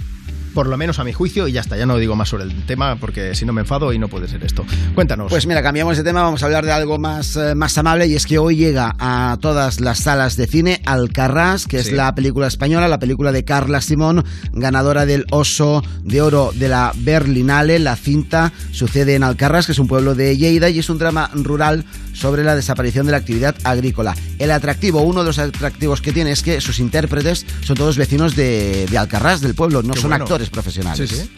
por 0.57 0.65
lo 0.65 0.75
menos 0.75 0.97
a 0.97 1.03
mi 1.03 1.13
juicio, 1.13 1.47
y 1.47 1.51
ya 1.51 1.61
está, 1.61 1.77
ya 1.77 1.85
no 1.85 1.99
digo 1.99 2.15
más 2.15 2.29
sobre 2.29 2.45
el 2.45 2.65
tema 2.65 2.95
porque 2.95 3.35
si 3.35 3.45
no 3.45 3.53
me 3.53 3.61
enfado 3.61 3.93
y 3.93 3.99
no 3.99 4.07
puede 4.07 4.27
ser 4.27 4.43
esto. 4.43 4.65
Cuéntanos. 4.95 5.29
Pues 5.29 5.45
mira, 5.45 5.61
cambiamos 5.61 5.97
de 5.97 6.03
tema, 6.03 6.23
vamos 6.23 6.41
a 6.41 6.47
hablar 6.47 6.65
de 6.65 6.71
algo 6.71 6.97
más, 6.97 7.35
eh, 7.35 7.53
más 7.53 7.77
amable 7.77 8.07
y 8.07 8.15
es 8.15 8.25
que 8.25 8.39
hoy 8.39 8.55
llega 8.55 8.95
a 8.97 9.37
todas 9.39 9.79
las 9.81 9.99
salas 9.99 10.35
de 10.35 10.47
cine 10.47 10.81
Alcarrás, 10.87 11.67
que 11.67 11.77
es 11.77 11.91
la 11.91 12.15
película 12.15 12.47
española, 12.47 12.87
la 12.87 12.97
película 12.97 13.31
de 13.31 13.45
Carla 13.45 13.81
Simón, 13.81 14.25
ganadora 14.51 15.05
del 15.05 15.27
Oso 15.29 15.83
de 16.01 16.23
Oro 16.23 16.49
de 16.55 16.69
la 16.69 16.91
Berlinale. 16.95 17.77
La 17.77 17.95
cinta 17.95 18.51
sucede 18.71 19.13
en 19.13 19.21
Alcarrás, 19.21 19.67
que 19.67 19.73
es 19.73 19.79
un 19.79 19.87
pueblo 19.87 20.15
de 20.15 20.37
Lleida 20.37 20.71
y 20.71 20.79
es 20.79 20.89
un 20.89 20.97
drama 20.97 21.29
rural 21.35 21.85
sobre 22.17 22.43
la 22.43 22.55
desaparición 22.55 23.05
de 23.05 23.11
la 23.11 23.19
actividad 23.19 23.55
agrícola. 23.63 24.15
El 24.39 24.51
atractivo, 24.51 25.01
uno 25.01 25.21
de 25.21 25.27
los 25.27 25.39
atractivos 25.39 26.01
que 26.01 26.11
tiene 26.11 26.31
es 26.31 26.41
que 26.41 26.59
sus 26.61 26.79
intérpretes 26.79 27.45
son 27.61 27.77
todos 27.77 27.97
vecinos 27.97 28.35
de, 28.35 28.87
de 28.89 28.97
Alcarrás, 28.97 29.41
del 29.41 29.53
pueblo, 29.55 29.83
no 29.83 29.93
Qué 29.93 30.01
son 30.01 30.09
bueno. 30.09 30.23
actores 30.25 30.49
profesionales. 30.49 31.09
Sí, 31.09 31.15
sí. 31.15 31.29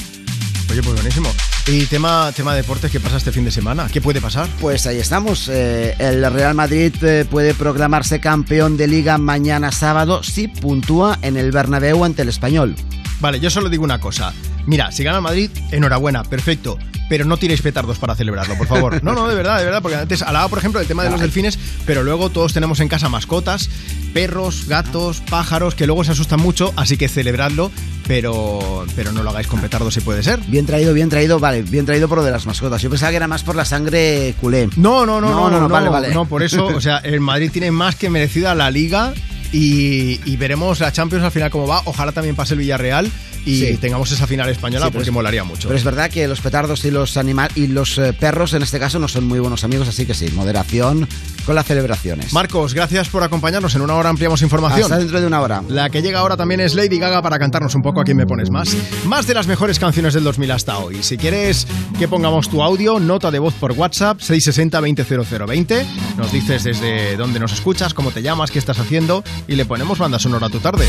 Oye, 0.72 0.82
pues 0.82 0.96
buenísimo. 0.96 1.30
Y 1.72 1.86
tema, 1.86 2.32
tema 2.36 2.56
deportes, 2.56 2.92
¿qué 2.92 3.00
pasa 3.00 3.18
este 3.18 3.32
fin 3.32 3.46
de 3.46 3.52
semana? 3.52 3.88
¿Qué 3.94 4.02
puede 4.02 4.20
pasar? 4.20 4.48
Pues 4.60 4.88
ahí 4.88 4.98
estamos. 4.98 5.48
Eh, 5.50 5.96
el 6.00 6.26
Real 6.34 6.56
Madrid 6.56 6.92
eh, 7.04 7.26
puede 7.30 7.54
proclamarse 7.54 8.20
campeón 8.20 8.76
de 8.76 8.88
liga 8.88 9.20
mañana 9.20 9.72
sábado 9.72 10.24
si 10.24 10.48
puntúa 10.48 11.20
en 11.22 11.38
el 11.38 11.52
Bernabéu 11.52 12.04
ante 12.04 12.24
el 12.24 12.30
Español. 12.30 12.76
Vale, 13.20 13.40
yo 13.40 13.52
solo 13.52 13.70
digo 13.70 13.84
una 13.84 14.00
cosa. 14.00 14.34
Mira, 14.66 14.92
si 14.92 15.04
gana 15.04 15.22
Madrid, 15.22 15.52
enhorabuena, 15.72 16.24
perfecto. 16.24 16.80
Pero 17.08 17.26
no 17.26 17.38
tiréis 17.38 17.62
petardos 17.62 17.98
para 17.98 18.16
celebrarlo, 18.16 18.56
por 18.58 18.68
favor. 18.68 19.04
No, 19.04 19.14
no, 19.14 19.28
de 19.28 19.36
verdad, 19.36 19.60
de 19.60 19.66
verdad. 19.66 19.82
Porque 19.82 19.98
antes 19.98 20.22
hablaba, 20.22 20.48
por 20.48 20.60
ejemplo, 20.60 20.80
del 20.80 20.88
tema 20.88 21.04
de 21.04 21.10
los 21.10 21.20
delfines, 21.20 21.58
pero 21.86 22.04
luego 22.04 22.30
todos 22.30 22.54
tenemos 22.54 22.80
en 22.80 22.88
casa 22.88 23.10
mascotas, 23.10 23.70
perros, 24.14 24.66
gatos, 24.68 25.22
pájaros, 25.22 25.76
que 25.76 25.88
luego 25.88 26.04
se 26.04 26.12
asustan 26.12 26.40
mucho, 26.40 26.74
así 26.76 26.98
que 26.98 27.10
celebradlo, 27.10 27.72
pero, 28.08 28.86
pero 28.96 29.12
no 29.12 29.24
lo 29.24 29.32
hagáis 29.32 29.48
con 29.48 29.60
petardos 29.60 29.94
si 29.94 30.02
puede 30.02 30.24
ser. 30.24 30.40
Bien 30.48 30.66
traído, 30.66 30.94
bien 30.94 31.10
traído, 31.10 31.40
vale, 31.40 31.59
bien 31.62 31.86
traído 31.86 32.08
por 32.08 32.18
lo 32.20 32.24
de 32.24 32.32
las 32.32 32.46
mascotas. 32.46 32.82
Yo 32.82 32.90
pensaba 32.90 33.10
que 33.12 33.18
era 33.18 33.28
más 33.28 33.44
por 33.44 33.56
la 33.56 33.66
sangre 33.66 34.34
culé. 34.42 34.70
No, 34.76 35.06
no, 35.06 35.20
no, 35.22 35.30
no, 35.30 35.50
no, 35.50 35.60
no, 35.62 35.70
vale, 35.70 35.90
vale. 35.90 36.14
no, 36.14 36.26
por 36.26 36.44
eso, 36.44 36.66
o 36.68 36.82
sea, 36.82 36.98
el 36.98 37.20
Madrid 37.20 37.50
tiene 37.52 37.72
más 37.72 37.96
que 37.96 38.10
merecida 38.10 38.56
la 38.56 38.70
liga 38.72 39.14
y, 39.52 40.20
y 40.26 40.38
veremos 40.38 40.80
la 40.80 40.92
Champions 40.92 41.24
al 41.26 41.32
final 41.32 41.50
cómo 41.50 41.68
va. 41.68 41.82
Ojalá 41.86 42.12
también 42.12 42.36
pase 42.36 42.54
el 42.54 42.60
Villarreal 42.60 43.10
y 43.46 43.60
Sí. 43.62 43.78
tengamos 43.78 44.12
esa 44.12 44.28
final 44.28 44.50
española 44.50 44.88
Sí, 44.88 44.92
porque 44.92 45.10
es- 45.10 45.14
molaría 45.14 45.44
mucho. 45.44 45.70
Pero 45.70 45.78
es 45.78 45.84
verdad 45.84 46.10
que 46.12 46.28
los 46.28 46.42
petardos 46.42 46.84
y 46.86 46.92
los 46.92 47.16
animal 47.18 47.50
y 47.56 47.68
los 47.68 47.98
eh, 47.98 48.14
perros 48.14 48.54
en 48.54 48.62
este 48.64 48.80
caso 48.80 49.00
no 49.00 49.08
son 49.08 49.26
muy 49.26 49.40
buenos 49.40 49.64
amigos, 49.64 49.88
así 49.88 50.06
que 50.06 50.14
sí, 50.14 50.28
moderación 50.36 51.08
con 51.50 51.56
las 51.56 51.66
celebraciones. 51.66 52.32
Marcos, 52.32 52.76
gracias 52.76 53.10
por 53.10 53.24
acompañarnos. 53.24 53.74
En 53.74 53.82
una 53.82 53.96
hora 53.96 54.12
ampliamos 54.12 54.44
información. 54.44 54.84
Hasta 54.84 55.00
dentro 55.00 55.20
de 55.20 55.26
una 55.26 55.42
hora. 55.42 55.64
La 55.68 55.90
que 55.90 56.04
llega 56.04 56.20
ahora 56.20 56.38
también 56.38 56.60
es 56.60 56.76
Lady 56.76 57.00
Gaga 57.00 57.24
para 57.24 57.40
cantarnos 57.40 57.74
un 57.74 57.82
poco 57.82 58.02
a 58.02 58.04
quién 58.04 58.18
me 58.18 58.28
pones 58.28 58.52
más. 58.52 58.78
Más 59.08 59.26
de 59.26 59.34
las 59.34 59.48
mejores 59.48 59.80
canciones 59.80 60.14
del 60.14 60.24
2000 60.24 60.52
hasta 60.52 60.78
hoy. 60.78 61.02
Si 61.02 61.18
quieres 61.18 61.66
que 61.98 62.08
pongamos 62.08 62.50
tu 62.50 62.62
audio, 62.62 63.00
nota 63.00 63.32
de 63.32 63.40
voz 63.40 63.56
por 63.56 63.72
WhatsApp 63.72 64.20
660-200020. 64.20 65.86
Nos 66.18 66.32
dices 66.32 66.66
desde 66.66 67.18
dónde 67.18 67.40
nos 67.40 67.52
escuchas, 67.52 67.96
cómo 67.96 68.12
te 68.12 68.22
llamas, 68.22 68.52
qué 68.52 68.60
estás 68.60 68.78
haciendo 68.78 69.24
y 69.48 69.56
le 69.56 69.66
ponemos 69.66 69.98
banda 69.98 70.20
sonora 70.20 70.46
a 70.46 70.50
tu 70.52 70.60
tarde. 70.60 70.86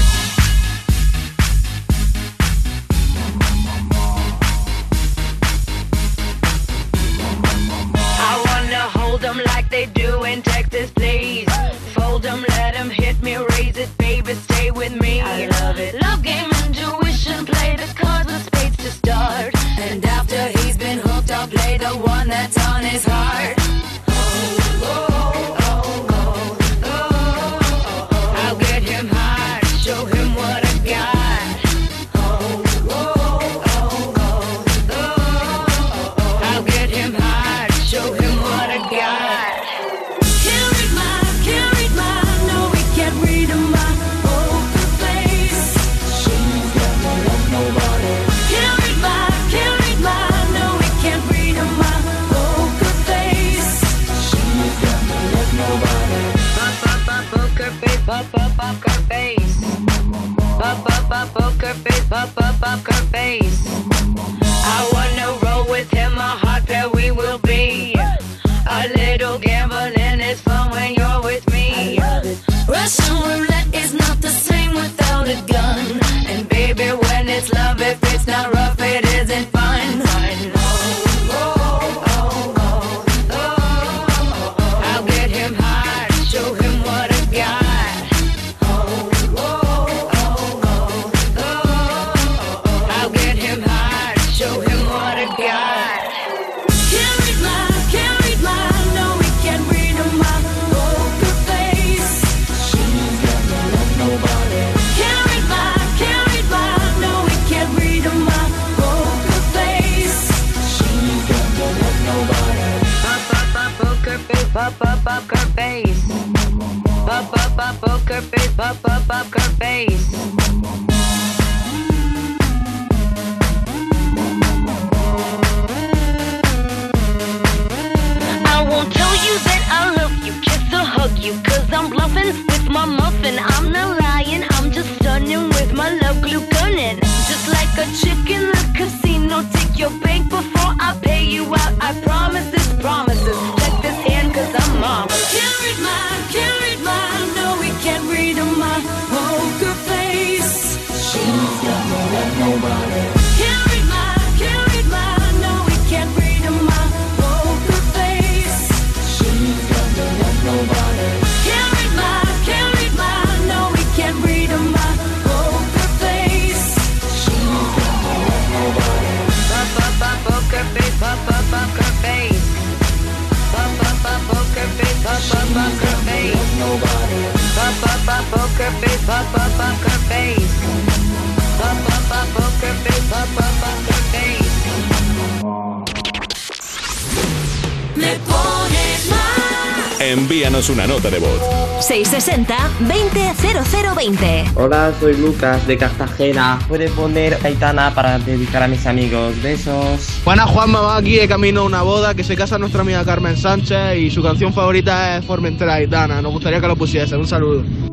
soy 195.00 195.16
Lucas 195.16 195.66
de 195.66 195.78
Cartagena. 195.78 196.58
Puede 196.68 196.90
poner 196.90 197.38
Aitana 197.42 197.92
para 197.94 198.18
dedicar 198.18 198.62
a 198.62 198.68
mis 198.68 198.86
amigos. 198.86 199.34
Besos. 199.42 200.20
Buenas, 200.24 200.50
Juanma 200.50 200.80
va 200.80 200.96
aquí 200.98 201.16
de 201.16 201.26
camino 201.26 201.62
a 201.62 201.64
una 201.64 201.82
boda 201.82 202.14
que 202.14 202.22
se 202.22 202.36
casa 202.36 202.58
nuestra 202.58 202.82
amiga 202.82 203.02
Carmen 203.04 203.36
Sánchez 203.36 203.96
y 203.96 204.10
su 204.10 204.22
canción 204.22 204.52
favorita 204.52 205.16
es 205.16 205.24
Formentera 205.24 205.74
Aitana. 205.74 206.20
Nos 206.20 206.32
gustaría 206.32 206.60
que 206.60 206.68
lo 206.68 206.76
pusiese. 206.76 207.16
Un 207.16 207.26
saludo. 207.26 207.89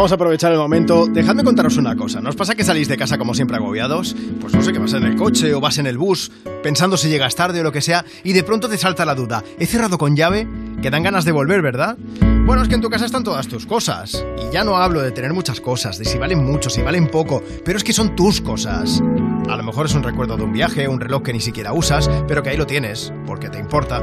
Vamos 0.00 0.12
a 0.12 0.14
aprovechar 0.14 0.50
el 0.50 0.56
momento. 0.56 1.06
Dejadme 1.06 1.44
contaros 1.44 1.76
una 1.76 1.94
cosa. 1.94 2.22
¿No 2.22 2.30
os 2.30 2.34
pasa 2.34 2.54
que 2.54 2.64
salís 2.64 2.88
de 2.88 2.96
casa 2.96 3.18
como 3.18 3.34
siempre 3.34 3.58
agobiados? 3.58 4.16
Pues 4.40 4.54
no 4.54 4.62
sé, 4.62 4.72
que 4.72 4.78
vas 4.78 4.94
en 4.94 5.02
el 5.02 5.14
coche 5.14 5.52
o 5.52 5.60
vas 5.60 5.76
en 5.76 5.86
el 5.86 5.98
bus, 5.98 6.32
pensando 6.62 6.96
si 6.96 7.10
llegas 7.10 7.34
tarde 7.34 7.60
o 7.60 7.62
lo 7.62 7.70
que 7.70 7.82
sea, 7.82 8.06
y 8.24 8.32
de 8.32 8.42
pronto 8.42 8.66
te 8.66 8.78
salta 8.78 9.04
la 9.04 9.14
duda. 9.14 9.44
¿He 9.58 9.66
cerrado 9.66 9.98
con 9.98 10.16
llave? 10.16 10.48
Que 10.80 10.88
dan 10.88 11.02
ganas 11.02 11.26
de 11.26 11.32
volver, 11.32 11.60
¿verdad? 11.60 11.98
Bueno, 12.46 12.62
es 12.62 12.68
que 12.70 12.76
en 12.76 12.80
tu 12.80 12.88
casa 12.88 13.04
están 13.04 13.24
todas 13.24 13.46
tus 13.46 13.66
cosas. 13.66 14.24
Y 14.38 14.50
ya 14.50 14.64
no 14.64 14.78
hablo 14.78 15.02
de 15.02 15.10
tener 15.10 15.34
muchas 15.34 15.60
cosas, 15.60 15.98
de 15.98 16.06
si 16.06 16.16
valen 16.16 16.46
mucho, 16.46 16.70
si 16.70 16.80
valen 16.80 17.08
poco, 17.08 17.42
pero 17.62 17.76
es 17.76 17.84
que 17.84 17.92
son 17.92 18.16
tus 18.16 18.40
cosas. 18.40 19.02
A 19.50 19.56
lo 19.56 19.64
mejor 19.64 19.86
es 19.86 19.94
un 19.94 20.04
recuerdo 20.04 20.36
de 20.36 20.44
un 20.44 20.52
viaje, 20.52 20.86
un 20.86 21.00
reloj 21.00 21.24
que 21.24 21.32
ni 21.32 21.40
siquiera 21.40 21.72
usas, 21.72 22.08
pero 22.28 22.40
que 22.42 22.50
ahí 22.50 22.56
lo 22.56 22.68
tienes, 22.68 23.12
porque 23.26 23.48
te 23.48 23.58
importa. 23.58 24.00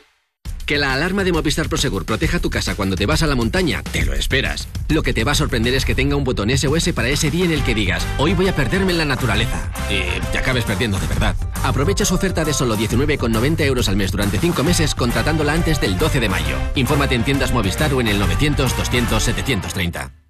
Que 0.68 0.78
la 0.78 0.92
alarma 0.92 1.24
de 1.24 1.32
Movistar 1.32 1.70
Prosegur 1.70 2.04
proteja 2.04 2.42
tu 2.42 2.50
casa 2.50 2.76
cuando 2.76 2.98
te 2.98 3.06
vas 3.06 3.24
a 3.24 3.28
la 3.28 3.36
montaña, 3.36 3.82
te 3.84 4.04
lo 4.06 4.12
esperas. 4.12 4.68
Lo 4.90 5.02
que 5.02 5.14
te 5.14 5.24
va 5.24 5.32
a 5.32 5.36
sorprender 5.36 5.74
es 5.74 5.86
que 5.86 5.96
tenga 5.96 6.18
un 6.18 6.26
botón 6.26 6.50
SOS 6.50 6.90
para 6.94 7.08
ese 7.08 7.32
día 7.32 7.46
en 7.46 7.54
el 7.54 7.64
que 7.64 7.74
digas, 7.74 8.06
hoy 8.18 8.34
voy 8.34 8.50
a 8.50 8.54
perderme 8.54 8.92
en 8.92 8.98
la 8.98 9.06
naturaleza. 9.06 9.72
Y 9.90 10.20
te 10.34 10.40
acabes 10.40 10.66
perdiendo 10.66 11.00
de 11.00 11.08
verdad. 11.08 11.38
Aprovecha 11.64 12.04
su 12.04 12.16
oferta 12.16 12.44
de 12.44 12.52
solo 12.52 12.76
19,90 12.76 13.62
euros 13.62 13.88
al 13.88 13.96
mes 13.96 14.12
durante 14.12 14.40
5 14.40 14.62
meses 14.66 14.94
contratándola 14.94 15.54
antes 15.54 15.80
del 15.80 15.98
12 15.98 16.20
de 16.20 16.28
mayo. 16.28 16.58
Infórmate 16.76 17.16
en 17.16 17.24
tiendas 17.24 17.54
Movistar 17.54 17.94
o 17.94 18.02
en 18.02 18.10
el 18.10 18.20
900 18.20 18.76
200 18.76 19.24
730. 19.24 20.27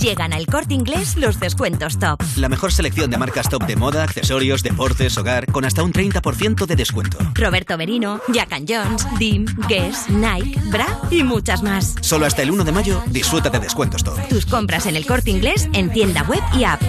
Llegan 0.00 0.32
al 0.32 0.46
corte 0.46 0.74
inglés 0.74 1.16
los 1.16 1.38
descuentos 1.38 1.98
top. 1.98 2.20
La 2.36 2.48
mejor 2.48 2.72
selección 2.72 3.10
de 3.10 3.18
marcas 3.18 3.48
top 3.48 3.66
de 3.66 3.76
moda, 3.76 4.04
accesorios, 4.04 4.62
deportes, 4.62 5.16
hogar, 5.18 5.46
con 5.46 5.64
hasta 5.64 5.82
un 5.82 5.92
30% 5.92 6.66
de 6.66 6.76
descuento. 6.76 7.18
Roberto 7.34 7.76
Merino, 7.76 8.20
Jack 8.32 8.62
Jones, 8.68 9.06
Dim, 9.18 9.46
Guess, 9.68 10.08
Nike, 10.10 10.60
Bra 10.70 10.86
y 11.10 11.22
muchas 11.22 11.62
más. 11.62 11.94
Solo 12.00 12.26
hasta 12.26 12.42
el 12.42 12.50
1 12.50 12.64
de 12.64 12.72
mayo 12.72 13.02
disfruta 13.08 13.50
de 13.50 13.58
descuentos 13.58 14.02
top. 14.02 14.18
Tus 14.28 14.46
compras 14.46 14.86
en 14.86 14.96
el 14.96 15.06
corte 15.06 15.30
inglés 15.30 15.68
en 15.72 15.90
tienda 15.90 16.22
web 16.24 16.42
y 16.54 16.64
app. 16.64 16.82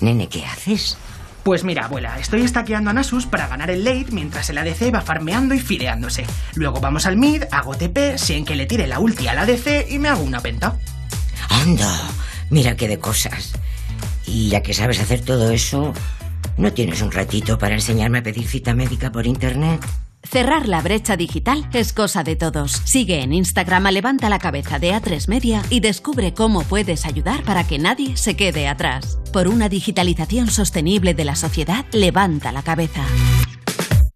Nene, 0.00 0.28
¿qué 0.28 0.44
haces? 0.44 0.98
Pues 1.46 1.62
mira, 1.62 1.84
abuela, 1.84 2.18
estoy 2.18 2.42
estaqueando 2.42 2.90
a 2.90 2.92
Nasus 2.92 3.24
para 3.24 3.46
ganar 3.46 3.70
el 3.70 3.84
late 3.84 4.08
mientras 4.10 4.50
el 4.50 4.58
ADC 4.58 4.92
va 4.92 5.00
farmeando 5.00 5.54
y 5.54 5.60
fideándose. 5.60 6.26
Luego 6.56 6.80
vamos 6.80 7.06
al 7.06 7.16
mid, 7.16 7.44
hago 7.52 7.76
TP, 7.76 8.18
sé 8.18 8.34
en 8.34 8.44
que 8.44 8.56
le 8.56 8.66
tire 8.66 8.88
la 8.88 8.98
ulti 8.98 9.28
al 9.28 9.38
ADC 9.38 9.88
y 9.88 10.00
me 10.00 10.08
hago 10.08 10.24
una 10.24 10.40
penta. 10.40 10.76
Anda, 11.48 12.00
mira 12.50 12.74
qué 12.74 12.88
de 12.88 12.98
cosas. 12.98 13.52
Y 14.26 14.48
ya 14.48 14.64
que 14.64 14.74
sabes 14.74 14.98
hacer 14.98 15.20
todo 15.20 15.52
eso, 15.52 15.92
¿no 16.56 16.72
tienes 16.72 17.00
un 17.00 17.12
ratito 17.12 17.58
para 17.58 17.76
enseñarme 17.76 18.18
a 18.18 18.22
pedir 18.24 18.48
cita 18.48 18.74
médica 18.74 19.12
por 19.12 19.24
internet? 19.24 19.80
Cerrar 20.30 20.66
la 20.66 20.82
brecha 20.82 21.16
digital 21.16 21.68
es 21.72 21.92
cosa 21.92 22.24
de 22.24 22.36
todos. 22.36 22.72
Sigue 22.84 23.22
en 23.22 23.32
Instagram 23.32 23.86
a 23.86 23.90
Levanta 23.92 24.28
la 24.28 24.38
Cabeza 24.38 24.78
de 24.78 24.92
A3 24.92 25.28
Media 25.28 25.62
y 25.70 25.80
descubre 25.80 26.34
cómo 26.34 26.62
puedes 26.62 27.06
ayudar 27.06 27.44
para 27.44 27.66
que 27.66 27.78
nadie 27.78 28.16
se 28.16 28.34
quede 28.34 28.66
atrás. 28.66 29.18
Por 29.32 29.46
una 29.46 29.68
digitalización 29.68 30.50
sostenible 30.50 31.14
de 31.14 31.24
la 31.24 31.36
sociedad, 31.36 31.84
levanta 31.92 32.50
la 32.50 32.62
cabeza. 32.62 33.04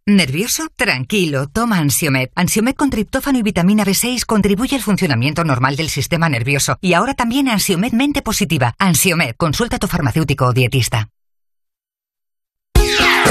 ¿Nervioso? 0.04 0.66
Tranquilo, 0.74 1.46
toma 1.46 1.78
Ansiomed. 1.78 2.30
Ansiomed 2.34 2.74
con 2.74 2.90
triptófano 2.90 3.38
y 3.38 3.42
vitamina 3.42 3.84
B6 3.84 4.26
contribuye 4.26 4.74
al 4.74 4.82
funcionamiento 4.82 5.44
normal 5.44 5.76
del 5.76 5.90
sistema 5.90 6.28
nervioso. 6.28 6.76
Y 6.80 6.94
ahora 6.94 7.14
también 7.14 7.48
Ansiomed 7.48 7.92
Mente 7.92 8.20
Positiva. 8.20 8.74
Ansiomed, 8.78 9.36
consulta 9.36 9.76
a 9.76 9.78
tu 9.78 9.86
farmacéutico 9.86 10.46
o 10.46 10.52
dietista. 10.52 11.08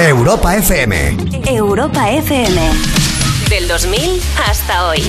Europa 0.07 0.55
FM. 0.55 0.95
Europa 1.45 2.09
FM. 2.09 2.57
Del 3.49 3.67
2000 3.67 4.21
hasta 4.38 4.88
hoy. 4.88 4.99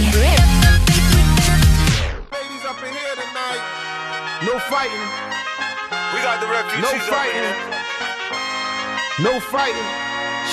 No 4.42 4.58
fighting. 4.68 5.06
We 6.12 6.20
got 6.22 6.40
the 6.40 6.46
refugees. 6.48 6.82
No 6.82 6.98
fighting. 7.06 7.54
No 9.22 9.38
fighting. 9.38 9.88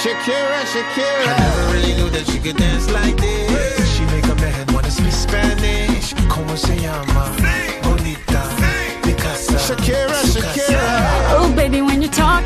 Shakira, 0.04 0.62
Shakira. 0.72 1.26
I 1.26 1.40
never 1.40 1.74
really 1.74 1.94
knew 1.96 2.10
that 2.12 2.28
she 2.28 2.38
could 2.38 2.58
dance 2.58 2.92
like 2.92 3.18
this. 3.18 3.90
She 3.96 4.06
make 4.06 4.26
a 4.26 4.36
man 4.36 4.68
wanna 4.72 4.92
speak 4.92 5.14
Spanish. 5.14 6.14
Como 6.30 6.56
se 6.56 6.76
llama? 6.78 7.32
Bonita. 7.82 8.44
Picasa. 9.02 9.58
Shakira, 9.58 10.22
Shakira. 10.32 11.34
Oh, 11.40 11.52
baby, 11.56 11.82
when 11.82 12.04
you 12.04 12.08
talk 12.10 12.46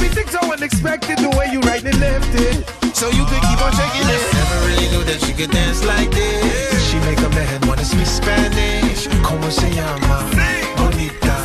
And 0.33 0.43
everything's 0.43 0.49
so 0.49 0.53
unexpected, 0.53 1.17
the 1.19 1.29
way 1.37 1.47
you 1.51 1.59
right 1.61 1.83
and 1.83 1.99
left 1.99 2.33
it. 2.35 2.95
So 2.95 3.07
you 3.09 3.25
could 3.25 3.41
keep 3.41 3.61
on 3.61 3.71
shaking 3.73 4.07
it. 4.07 4.33
Never 4.33 4.67
really 4.67 4.87
knew 4.91 5.03
that 5.03 5.19
she 5.21 5.33
could 5.33 5.51
dance 5.51 5.83
like 5.83 6.11
this. 6.11 6.89
She 6.89 6.97
make 6.99 7.19
a 7.19 7.29
man 7.29 7.61
wanna 7.67 7.83
speak 7.85 8.05
Spanish. 8.05 9.07
Como 9.23 9.49
se 9.49 9.69
llama? 9.71 10.29
Bonita. 10.77 11.35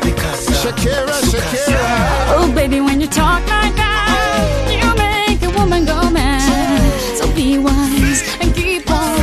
Picasa. 0.00 0.52
Shakira, 0.62 1.16
Shakira. 1.30 2.36
Oh, 2.36 2.52
baby, 2.54 2.80
when 2.80 3.00
you 3.00 3.06
talk 3.06 3.42
like 3.48 3.74
that, 3.76 4.68
you 4.70 4.88
make 4.96 5.42
a 5.42 5.50
woman 5.58 5.84
go 5.84 6.10
mad. 6.10 7.16
So 7.16 7.30
be 7.34 7.58
wise 7.58 8.22
and 8.40 8.54
keep 8.54 8.90
on 8.90 9.20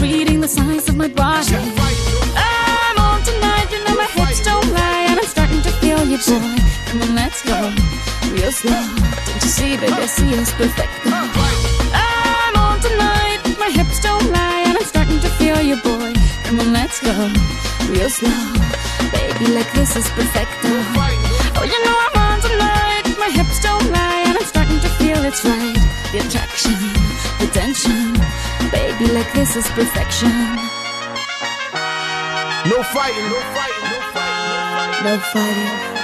reading 0.00 0.40
the 0.40 0.48
signs 0.48 0.88
of 0.88 0.96
my 0.96 1.08
body. 1.08 1.56
I'm 2.36 2.98
on 2.98 3.22
tonight, 3.22 3.68
you 3.72 3.82
know 3.84 3.96
my 3.96 4.06
hips 4.06 4.44
don't 4.44 4.72
lie, 4.72 5.06
and 5.08 5.18
I'm 5.18 5.26
starting 5.26 5.62
to 5.62 5.70
feel 5.80 6.04
you, 6.04 6.18
boy. 6.18 6.62
Come 6.86 7.02
on, 7.02 7.14
let's 7.14 7.42
go 7.42 7.95
real 8.36 8.52
slow. 8.52 8.84
Don't 9.26 9.42
you 9.42 9.48
see, 9.48 9.76
baby, 9.76 9.92
I 9.92 10.06
see 10.06 10.30
it's 10.34 10.52
perfect. 10.52 10.92
I'm 11.06 12.54
on 12.56 12.80
tonight, 12.80 13.40
my 13.58 13.70
hips 13.70 14.00
don't 14.00 14.28
lie, 14.30 14.62
and 14.66 14.76
I'm 14.76 14.84
starting 14.84 15.20
to 15.20 15.30
feel 15.40 15.60
you, 15.60 15.76
boy. 15.82 16.12
Come 16.44 16.60
on, 16.60 16.72
let's 16.72 17.00
go 17.00 17.12
real 17.88 18.10
slow. 18.10 18.42
Baby, 19.12 19.46
like 19.56 19.70
this 19.72 19.96
is 19.96 20.06
perfect. 20.18 20.52
Oh, 21.56 21.64
you 21.64 21.78
know 21.84 21.96
I'm 22.06 22.16
on 22.28 22.38
tonight, 22.44 23.04
my 23.18 23.30
hips 23.30 23.60
don't 23.60 23.88
lie, 23.90 24.22
and 24.28 24.36
I'm 24.36 24.44
starting 24.44 24.80
to 24.80 24.90
feel 25.00 25.24
it's 25.24 25.44
right. 25.44 25.80
The 26.12 26.18
attraction, 26.24 26.76
the 27.40 27.48
tension. 27.52 28.12
Baby, 28.70 29.12
like 29.16 29.32
this 29.32 29.56
is 29.56 29.66
perfection. 29.68 30.36
No 32.68 32.82
fighting, 32.94 33.26
no 33.32 33.40
fighting, 33.56 33.86
no 33.92 34.00
fighting. 34.12 35.04
No 35.04 35.18
fighting. 35.32 35.95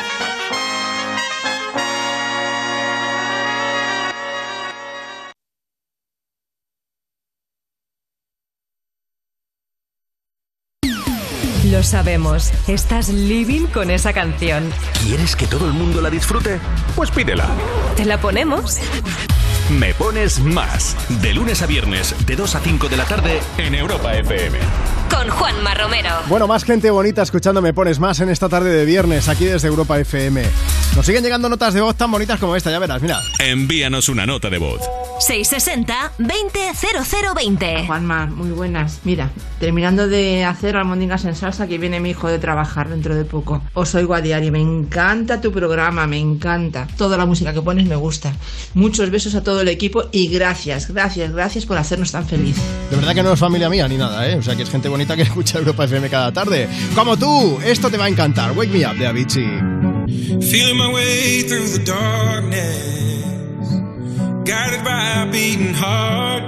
Lo 11.73 11.82
sabemos, 11.82 12.53
estás 12.69 13.09
living 13.09 13.65
con 13.65 13.90
esa 13.90 14.12
canción. 14.12 14.70
¿Quieres 15.03 15.35
que 15.35 15.47
todo 15.47 15.66
el 15.66 15.73
mundo 15.73 16.03
la 16.03 16.11
disfrute? 16.11 16.61
Pues 16.94 17.11
pídela. 17.11 17.49
¿Te 17.97 18.05
la 18.05 18.20
ponemos? 18.20 18.78
Me 19.71 19.95
pones 19.95 20.41
más. 20.41 20.97
De 21.23 21.33
lunes 21.33 21.63
a 21.63 21.67
viernes, 21.67 22.15
de 22.27 22.37
2 22.37 22.55
a 22.55 22.61
5 22.61 22.89
de 22.89 22.97
la 22.97 23.05
tarde, 23.05 23.41
en 23.59 23.75
Europa 23.75 24.15
FM. 24.15 24.59
con 25.11 25.29
Juanma 25.29 25.75
Romero. 25.75 26.11
Bueno, 26.27 26.47
más 26.47 26.65
gente 26.65 26.91
bonita 26.91 27.23
escuchando 27.23 27.61
Me 27.63 27.73
Pones 27.75 27.99
Más 27.99 28.21
en 28.21 28.29
esta 28.31 28.49
tarde 28.49 28.71
de 28.71 28.85
viernes, 28.85 29.29
aquí 29.29 29.45
desde 29.45 29.69
Europa 29.69 29.99
FM. 29.99 30.43
Nos 30.97 31.07
siguen 31.07 31.23
llegando 31.23 31.49
notas 31.49 31.75
de 31.75 31.81
voz 31.81 31.97
tan 31.97 32.11
bonitas 32.11 32.39
como 32.41 32.57
esta, 32.57 32.71
ya 32.71 32.79
verás, 32.79 33.01
mira. 33.01 33.19
Envíanos 33.39 34.09
una 34.09 34.27
nota 34.27 34.51
de 34.51 34.59
voz. 34.59 34.81
660-200020. 35.21 37.87
Juanma, 37.87 38.27
muy 38.27 38.51
buenas. 38.51 39.01
Mira, 39.05 39.31
terminando 39.61 40.09
de 40.09 40.45
hacer 40.45 40.77
almóndigas 40.77 41.25
en 41.25 41.35
salsa, 41.37 41.67
que 41.67 41.79
viene 41.79 42.01
mi 42.01 42.11
hijo 42.11 42.29
de 42.29 42.39
trabajar 42.39 42.89
dentro 42.89 43.15
de 43.15 43.25
poco. 43.25 43.63
Os 43.75 43.95
oigo 43.95 44.15
a 44.15 44.21
diario. 44.21 44.53
Me 44.53 44.61
encanta 44.61 45.41
tu 45.41 45.53
programa, 45.53 46.07
me 46.07 46.19
encanta. 46.19 46.87
Toda 46.99 47.17
la 47.17 47.25
música 47.27 47.53
que 47.55 47.63
pones 47.63 47.87
me 47.87 47.97
gusta. 47.97 48.33
Muchos 48.75 49.11
besos 49.11 49.35
a 49.35 49.43
todo 49.63 49.71
el 49.71 49.77
equipo 49.77 50.09
y 50.11 50.27
gracias, 50.27 50.89
gracias, 50.89 51.33
gracias 51.33 51.67
por 51.67 51.79
hacernos 51.79 52.11
tan 52.11 52.27
feliz. 52.27 52.57
De 52.91 52.97
verdad 52.97 53.15
que 53.15 53.23
no 53.23 53.33
es 53.33 53.39
familia 53.39 53.69
mía 53.69 53.87
ni 53.87 53.97
nada, 53.97 54.29
¿eh? 54.29 54.37
O 54.37 54.43
sea 54.43 54.57
que 54.57 54.65
es 54.65 54.71
gente 54.71 54.89
bonita 54.89 55.15
que 55.15 55.23
escucha 55.31 55.59
Europa 55.59 55.85
FM 55.85 56.09
cada 56.09 56.33
tarde. 56.33 56.69
Como 56.97 57.17
tú, 57.17 57.61
esto 57.65 57.89
te 57.89 57.97
va 57.97 58.07
a 58.07 58.09
encantar. 58.09 58.53
Wake 58.57 58.73
Me 58.73 58.85
Up 58.85 58.97
de 58.97 59.07
Avicii. 59.07 60.43
Feeling 60.43 60.77
my 60.77 60.93
way 60.93 61.43
through 61.43 61.69
the 61.69 61.85
darkness, 61.85 63.71
guided 64.45 64.83
by 64.83 65.23
a 65.23 65.27
beating 65.31 65.75
heart. 65.75 66.43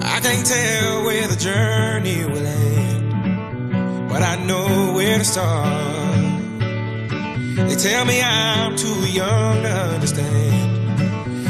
I 0.00 0.20
can't 0.20 0.46
tell 0.46 1.04
where 1.04 1.26
the 1.26 1.36
journey 1.36 2.24
will 2.24 2.46
end, 2.46 4.08
but 4.08 4.22
I 4.22 4.36
know 4.46 4.92
where 4.94 5.18
to 5.18 5.24
start. 5.24 5.90
They 7.68 7.74
tell 7.74 8.04
me 8.04 8.22
I'm 8.22 8.76
too 8.76 9.06
young 9.10 9.62
to 9.62 9.72
understand. 9.94 10.71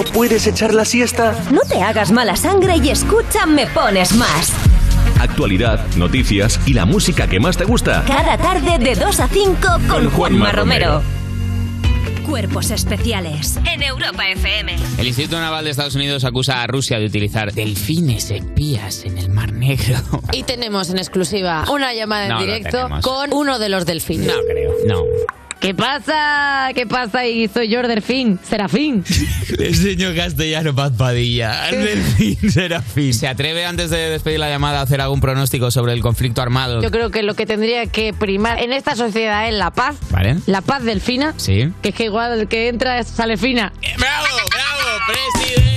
no 0.00 0.12
puedes 0.12 0.46
echar 0.46 0.72
la 0.72 0.84
siesta? 0.84 1.34
No 1.50 1.60
te 1.68 1.82
hagas 1.82 2.10
mala 2.10 2.36
sangre 2.36 2.76
y 2.76 2.88
escucha 2.88 3.44
Me 3.44 3.66
Pones 3.66 4.14
Más. 4.14 4.52
Actualidad, 5.20 5.84
noticias 5.96 6.58
y 6.64 6.72
la 6.72 6.86
música 6.86 7.26
que 7.26 7.38
más 7.38 7.56
te 7.56 7.64
gusta. 7.64 8.04
Cada 8.06 8.38
tarde 8.38 8.78
de 8.78 8.94
2 8.94 9.20
a 9.20 9.28
5 9.28 9.56
con, 9.88 10.10
Juanma 10.10 10.52
Romero. 10.52 11.02
Cuerpos 12.26 12.70
especiales 12.70 13.58
en 13.66 13.82
Europa 13.82 14.28
FM. 14.28 14.76
El 14.98 15.06
Instituto 15.06 15.38
Naval 15.38 15.64
de 15.64 15.72
Estados 15.72 15.96
Unidos 15.96 16.24
acusa 16.24 16.62
a 16.62 16.66
Rusia 16.66 16.98
de 16.98 17.06
utilizar 17.06 17.52
delfines 17.52 18.30
espías 18.30 19.04
en 19.04 19.18
el 19.18 19.28
Mar 19.28 19.52
Negro. 19.52 19.98
Y 20.32 20.44
tenemos 20.44 20.88
en 20.90 20.98
exclusiva 20.98 21.64
una 21.70 21.92
llamada 21.92 22.24
en 22.24 22.30
No 22.30 22.40
directo 22.40 22.88
con 23.02 23.34
uno 23.34 23.58
de 23.58 23.68
los 23.68 23.84
delfines. 23.84 24.28
No 24.28 24.40
creo, 24.48 24.72
no. 24.86 25.02
¿Qué 25.60 25.74
pasa? 25.74 26.70
¿Qué 26.74 26.86
pasa? 26.86 27.26
Y 27.26 27.46
soy 27.48 27.68
yo, 27.68 27.80
el 27.80 27.88
delfín, 27.88 28.38
Serafín. 28.42 29.04
Le 29.58 29.68
enseño 29.68 30.14
castellano, 30.16 30.74
Paz 30.74 30.92
Padilla. 30.96 31.66
Delfín 31.70 32.50
Serafín. 32.50 33.12
¿Se 33.12 33.28
atreve 33.28 33.66
antes 33.66 33.90
de 33.90 33.98
despedir 34.10 34.40
la 34.40 34.48
llamada 34.48 34.80
a 34.80 34.82
hacer 34.82 35.02
algún 35.02 35.20
pronóstico 35.20 35.70
sobre 35.70 35.92
el 35.92 36.00
conflicto 36.00 36.40
armado? 36.40 36.82
Yo 36.82 36.90
creo 36.90 37.10
que 37.10 37.22
lo 37.22 37.34
que 37.34 37.44
tendría 37.44 37.84
que 37.86 38.14
primar 38.14 38.58
en 38.58 38.72
esta 38.72 38.96
sociedad 38.96 39.48
es 39.48 39.54
la 39.54 39.70
paz. 39.70 39.96
¿Vale? 40.10 40.36
La 40.46 40.62
paz 40.62 40.82
delfina. 40.82 41.34
Sí. 41.36 41.68
Que 41.82 41.90
es 41.90 41.94
que 41.94 42.04
igual 42.04 42.40
el 42.40 42.48
que 42.48 42.68
entra 42.68 42.98
es- 42.98 43.08
sale 43.08 43.36
fina. 43.36 43.70
¡Bravo, 43.98 44.26
bravo! 44.50 44.98
¡Presidente! 45.08 45.38
¡Presidente! 45.44 45.69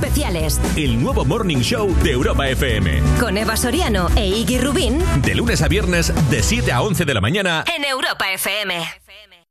Especiales. 0.00 0.58
El 0.76 1.02
nuevo 1.02 1.26
Morning 1.26 1.58
Show 1.58 1.94
de 2.02 2.12
Europa 2.12 2.48
FM. 2.48 3.02
Con 3.20 3.36
Eva 3.36 3.56
Soriano 3.56 4.08
e 4.16 4.28
Iggy 4.28 4.58
Rubín 4.58 4.98
De 5.22 5.34
lunes 5.34 5.60
a 5.60 5.68
viernes, 5.68 6.12
de 6.30 6.42
7 6.42 6.72
a 6.72 6.80
11 6.80 7.04
de 7.04 7.14
la 7.14 7.20
mañana. 7.20 7.64
en 7.76 7.84
Europa 7.84 8.32
FM. 8.32 8.82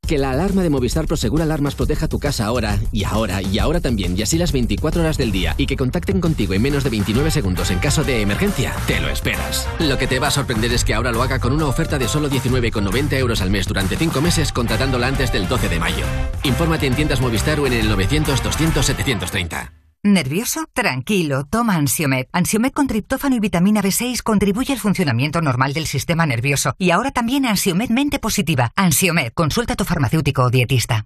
Que 0.07 0.17
la 0.17 0.31
alarma 0.31 0.63
de 0.63 0.71
Movistar 0.71 1.05
Prosegur 1.05 1.43
Alarmas 1.43 1.75
proteja 1.75 2.07
tu 2.07 2.17
casa 2.17 2.45
ahora, 2.45 2.79
y 2.91 3.03
ahora, 3.03 3.43
y 3.43 3.59
ahora 3.59 3.79
también, 3.79 4.17
y 4.17 4.23
así 4.23 4.39
las 4.39 4.51
24 4.51 5.01
horas 5.01 5.19
del 5.19 5.31
día, 5.31 5.53
y 5.55 5.67
que 5.67 5.77
contacten 5.77 6.19
contigo 6.19 6.55
en 6.55 6.63
menos 6.63 6.83
de 6.83 6.89
29 6.89 7.29
segundos 7.29 7.69
en 7.69 7.77
caso 7.77 8.03
de 8.03 8.21
emergencia, 8.21 8.73
te 8.87 8.99
lo 8.99 9.07
esperas. 9.09 9.67
Lo 9.77 9.99
que 9.99 10.07
te 10.07 10.17
va 10.17 10.29
a 10.29 10.31
sorprender 10.31 10.73
es 10.73 10.83
que 10.83 10.95
ahora 10.95 11.11
lo 11.11 11.21
haga 11.21 11.37
con 11.37 11.53
una 11.53 11.67
oferta 11.67 11.99
de 11.99 12.07
solo 12.07 12.27
19,90 12.27 13.13
euros 13.19 13.41
al 13.41 13.51
mes 13.51 13.67
durante 13.67 13.97
5 13.97 14.19
meses, 14.19 14.51
contratándola 14.51 15.05
antes 15.05 15.31
del 15.31 15.47
12 15.47 15.69
de 15.69 15.79
mayo. 15.79 16.05
Infórmate 16.41 16.87
en 16.87 16.95
tiendas 16.95 17.21
Movistar 17.21 17.59
o 17.59 17.67
en 17.67 17.73
el 17.73 17.87
900 17.87 18.41
200 18.41 18.83
730. 18.83 19.78
¿Nervioso? 20.01 20.65
Tranquilo, 20.73 21.43
toma 21.43 21.75
Ansiomed. 21.75 22.27
Ansiomed 22.31 22.71
con 22.71 22.87
triptófano 22.87 23.35
y 23.35 23.41
vitamina 23.41 23.81
B6 23.81 24.23
contribuye 24.23 24.71
al 24.71 24.79
funcionamiento 24.79 25.41
normal 25.41 25.73
del 25.73 25.87
sistema 25.87 26.25
nervioso. 26.25 26.73
Y 26.77 26.91
ahora 26.91 27.11
también 27.11 27.45
Ansiomed 27.45 27.89
mente 27.89 28.17
positiva. 28.17 28.71
Ansiomed, 28.77 29.33
consulta 29.33 29.73
a 29.73 29.75
tu 29.75 29.83
farmacéutico 29.83 30.43
o 30.43 30.49
dietista. 30.49 31.05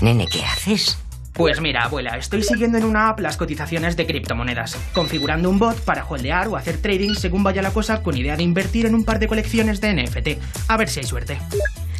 Nene, 0.00 0.26
¿qué 0.32 0.42
haces? 0.46 0.96
Pues 1.34 1.60
mira, 1.60 1.84
abuela, 1.84 2.16
estoy 2.16 2.42
siguiendo 2.42 2.78
en 2.78 2.84
una 2.84 3.10
app 3.10 3.20
las 3.20 3.36
cotizaciones 3.36 3.94
de 3.98 4.06
criptomonedas, 4.06 4.78
configurando 4.94 5.50
un 5.50 5.58
bot 5.58 5.78
para 5.84 6.06
holdear 6.06 6.48
o 6.48 6.56
hacer 6.56 6.78
trading 6.78 7.16
según 7.16 7.42
vaya 7.42 7.60
la 7.60 7.74
cosa 7.74 8.02
con 8.02 8.16
idea 8.16 8.34
de 8.34 8.44
invertir 8.44 8.86
en 8.86 8.94
un 8.94 9.04
par 9.04 9.18
de 9.18 9.28
colecciones 9.28 9.82
de 9.82 9.92
NFT. 9.92 10.42
A 10.68 10.78
ver 10.78 10.88
si 10.88 11.00
hay 11.00 11.06
suerte. 11.06 11.38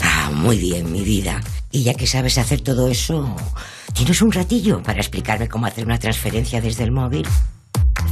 Ah, 0.01 0.31
muy 0.33 0.57
bien, 0.57 0.91
mi 0.91 1.05
vida. 1.05 1.43
Y 1.71 1.83
ya 1.83 1.93
que 1.93 2.07
sabes 2.07 2.39
hacer 2.39 2.63
todo 2.63 2.89
eso, 2.89 3.37
¿tienes 3.93 4.23
un 4.23 4.33
ratillo 4.33 4.83
para 4.83 5.01
explicarme 5.01 5.49
cómo 5.49 5.67
hacer 5.67 5.85
una 5.85 5.99
transferencia 5.99 6.61
desde 6.61 6.85
el 6.85 6.93
móvil? 6.93 7.27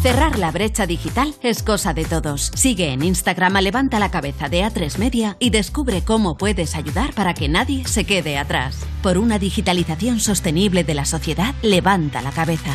Cerrar 0.02 0.38
la 0.38 0.50
brecha 0.52 0.86
digital 0.86 1.34
es 1.42 1.62
cosa 1.62 1.94
de 1.94 2.04
todos. 2.04 2.52
Sigue 2.54 2.92
en 2.92 3.02
Instagram 3.02 3.56
a 3.56 3.60
Levanta 3.60 3.98
la 3.98 4.10
Cabeza 4.10 4.48
de 4.48 4.62
A3 4.62 4.98
Media 4.98 5.36
y 5.40 5.50
descubre 5.50 6.02
cómo 6.02 6.36
puedes 6.36 6.76
ayudar 6.76 7.12
para 7.14 7.34
que 7.34 7.48
nadie 7.48 7.84
se 7.86 8.04
quede 8.04 8.38
atrás. 8.38 8.86
Por 9.02 9.18
una 9.18 9.38
digitalización 9.38 10.20
sostenible 10.20 10.84
de 10.84 10.94
la 10.94 11.04
sociedad, 11.04 11.54
levanta 11.62 12.22
la 12.22 12.30
cabeza. 12.30 12.74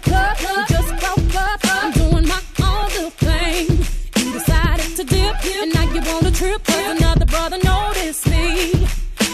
The 0.00 0.10
club. 0.10 0.36
Just 0.68 0.88
broke 1.00 1.34
up. 1.34 1.60
I'm 1.64 1.92
doing 1.92 2.26
my 2.26 2.40
own 2.62 2.88
little 2.88 3.10
thing. 3.10 3.66
You 4.16 4.32
decided 4.32 4.96
to 4.96 5.04
dip, 5.04 5.36
and 5.44 5.74
now 5.74 5.82
you 5.92 6.00
want 6.10 6.24
to 6.26 6.32
trip. 6.32 6.64
'cause 6.64 6.96
another 6.96 7.26
brother 7.26 7.58
noticed 7.64 8.26
me. 8.28 8.86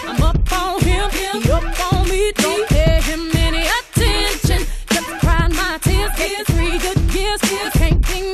I'm 0.08 0.22
up 0.22 0.52
on 0.52 0.80
him, 0.80 1.10
he 1.10 1.50
up 1.50 1.92
on 1.92 2.08
me. 2.08 2.32
Don't 2.36 2.68
pay 2.68 3.00
him 3.00 3.30
any 3.36 3.64
attention. 3.78 4.66
Just 4.92 5.08
crying 5.20 5.54
my 5.54 5.78
tears, 5.82 6.12
get 6.16 6.46
three 6.46 6.78
good 6.78 7.00
years. 7.14 7.40
You 7.50 7.70
can't 7.72 8.00
be 8.08 8.33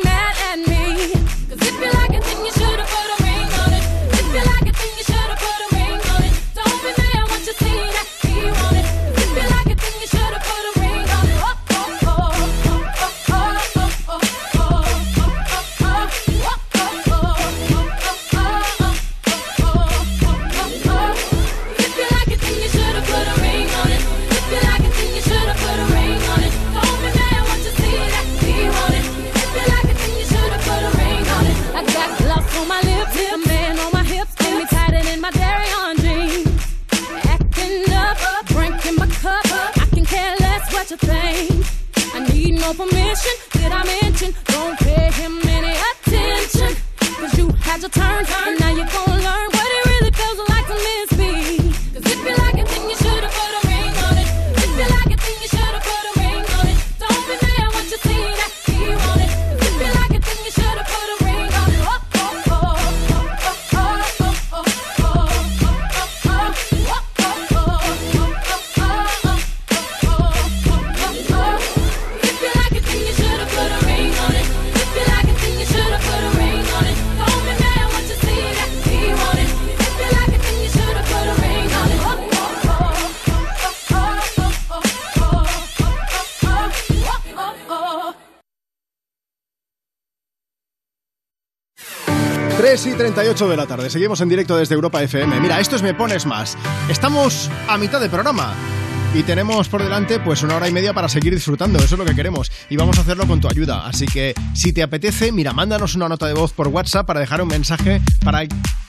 need 42.73 42.77
permission. 42.77 43.33
Did 43.53 43.73
I 43.73 43.85
mention? 43.85 44.35
Don't 44.45 44.79
pay 44.79 45.11
him 45.13 45.41
any 45.45 45.75
attention. 45.91 46.77
Cause 46.99 47.39
you 47.39 47.49
had 47.61 47.81
your 47.81 47.91
turn, 47.91 48.25
and 48.47 48.61
now 48.61 48.71
you're 48.71 48.87
gonna 48.87 49.10
3 92.71 92.87
y 92.87 92.93
38 92.93 93.49
de 93.49 93.57
la 93.57 93.67
tarde. 93.67 93.91
Seguimos 93.91 94.21
en 94.21 94.29
directo 94.29 94.57
desde 94.57 94.77
Europa 94.77 95.03
FM. 95.03 95.41
Mira, 95.41 95.59
esto 95.59 95.75
es 95.75 95.83
Me 95.83 95.93
Pones 95.93 96.25
Más. 96.25 96.57
Estamos 96.89 97.51
a 97.67 97.77
mitad 97.77 98.01
de 98.01 98.09
programa. 98.09 98.55
Y 99.13 99.25
tenemos 99.25 99.69
por 99.69 99.83
delante 99.83 100.21
pues 100.21 100.45
una 100.45 100.55
hora 100.55 100.69
y 100.69 100.73
media 100.73 100.95
para 100.95 101.09
seguir 101.09 101.35
disfrutando, 101.35 101.81
eso 101.81 101.97
es 101.97 101.99
lo 101.99 102.05
que 102.05 102.15
queremos. 102.15 102.53
Y 102.69 102.77
vamos 102.77 102.97
a 102.99 103.01
hacerlo 103.01 103.27
con 103.27 103.41
tu 103.41 103.49
ayuda. 103.49 103.89
Así 103.89 104.07
que 104.07 104.35
si 104.55 104.73
te 104.73 104.85
apetece, 104.85 105.33
mira, 105.33 105.53
mándanos 105.53 105.97
una 105.97 106.09
nota 106.09 106.29
de 106.29 106.35
voz 106.35 106.53
por 106.53 106.69
WhatsApp 106.69 107.09
para 107.09 107.19
dejar 107.19 107.43
un 107.43 107.49
mensaje 107.49 108.01
para, 108.23 108.47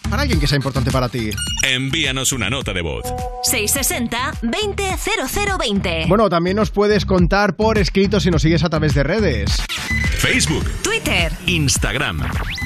para 0.07 0.21
alguien 0.21 0.39
que 0.39 0.45
sea 0.45 0.57
importante 0.57 0.91
para 0.91 1.09
ti. 1.09 1.31
Envíanos 1.63 2.33
una 2.33 2.51
nota 2.51 2.73
de 2.73 2.83
voz. 2.83 3.05
660-200020. 3.51 6.07
Bueno, 6.07 6.29
también 6.29 6.55
nos 6.55 6.69
puedes 6.69 7.07
contar 7.07 7.55
por 7.55 7.79
escrito 7.79 8.19
si 8.19 8.29
nos 8.29 8.43
sigues 8.43 8.63
a 8.63 8.69
través 8.69 8.93
de 8.93 9.01
redes. 9.01 9.57
Facebook, 10.21 10.63
Twitter, 10.83 11.31
Instagram. 11.47 12.21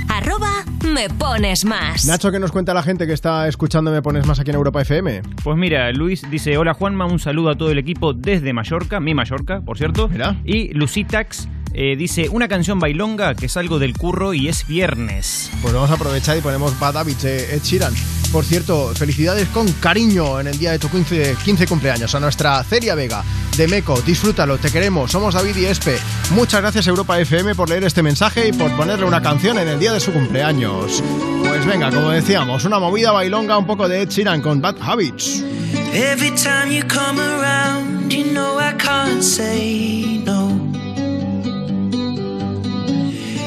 arroba 0.10 0.66
me 0.84 1.10
pones 1.10 1.64
más. 1.64 2.06
Nacho, 2.06 2.30
¿qué 2.30 2.38
nos 2.38 2.52
cuenta 2.52 2.74
la 2.74 2.84
gente 2.84 3.08
que 3.08 3.14
está 3.14 3.48
escuchando 3.48 3.92
Me 3.92 4.02
Pones 4.02 4.26
Más 4.26 4.42
aquí 4.42 4.50
en 4.50 4.58
Europa 4.58 4.82
FM? 4.82 5.22
Pues 5.42 5.58
mira, 5.58 5.90
Luis 5.94 6.30
dice, 6.30 6.58
hola 6.58 6.74
Juanma, 6.74 7.06
un 7.06 7.18
saludo 7.18 7.52
a 7.52 7.56
todo 7.56 7.72
el 7.72 7.78
equipo 7.78 8.12
desde 8.12 8.52
Mallorca, 8.52 9.00
mi 9.00 9.14
Mallorca, 9.14 9.62
por 9.62 9.78
cierto. 9.78 10.10
Y 10.44 10.74
Lucitax 10.74 11.48
eh, 11.74 11.96
dice, 11.96 12.28
una 12.28 12.50
canción 12.50 12.78
bailonga 12.78 13.36
que 13.36 13.48
salgo 13.48 13.80
del 13.80 13.98
curro 13.98 14.34
y 14.34 14.50
es 14.50 14.68
viernes. 14.68 15.50
Pues 15.62 15.74
vamos 15.74 15.90
a 15.90 15.94
aprovechar 15.94 16.38
y 16.38 16.42
ponemos 16.42 16.78
Bad 16.78 16.98
Habits 16.98 17.22
de 17.22 17.56
Ed 17.56 17.62
Sheeran. 17.64 17.94
Por 18.36 18.44
cierto, 18.44 18.92
felicidades 18.94 19.48
con 19.48 19.72
cariño 19.72 20.42
en 20.42 20.48
el 20.48 20.60
día 20.60 20.74
de 20.74 20.78
tu 20.78 20.90
15, 20.90 21.38
15 21.42 21.68
cumpleaños 21.68 22.14
a 22.16 22.20
nuestra 22.20 22.62
Celia 22.66 22.94
Vega 22.94 23.24
de 23.56 23.66
Meco. 23.66 24.02
Disfrútalo, 24.02 24.58
te 24.58 24.70
queremos. 24.70 25.10
Somos 25.10 25.36
David 25.36 25.56
y 25.56 25.64
Espe. 25.64 25.98
Muchas 26.32 26.60
gracias 26.60 26.86
Europa 26.88 27.18
FM 27.18 27.56
por 27.56 27.70
leer 27.70 27.86
este 27.86 28.04
mensaje 28.04 28.50
y 28.50 28.52
por 28.52 28.76
ponerle 28.76 29.06
una 29.06 29.22
canción 29.22 29.58
en 29.58 29.70
el 29.70 29.80
día 29.80 29.94
de 29.94 30.02
su 30.02 30.12
cumpleaños. 30.12 31.02
Pues 31.48 31.66
venga, 31.66 31.90
como 31.92 32.10
decíamos, 32.10 32.66
una 32.66 32.78
movida 32.78 33.14
bailonga 33.14 33.58
un 33.58 33.66
poco 33.66 33.88
de 33.88 34.02
Ed 34.02 34.10
Sheeran 34.10 34.42
con 34.42 34.60
Bad 34.60 34.82
Habits. 34.82 35.42
Every 35.94 36.32
time 36.32 36.76
you 36.76 36.86
come 36.86 37.22
around, 37.22 38.12
you 38.12 38.26
know 38.34 38.60
I 38.60 38.74
can't 38.74 39.24
say 39.24 40.22
no. 40.26 40.45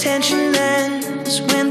Tension 0.00 0.54
ends 0.54 1.42
when 1.42 1.69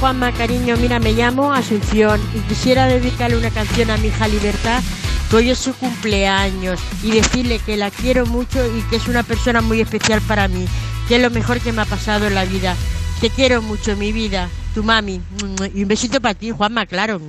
Juanma, 0.00 0.32
cariño, 0.32 0.78
mira, 0.78 0.98
me 0.98 1.12
llamo 1.12 1.52
Asunción 1.52 2.18
y 2.34 2.40
quisiera 2.48 2.86
dedicarle 2.86 3.36
una 3.36 3.50
canción 3.50 3.90
a 3.90 3.98
mi 3.98 4.08
hija 4.08 4.28
Libertad, 4.28 4.82
que 5.28 5.36
hoy 5.36 5.50
es 5.50 5.58
su 5.58 5.74
cumpleaños, 5.74 6.80
y 7.02 7.10
decirle 7.10 7.58
que 7.58 7.76
la 7.76 7.90
quiero 7.90 8.24
mucho 8.24 8.64
y 8.74 8.80
que 8.88 8.96
es 8.96 9.08
una 9.08 9.22
persona 9.22 9.60
muy 9.60 9.82
especial 9.82 10.22
para 10.22 10.48
mí, 10.48 10.64
que 11.06 11.16
es 11.16 11.22
lo 11.22 11.28
mejor 11.28 11.60
que 11.60 11.72
me 11.72 11.82
ha 11.82 11.84
pasado 11.84 12.26
en 12.26 12.34
la 12.34 12.46
vida. 12.46 12.76
Te 13.20 13.28
quiero 13.28 13.60
mucho, 13.60 13.94
mi 13.94 14.10
vida, 14.10 14.48
tu 14.74 14.82
mami. 14.82 15.20
Y 15.74 15.82
un 15.82 15.88
besito 15.88 16.18
para 16.18 16.32
ti, 16.32 16.50
Juanma, 16.50 16.86
claro. 16.86 17.20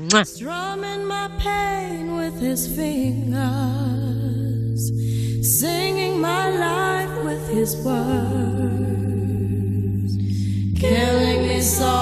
killing 10.81 11.47
me 11.47 11.61
soft. 11.61 12.00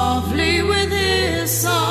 this 1.10 1.64
song. 1.64 1.89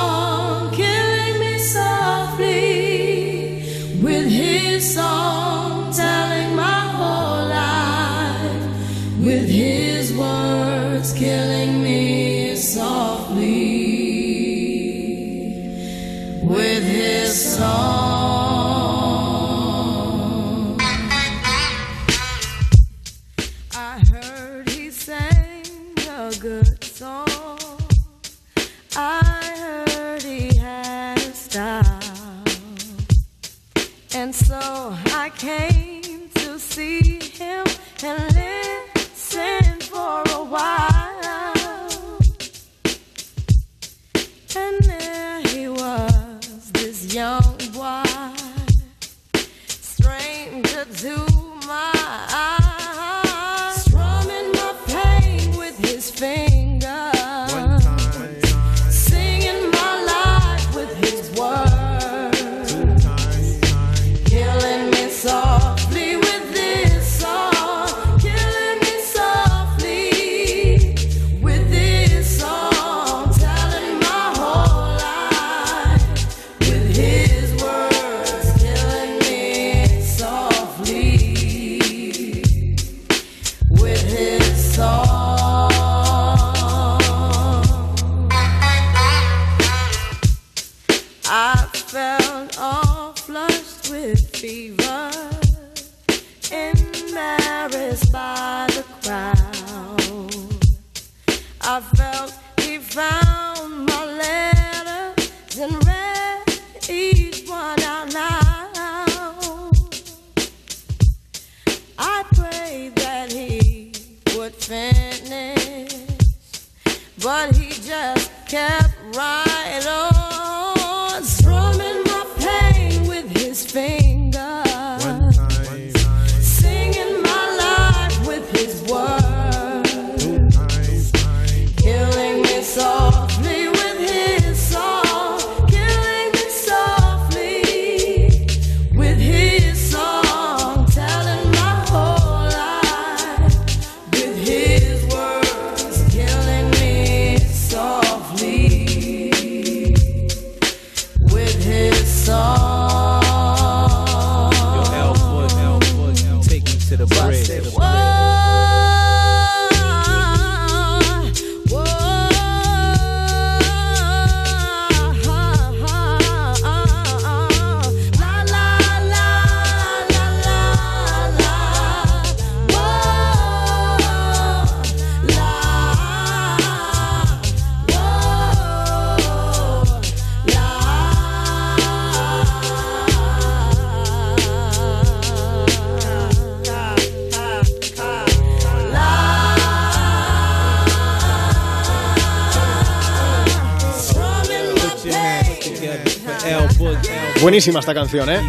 Buenísima 197.58 197.80
esta 197.80 197.92
canción, 197.92 198.30
¿eh? 198.30 198.40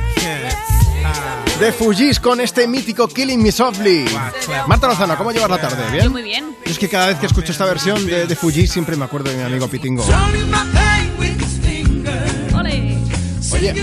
De 1.59 1.71
Fujis 1.71 2.19
con 2.19 2.39
este 2.41 2.67
mítico 2.67 3.07
Killing 3.07 3.41
Me 3.41 3.51
Softly. 3.51 4.05
Marta 4.67 4.85
Lozano, 4.85 5.17
¿cómo 5.17 5.31
llevas 5.31 5.49
la 5.49 5.59
tarde? 5.59 5.83
¿Bien? 5.91 6.03
Yo 6.03 6.11
muy 6.11 6.21
bien. 6.21 6.55
Yo 6.63 6.71
es 6.71 6.77
que 6.77 6.87
cada 6.87 7.07
vez 7.07 7.17
que 7.17 7.25
escucho 7.25 7.51
esta 7.51 7.65
versión 7.65 8.05
de, 8.05 8.27
de 8.27 8.35
Fujis 8.35 8.71
siempre 8.71 8.95
me 8.95 9.05
acuerdo 9.05 9.31
de 9.31 9.37
mi 9.37 9.41
amigo 9.41 9.67
Pitingo. 9.67 10.05
Oye, 13.51 13.73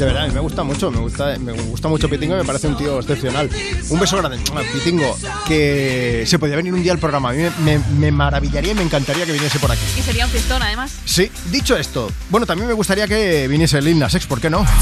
de 0.00 0.06
verdad, 0.06 0.28
me 0.32 0.40
gusta 0.40 0.62
mucho, 0.62 0.90
me 0.90 0.98
gusta, 0.98 1.36
me 1.38 1.52
gusta 1.52 1.88
mucho 1.88 2.08
Pitingo 2.08 2.34
y 2.34 2.38
me 2.38 2.44
parece 2.44 2.68
un 2.68 2.76
tío 2.76 2.98
excepcional. 3.00 3.50
Un 3.90 4.00
beso 4.00 4.16
grande. 4.16 4.38
Pitingo, 4.72 5.16
que 5.46 6.24
se 6.26 6.38
podía 6.38 6.56
venir 6.56 6.72
un 6.72 6.82
día 6.82 6.92
al 6.92 6.98
programa. 6.98 7.30
A 7.30 7.32
mí 7.32 7.42
me, 7.42 7.50
me- 7.78 7.84
me 7.98 8.10
maravillaría 8.10 8.72
y 8.72 8.74
me 8.74 8.82
encantaría 8.82 9.26
que 9.26 9.32
viniese 9.32 9.58
por 9.58 9.70
aquí. 9.70 9.82
Y 9.98 10.02
sería 10.02 10.24
un 10.24 10.30
fiestón, 10.30 10.62
además. 10.62 10.92
Sí, 11.04 11.30
dicho 11.50 11.76
esto, 11.76 12.10
bueno, 12.30 12.46
también 12.46 12.66
me 12.68 12.74
gustaría 12.74 13.06
que 13.06 13.46
viniese 13.48 13.80
Lil 13.82 13.98
Nas 13.98 14.14
X, 14.14 14.26
¿por 14.26 14.40
qué 14.40 14.48
no? 14.50 14.64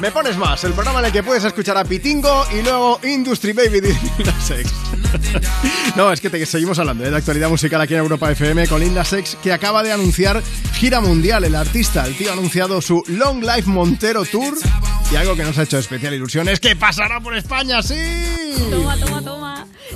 Me 0.00 0.12
pones 0.12 0.36
más, 0.36 0.62
el 0.62 0.74
programa 0.74 1.00
en 1.00 1.06
el 1.06 1.12
que 1.12 1.24
puedes 1.24 1.42
escuchar 1.44 1.76
a 1.76 1.84
Pitingo 1.84 2.44
y 2.56 2.62
luego 2.62 3.00
Industry 3.02 3.52
Baby 3.52 3.80
de 3.80 3.88
Lil 3.88 4.26
Nas 4.26 4.50
X. 4.50 4.72
No, 5.96 6.12
es 6.12 6.20
que 6.20 6.30
te 6.30 6.44
seguimos 6.46 6.78
hablando 6.78 7.04
¿eh? 7.04 7.10
de 7.10 7.16
actualidad 7.16 7.48
musical 7.48 7.80
aquí 7.80 7.94
en 7.94 8.00
Europa 8.00 8.30
FM 8.30 8.68
con 8.68 8.80
Lil 8.80 8.94
Nas 8.94 9.12
X, 9.12 9.36
que 9.42 9.52
acaba 9.52 9.82
de 9.82 9.92
anunciar 9.92 10.42
gira 10.74 11.00
mundial. 11.00 11.44
El 11.44 11.54
artista, 11.54 12.06
el 12.06 12.16
tío 12.16 12.30
ha 12.30 12.34
anunciado 12.34 12.80
su 12.80 13.02
Long 13.08 13.42
Life 13.42 13.68
Montero 13.68 14.24
Tour 14.24 14.54
y 15.10 15.16
algo 15.16 15.34
que 15.34 15.42
nos 15.42 15.58
ha 15.58 15.62
hecho 15.62 15.78
especial 15.78 16.14
ilusión 16.14 16.48
es 16.48 16.60
que 16.60 16.76
pasará 16.76 17.20
por 17.20 17.36
España, 17.36 17.82
sí. 17.82 17.96
Toma, 18.70 18.96
toma, 18.96 19.22
toma. 19.22 19.27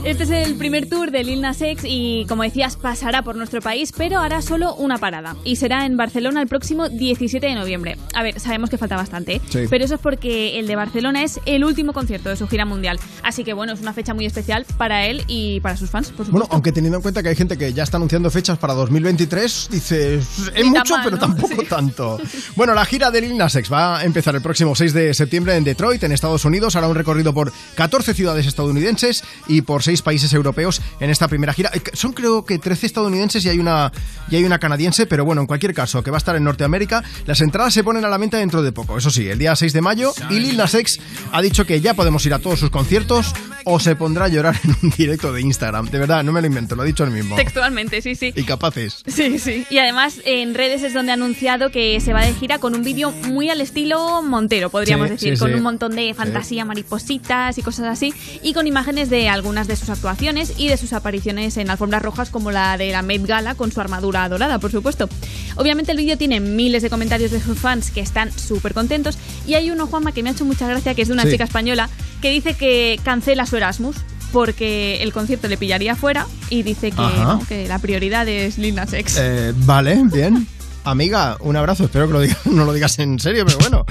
Este 0.05 0.25
es 0.25 0.31
el 0.31 0.57
primer 0.57 0.89
tour 0.89 1.11
de 1.11 1.23
Lil 1.23 1.41
Nas 1.43 1.61
X 1.61 1.85
y, 1.87 2.25
como 2.29 2.43
decías, 2.43 2.77
pasará 2.77 3.23
por 3.23 3.37
nuestro 3.37 3.61
país, 3.61 3.93
pero 3.97 4.19
hará 4.19 4.43
solo 4.43 4.75
una 4.75 4.99
parada. 4.99 5.37
Y 5.45 5.57
será 5.57 5.87
en 5.87 5.97
Barcelona 5.97 6.41
el 6.43 6.49
próximo 6.49 6.89
17 6.89 7.47
de 7.47 7.55
noviembre. 7.55 7.97
A 8.15 8.23
ver, 8.23 8.41
sabemos 8.41 8.69
que 8.71 8.79
falta 8.79 8.97
bastante, 8.97 9.37
¿eh? 9.37 9.41
Sí. 9.49 9.61
pero 9.71 9.85
eso 9.85 9.95
es 9.95 10.01
porque 10.01 10.59
el 10.59 10.67
de 10.67 10.75
Barcelona 10.77 11.23
es 11.23 11.41
el 11.47 11.65
último 11.65 11.93
concierto 11.93 12.31
de 12.31 12.37
su 12.37 12.49
gira 12.49 12.65
mundial. 12.65 12.99
Así 13.23 13.45
que, 13.45 13.53
bueno, 13.53 13.73
es 13.75 13.81
una 13.81 13.93
fecha 13.93 14.13
muy 14.15 14.27
especial 14.27 14.67
para 14.77 15.07
él 15.07 15.25
y 15.29 15.61
para 15.61 15.77
sus 15.77 15.91
fans, 15.91 16.09
por 16.09 16.17
Bueno, 16.27 16.31
supuesto. 16.33 16.55
aunque 16.55 16.73
teniendo 16.73 16.97
en 16.99 17.03
cuenta 17.03 17.23
que 17.23 17.29
hay 17.29 17.37
gente 17.37 17.57
que 17.57 17.73
ya 17.73 17.85
está 17.85 17.99
anunciando 17.99 18.31
fechas 18.31 18.59
para 18.59 18.75
2023, 18.75 19.69
dices, 19.71 20.27
es 20.55 20.65
mucho, 20.67 20.95
mal, 20.97 21.05
pero 21.05 21.17
¿no? 21.17 21.21
tampoco 21.21 21.63
tanto. 21.65 22.19
Bueno, 22.57 22.75
la 22.75 22.85
gira 22.85 23.11
de 23.11 23.21
Lil 23.21 23.37
Nas 23.37 23.55
X 23.57 23.73
va 23.73 23.99
a 23.99 24.05
empezar 24.05 24.35
el 24.35 24.43
próximo 24.43 24.75
6 24.75 24.93
de 24.93 25.15
septiembre 25.15 25.57
en 25.57 25.65
Detroit, 25.65 26.03
en 26.03 26.13
Estados 26.13 26.45
Unidos. 26.45 26.77
Hará 26.77 26.89
un 26.89 26.95
recorrido 26.95 27.33
por 27.33 27.53
14 27.77 28.15
ciudades 28.15 28.47
estadounidenses 28.47 29.23
y 29.49 29.63
por 29.63 29.82
6 29.83 30.03
países 30.03 30.33
europeos 30.33 30.81
en 31.01 31.11
esta 31.11 31.29
primera 31.29 31.53
gira. 31.53 31.71
Eh, 31.75 31.81
Son 31.93 32.13
creo 32.13 32.45
que 32.45 32.59
13 32.59 32.87
estadounidenses 32.87 33.45
y 33.45 33.49
hay 33.49 33.59
una, 33.59 33.93
y 34.31 34.37
hay 34.37 34.45
una 34.45 34.59
canadiense, 34.59 35.07
pero 35.07 35.25
bueno, 35.25 35.41
en 35.43 35.47
cualquier 35.47 35.75
caso, 35.75 36.03
que 36.03 36.11
va 36.11 36.17
a 36.17 36.19
estar 36.19 36.37
en 36.37 36.45
Norteamérica. 36.45 37.03
Las 37.27 37.41
entradas 37.41 37.75
se 37.75 37.85
ponen 37.85 38.05
a 38.05 38.09
la 38.09 38.19
venta 38.19 38.39
dentro 38.39 38.63
de 38.63 38.73
poco, 38.73 38.97
eso 38.99 39.11
sí, 39.11 39.29
el 39.29 39.39
día 39.39 39.55
6 39.57 39.73
de 39.73 39.81
mayo. 39.81 40.13
Y 40.31 40.41
Lil 40.41 40.57
Nas 40.57 40.75
X 40.75 41.01
ha 41.33 41.43
dicho 41.43 41.65
que 41.67 41.81
ya 41.81 41.95
podemos 41.95 42.25
ir 42.27 42.35
a 42.35 42.39
todos 42.39 42.59
sus 42.61 42.71
conciertos 42.71 43.33
o 43.65 43.79
se 43.79 43.95
pondrá 43.97 44.25
a 44.25 44.29
llorar 44.29 44.59
en 44.65 44.75
un 44.83 44.91
directo 44.91 45.33
de 45.33 45.41
Instagram. 45.41 45.89
De 45.91 45.99
verdad, 45.99 46.25
no 46.25 46.33
me 46.33 46.41
lo 46.41 46.47
invento, 46.47 46.75
lo 46.75 46.83
ha 46.83 46.85
dicho 46.85 47.05
él 47.05 47.11
mismo. 47.11 47.37
Textualmente, 47.37 48.03
sí, 48.03 48.15
sí. 48.15 48.33
Y 48.35 48.43
capaces. 48.45 49.03
Sí, 49.07 49.39
sí. 49.39 49.65
Y 49.71 49.79
además 49.79 50.17
en 50.25 50.55
redes 50.55 50.83
es 50.83 50.95
donde 50.95 51.13
ha 51.13 51.15
anunciado 51.15 51.71
que 51.71 52.01
se 52.01 52.13
va 52.13 52.25
de 52.25 52.35
gira 52.35 52.59
con 52.59 52.75
un 52.75 52.83
vídeo 52.83 53.11
muy 53.13 53.51
al 53.51 53.61
estilo 53.61 54.23
Montero, 54.23 54.71
podríamos 54.71 55.09
Sí, 55.09 55.13
decir, 55.15 55.35
sí, 55.37 55.41
con 55.41 55.51
sí. 55.51 55.55
un 55.57 55.63
montón 55.63 55.95
de 55.95 56.13
fantasía, 56.15 56.65
maripositas 56.65 57.57
y 57.59 57.63
cosas 57.63 57.87
así, 57.87 58.13
y 58.43 58.53
con 58.53 58.67
imágenes 58.67 59.11
de 59.11 59.29
algunas 59.29 59.67
de 59.69 59.72
sus 59.77 59.89
actuaciones 59.91 60.55
y 60.57 60.69
de 60.69 60.77
sus 60.77 60.93
apariciones 60.93 61.57
en 61.57 61.71
alfombras 61.71 62.03
rojas 62.03 62.31
como 62.31 62.51
la 62.51 62.77
de 62.79 62.91
la 62.93 63.03
Met 63.03 63.25
Gala 63.27 63.55
con 63.55 63.73
su 63.73 63.81
armadura 63.81 64.29
dorada, 64.29 64.59
por 64.59 64.71
supuesto. 64.71 65.09
Obviamente 65.57 65.93
el 65.93 65.99
vídeo 65.99 66.17
tiene 66.19 66.41
miles 66.41 66.83
de 66.83 66.91
comentarios 66.91 67.31
de 67.31 67.41
sus 67.41 67.59
fans 67.59 67.91
que 67.91 68.01
están 68.01 68.31
súper 68.37 68.75
contentos 68.75 69.19
y 69.47 69.55
hay 69.55 69.71
uno, 69.71 69.87
Juanma, 69.87 70.13
que 70.13 70.23
me 70.23 70.31
ha 70.31 70.33
hecho 70.33 70.45
mucha 70.45 70.67
gracia, 70.69 70.95
que 70.95 71.03
es 71.03 71.09
de 71.09 71.15
una 71.15 71.25
Sí. 71.25 71.31
chica 71.33 71.45
española, 71.45 71.89
que 72.21 72.31
dice 72.31 72.55
que 72.55 72.99
cancela 73.05 73.47
su 73.47 73.57
Erasmus 73.57 73.97
porque 74.33 75.03
el 75.03 75.13
concierto 75.13 75.47
le 75.49 75.57
pillaría 75.59 75.95
fuera 75.95 76.27
y 76.49 76.63
dice 76.63 76.91
que, 76.91 77.01
Ajá. 77.03 77.25
no, 77.35 77.47
que 77.47 77.69
la 77.69 77.79
prioridad 77.79 78.27
es 78.29 78.57
Lil 78.59 78.75
Nas 78.75 78.93
X. 78.93 79.17
Eh, 79.19 79.53
vale, 79.57 80.01
bien. 80.13 80.47
amiga, 80.85 81.37
un 81.41 81.57
abrazo. 81.57 81.85
Espero 81.85 82.09
que 82.09 82.35
no 82.51 82.65
lo 82.65 82.73
digas 82.73 82.99
en 82.99 83.19
serio, 83.19 83.45
pero 83.47 83.59
bueno. 83.59 83.85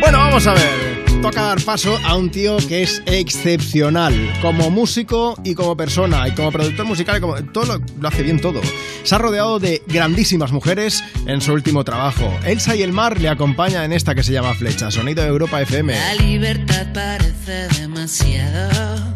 Bueno, 0.00 0.18
vamos 0.18 0.46
a 0.46 0.54
ver. 0.54 1.04
Toca 1.22 1.42
dar 1.42 1.62
paso 1.62 1.98
a 2.04 2.16
un 2.16 2.30
tío 2.30 2.56
que 2.56 2.82
es 2.82 3.02
excepcional. 3.04 4.14
Como 4.40 4.70
músico 4.70 5.38
y 5.44 5.54
como 5.54 5.76
persona. 5.76 6.26
Y 6.26 6.32
como 6.32 6.50
productor 6.50 6.86
musical, 6.86 7.18
y 7.18 7.20
como 7.20 7.34
todo 7.44 7.78
lo, 8.00 8.08
hace 8.08 8.22
bien 8.22 8.40
todo. 8.40 8.60
Se 9.02 9.14
ha 9.14 9.18
rodeado 9.18 9.58
de 9.58 9.82
grandísimas 9.86 10.52
mujeres 10.52 11.04
en 11.26 11.40
su 11.40 11.52
último 11.52 11.84
trabajo. 11.84 12.32
Elsa 12.44 12.74
y 12.74 12.82
el 12.82 12.92
mar 12.92 13.20
le 13.20 13.28
acompaña 13.28 13.84
en 13.84 13.92
esta 13.92 14.14
que 14.14 14.22
se 14.22 14.32
llama 14.32 14.54
Flecha. 14.54 14.90
Sonido 14.90 15.22
de 15.22 15.28
Europa 15.28 15.60
FM. 15.60 15.92
La 15.92 16.14
libertad 16.14 16.86
parece 16.94 17.68
demasiado. 17.80 19.14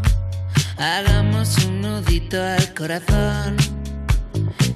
Hagamos 0.77 1.57
un 1.65 1.81
nudito 1.81 2.43
al 2.43 2.75
corazón. 2.75 3.74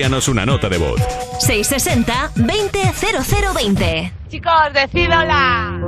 Envíanos 0.00 0.28
una 0.28 0.46
nota 0.46 0.70
de 0.70 0.78
voz. 0.78 0.98
660-200020. 1.46 4.10
Chicos, 4.30 4.52
decid 4.72 5.08
hola. 5.08 5.78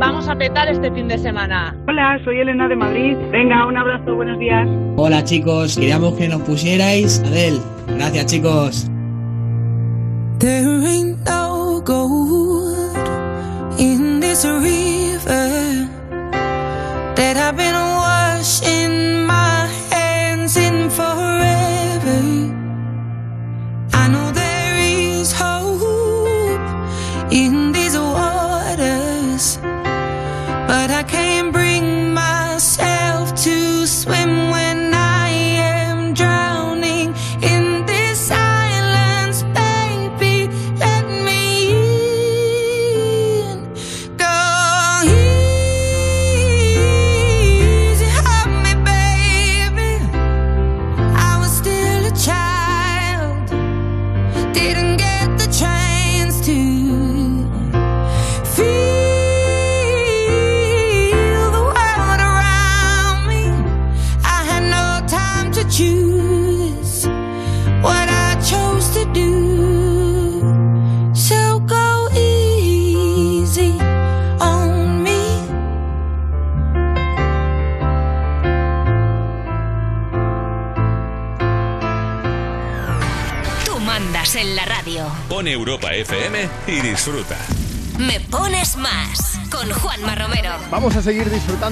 Vamos 0.00 0.26
a 0.26 0.34
petar 0.34 0.66
este 0.66 0.90
fin 0.90 1.06
de 1.06 1.18
semana. 1.18 1.76
Hola, 1.86 2.18
soy 2.24 2.40
Elena 2.40 2.68
de 2.68 2.76
Madrid. 2.76 3.18
Venga, 3.30 3.66
un 3.66 3.76
abrazo, 3.76 4.14
buenos 4.14 4.38
días. 4.38 4.66
Hola 4.96 5.22
chicos, 5.24 5.76
queríamos 5.76 6.14
que 6.14 6.26
nos 6.28 6.40
pusierais 6.40 7.22
Adel. 7.26 7.60
Gracias 7.86 8.24
chicos. 8.24 8.89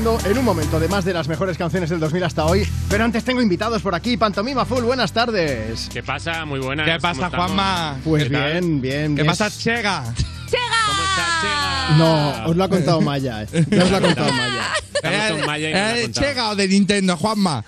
En 0.07 0.39
un 0.39 0.45
momento 0.45 0.79
de 0.79 0.87
más 0.87 1.05
de 1.05 1.13
las 1.13 1.27
mejores 1.27 1.59
canciones 1.59 1.91
del 1.91 1.99
2000 1.99 2.23
hasta 2.23 2.45
hoy. 2.45 2.67
Pero 2.89 3.05
antes 3.05 3.25
tengo 3.25 3.43
invitados 3.43 3.83
por 3.83 3.97
aquí. 3.97 4.17
Pantomima 4.17 4.65
Full, 4.65 4.85
buenas 4.85 5.13
tardes. 5.13 5.89
¿Qué 5.93 6.05
pasa? 6.05 6.45
Muy 6.45 6.61
buenas. 6.61 6.87
¿Qué 6.89 6.99
pasa. 7.01 7.29
Juanma? 7.31 7.97
Pues 8.05 8.29
bien, 8.29 8.81
bien. 8.81 9.17
¿Qué 9.17 9.23
Es- 9.23 9.27
pasa, 9.27 9.51
Chega? 9.51 10.03
¿Cómo 10.05 11.03
estás, 11.03 11.41
Chega? 11.43 11.97
No, 11.99 12.47
os 12.51 12.57
lo 12.57 12.65
ha 12.65 12.69
contado 12.69 13.01
Maya. 13.01 13.43
eh. 13.43 13.67
Ya 13.71 13.85
os 13.85 13.91
lo 13.91 13.97
ha 13.97 14.01
contado 14.01 14.31
Maya. 15.47 15.97
¿Eh. 15.99 16.09
Chega 16.13 16.51
o 16.51 16.57
de 16.57 16.69
Nintendo, 16.69 17.17
Juanma? 17.17 17.65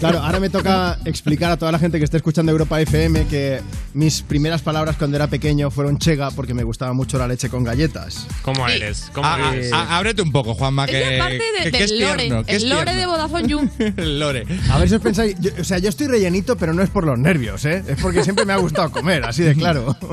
Claro, 0.00 0.20
ahora 0.20 0.38
me 0.38 0.50
toca 0.50 0.98
explicar 1.06 1.50
a 1.50 1.56
toda 1.56 1.72
la 1.72 1.78
gente 1.78 1.98
que 1.98 2.04
está 2.04 2.18
escuchando 2.18 2.52
Europa 2.52 2.78
FM 2.80 3.26
que 3.26 3.60
mis 3.94 4.22
primeras 4.22 4.62
palabras 4.62 4.96
cuando 4.96 5.16
era 5.16 5.26
pequeño 5.26 5.70
fueron 5.70 5.98
chega 5.98 6.30
porque 6.30 6.54
me 6.54 6.62
gustaba 6.62 6.92
mucho 6.92 7.18
la 7.18 7.26
leche 7.28 7.48
con 7.50 7.62
galletas. 7.64 8.26
¿Cómo 8.42 8.66
eres? 8.68 9.10
¿Cómo 9.12 9.26
Ah, 9.26 9.38
ah, 9.40 9.54
eres? 9.54 9.70
ah, 9.72 9.98
ábrete 9.98 10.22
un 10.22 10.32
poco, 10.32 10.54
Juanma, 10.54 10.86
que, 10.86 11.16
es 11.16 11.20
parte 11.20 11.34
de- 11.34 11.64
que- 11.64 11.70
que 11.70 11.78
del 11.78 11.82
es 11.82 12.00
lore. 12.00 12.16
tierno, 12.24 12.44
que 12.44 12.56
es 12.56 12.62
el 12.62 12.68
lore 12.70 12.94
de 12.94 13.06
Vodafone 13.06 13.48
You. 13.48 13.70
El 13.96 14.18
lore. 14.20 14.46
A 14.70 14.78
ver 14.78 14.88
si 14.88 14.94
os 14.94 15.02
pensáis, 15.02 15.36
yo- 15.40 15.50
o 15.60 15.64
sea, 15.64 15.78
yo 15.78 15.88
estoy 15.88 16.06
rellenito, 16.06 16.56
pero 16.56 16.72
no 16.72 16.82
es 16.82 16.90
por 16.90 17.04
los 17.04 17.18
nervios, 17.18 17.64
¿eh? 17.64 17.82
Es 17.86 18.00
porque 18.00 18.22
siempre 18.24 18.44
me 18.44 18.52
ha 18.52 18.56
gustado 18.58 18.90
comer, 18.90 19.24
así 19.24 19.42
de 19.42 19.54
claro. 19.54 19.96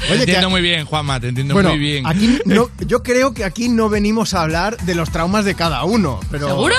Te 0.00 0.06
que- 0.14 0.14
entiendo 0.20 0.50
muy 0.50 0.60
bien, 0.60 0.84
Juanma, 0.86 1.18
te 1.20 1.28
entiendo 1.28 1.54
bueno, 1.54 1.70
muy 1.70 1.78
bien. 1.78 2.06
aquí 2.06 2.38
no, 2.44 2.70
yo 2.86 3.02
creo 3.02 3.34
que 3.34 3.44
aquí 3.44 3.68
no 3.68 3.88
venimos 3.88 4.32
a 4.34 4.42
hablar 4.42 4.76
de 4.78 4.94
los 4.94 5.10
traumas 5.10 5.44
de 5.44 5.54
cada 5.54 5.84
uno, 5.84 6.20
pero... 6.30 6.46
¿Seguro? 6.48 6.74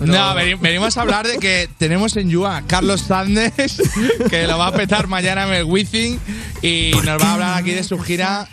No, 0.00 0.34
veni- 0.34 0.54
venimos 0.60 0.96
a 0.96 1.02
hablar 1.02 1.26
de 1.26 1.38
que 1.38 1.68
tenemos 1.78 2.16
en 2.16 2.28
Yua 2.28 2.58
a 2.58 2.62
Carlos 2.62 3.00
Sandes, 3.02 3.80
que 4.30 4.46
lo 4.46 4.58
va 4.58 4.68
a 4.68 4.72
petar 4.72 5.06
mañana 5.06 5.46
en 5.46 5.54
el 5.54 5.64
Wizzing 5.64 6.18
y 6.62 6.90
nos 7.04 7.20
va 7.22 7.30
a 7.30 7.34
hablar 7.34 7.58
aquí 7.58 7.70
de 7.72 7.82
su 7.82 7.98
gira 7.98 8.46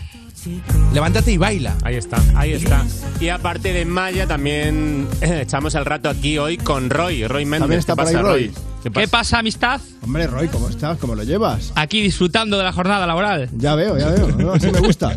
Levántate 0.94 1.32
y 1.32 1.38
baila. 1.38 1.74
Ahí 1.84 1.96
está, 1.96 2.18
ahí 2.36 2.52
está. 2.52 2.86
Y 3.22 3.30
aparte 3.30 3.72
de 3.72 3.86
Maya, 3.86 4.28
también 4.28 5.08
eh, 5.22 5.40
echamos 5.44 5.74
el 5.76 5.86
rato 5.86 6.10
aquí 6.10 6.38
hoy 6.38 6.58
con 6.58 6.90
Roy, 6.90 7.26
Roy 7.26 7.46
Méndez. 7.46 7.62
También 7.62 7.80
está 7.80 7.94
¿Qué 7.94 7.98
por 7.98 8.08
ahí 8.08 8.14
pasa, 8.14 8.28
Roy. 8.28 8.52
¿Qué 8.84 8.92
¿Qué 8.92 9.08
pasa, 9.08 9.40
amistad? 9.40 9.80
Hombre, 10.02 10.28
Roy, 10.28 10.50
¿cómo 10.50 10.68
estás? 10.68 10.98
¿Cómo 10.98 11.16
lo 11.16 11.24
llevas? 11.24 11.72
Aquí 11.76 12.02
disfrutando 12.02 12.58
de 12.58 12.66
la 12.66 12.74
jornada 12.74 13.08
laboral. 13.08 13.50
Ya 13.58 13.74
veo, 13.76 13.98
ya 13.98 14.10
veo. 14.10 14.28
¿no? 14.36 14.52
Así 14.52 14.70
me 14.70 14.80
gusta. 14.82 15.16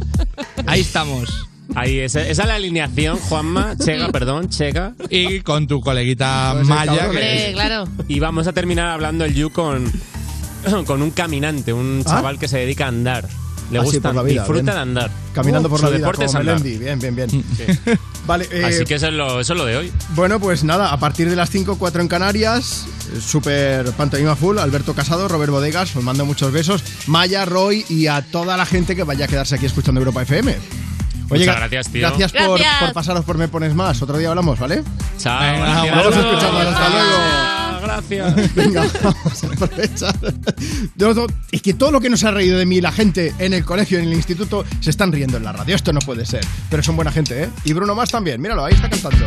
Ahí 0.64 0.80
estamos. 0.82 1.28
Ahí, 1.76 1.98
esa, 2.00 2.22
esa 2.26 2.42
es 2.42 2.48
la 2.48 2.54
alineación, 2.54 3.18
Juanma, 3.18 3.76
Chega, 3.78 4.08
perdón, 4.08 4.48
Chega. 4.48 4.94
Y 5.10 5.40
con 5.40 5.66
tu 5.66 5.80
coleguita 5.80 6.52
Pues 6.54 6.66
Maya. 6.66 7.10
que- 7.10 7.50
claro. 7.52 7.86
Y 8.08 8.18
vamos 8.18 8.46
a 8.46 8.52
terminar 8.52 8.88
hablando 8.88 9.24
el 9.24 9.34
You 9.34 9.50
con, 9.50 9.84
con 10.86 11.02
un 11.02 11.10
caminante, 11.10 11.72
un 11.72 12.02
¿Ah? 12.06 12.08
chaval 12.10 12.38
que 12.38 12.48
se 12.48 12.58
dedica 12.58 12.86
a 12.86 12.88
andar. 12.88 13.28
Le 13.70 13.78
Ah, 13.80 13.82
gusta, 13.82 14.00
por 14.00 14.14
la 14.14 14.22
vida, 14.22 14.42
disfruta 14.42 14.62
bien. 14.62 14.74
de 14.74 14.80
andar. 14.80 15.10
Caminando 15.34 15.68
por 15.68 15.82
la 15.82 15.88
vida, 15.88 15.98
deporte 15.98 16.24
como 16.24 16.28
es 16.30 16.34
andar. 16.36 16.60
Melendi. 16.62 16.78
Bien, 16.84 16.98
bien, 17.00 17.16
bien. 17.16 17.44
Vale, 18.24 18.48
eh, 18.52 18.64
Así 18.64 18.84
que 18.84 18.94
eso 18.94 19.08
es, 19.08 19.12
lo, 19.12 19.40
eso 19.40 19.52
es 19.52 19.58
lo 19.58 19.64
de 19.66 19.76
hoy. 19.76 19.92
Bueno, 20.14 20.38
pues 20.40 20.62
nada, 20.64 20.92
a 20.92 20.98
partir 21.00 21.28
de 21.28 21.36
las 21.36 21.50
5, 21.50 21.76
4 21.76 22.00
en 22.00 22.08
Canarias, 22.08 22.86
eh, 23.14 23.20
super 23.20 23.90
pantomima 23.92 24.34
full, 24.36 24.58
Alberto 24.58 24.94
Casado, 24.94 25.26
Robert 25.28 25.50
Bodegas, 25.50 25.94
os 25.96 26.02
mando 26.04 26.24
muchos 26.24 26.52
besos, 26.52 26.82
Maya, 27.08 27.44
Roy 27.44 27.84
y 27.88 28.06
a 28.06 28.22
toda 28.22 28.56
la 28.56 28.66
gente 28.66 28.94
que 28.96 29.02
vaya 29.02 29.24
a 29.26 29.28
quedarse 29.28 29.56
aquí 29.56 29.66
escuchando 29.66 30.00
Europa 30.00 30.22
FM. 30.22 30.56
Muchas 31.28 31.46
gra- 31.46 31.58
gracias, 31.58 31.88
tío. 31.90 32.00
Gracias 32.08 32.32
por, 32.32 32.58
Gracias. 32.58 32.82
por 32.84 32.92
pasaros 32.92 33.24
por 33.24 33.38
Me 33.38 33.48
Pones 33.48 33.74
Más. 33.74 34.00
Otro 34.02 34.18
día 34.18 34.28
hablamos, 34.30 34.58
¿vale? 34.58 34.82
Chao. 35.18 35.40
Venga, 35.40 35.66
gracias. 35.84 35.96
vamos 35.96 36.16
escuchando, 36.16 36.58
hasta 36.58 36.88
luego. 36.90 37.56
Gracias. 37.82 38.54
Venga, 38.54 38.86
vamos 39.02 39.44
a 39.44 39.46
aprovechar. 39.46 40.14
Es 41.52 41.62
que 41.62 41.74
todo 41.74 41.90
lo 41.92 42.00
que 42.00 42.10
nos 42.10 42.24
ha 42.24 42.30
reído 42.30 42.58
de 42.58 42.66
mí 42.66 42.80
la 42.80 42.92
gente 42.92 43.32
en 43.38 43.52
el 43.54 43.64
colegio, 43.64 43.98
en 43.98 44.06
el 44.06 44.12
instituto, 44.14 44.64
se 44.80 44.90
están 44.90 45.12
riendo 45.12 45.36
en 45.36 45.44
la 45.44 45.52
radio. 45.52 45.74
Esto 45.76 45.92
no 45.92 46.00
puede 46.00 46.26
ser. 46.26 46.44
Pero 46.70 46.82
son 46.82 46.96
buena 46.96 47.12
gente, 47.12 47.44
¿eh? 47.44 47.48
Y 47.64 47.72
Bruno 47.72 47.94
Más 47.94 48.10
también. 48.10 48.40
Míralo, 48.40 48.64
ahí 48.64 48.74
está 48.74 48.90
cantando. 48.90 49.26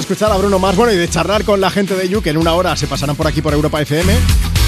escuchar 0.00 0.30
a 0.32 0.36
Bruno 0.36 0.58
Mars, 0.58 0.76
bueno, 0.76 0.92
y 0.92 0.96
de 0.96 1.08
charlar 1.08 1.44
con 1.44 1.60
la 1.60 1.70
gente 1.70 1.94
de 1.94 2.08
You, 2.08 2.22
que 2.22 2.30
en 2.30 2.36
una 2.36 2.54
hora 2.54 2.76
se 2.76 2.86
pasarán 2.86 3.16
por 3.16 3.26
aquí 3.26 3.42
por 3.42 3.52
Europa 3.52 3.80
FM, 3.80 4.12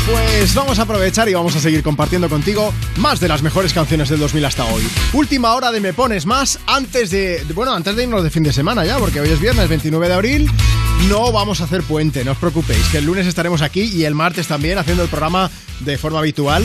pues 0.06 0.54
vamos 0.54 0.78
a 0.78 0.82
aprovechar 0.82 1.28
y 1.28 1.34
vamos 1.34 1.54
a 1.56 1.60
seguir 1.60 1.82
compartiendo 1.82 2.28
contigo 2.28 2.72
más 2.96 3.20
de 3.20 3.28
las 3.28 3.42
mejores 3.42 3.72
canciones 3.72 4.08
del 4.08 4.18
2000 4.20 4.44
hasta 4.44 4.64
hoy. 4.64 4.82
Última 5.12 5.54
hora 5.54 5.70
de 5.72 5.80
Me 5.80 5.92
Pones 5.92 6.26
Más 6.26 6.58
antes 6.66 7.10
de, 7.10 7.44
de- 7.44 7.54
bueno, 7.54 7.72
antes 7.74 7.94
de 7.96 8.02
irnos 8.04 8.22
de 8.22 8.30
fin 8.30 8.42
de 8.42 8.52
semana 8.52 8.84
ya, 8.84 8.98
porque 8.98 9.20
hoy 9.20 9.28
es 9.30 9.40
viernes 9.40 9.68
29 9.68 10.08
de 10.08 10.14
abril. 10.14 10.50
No 11.08 11.32
vamos 11.32 11.60
a 11.60 11.64
hacer 11.64 11.82
puente, 11.82 12.24
no 12.24 12.32
os 12.32 12.38
preocupéis, 12.38 12.84
que 12.92 12.98
el 12.98 13.06
lunes 13.06 13.26
estaremos 13.26 13.62
aquí 13.62 13.82
y 13.82 14.04
el 14.04 14.14
martes 14.14 14.46
también 14.48 14.76
haciendo 14.78 15.02
el 15.02 15.08
programa 15.08 15.50
de 15.80 15.96
forma 15.96 16.18
habitual. 16.18 16.62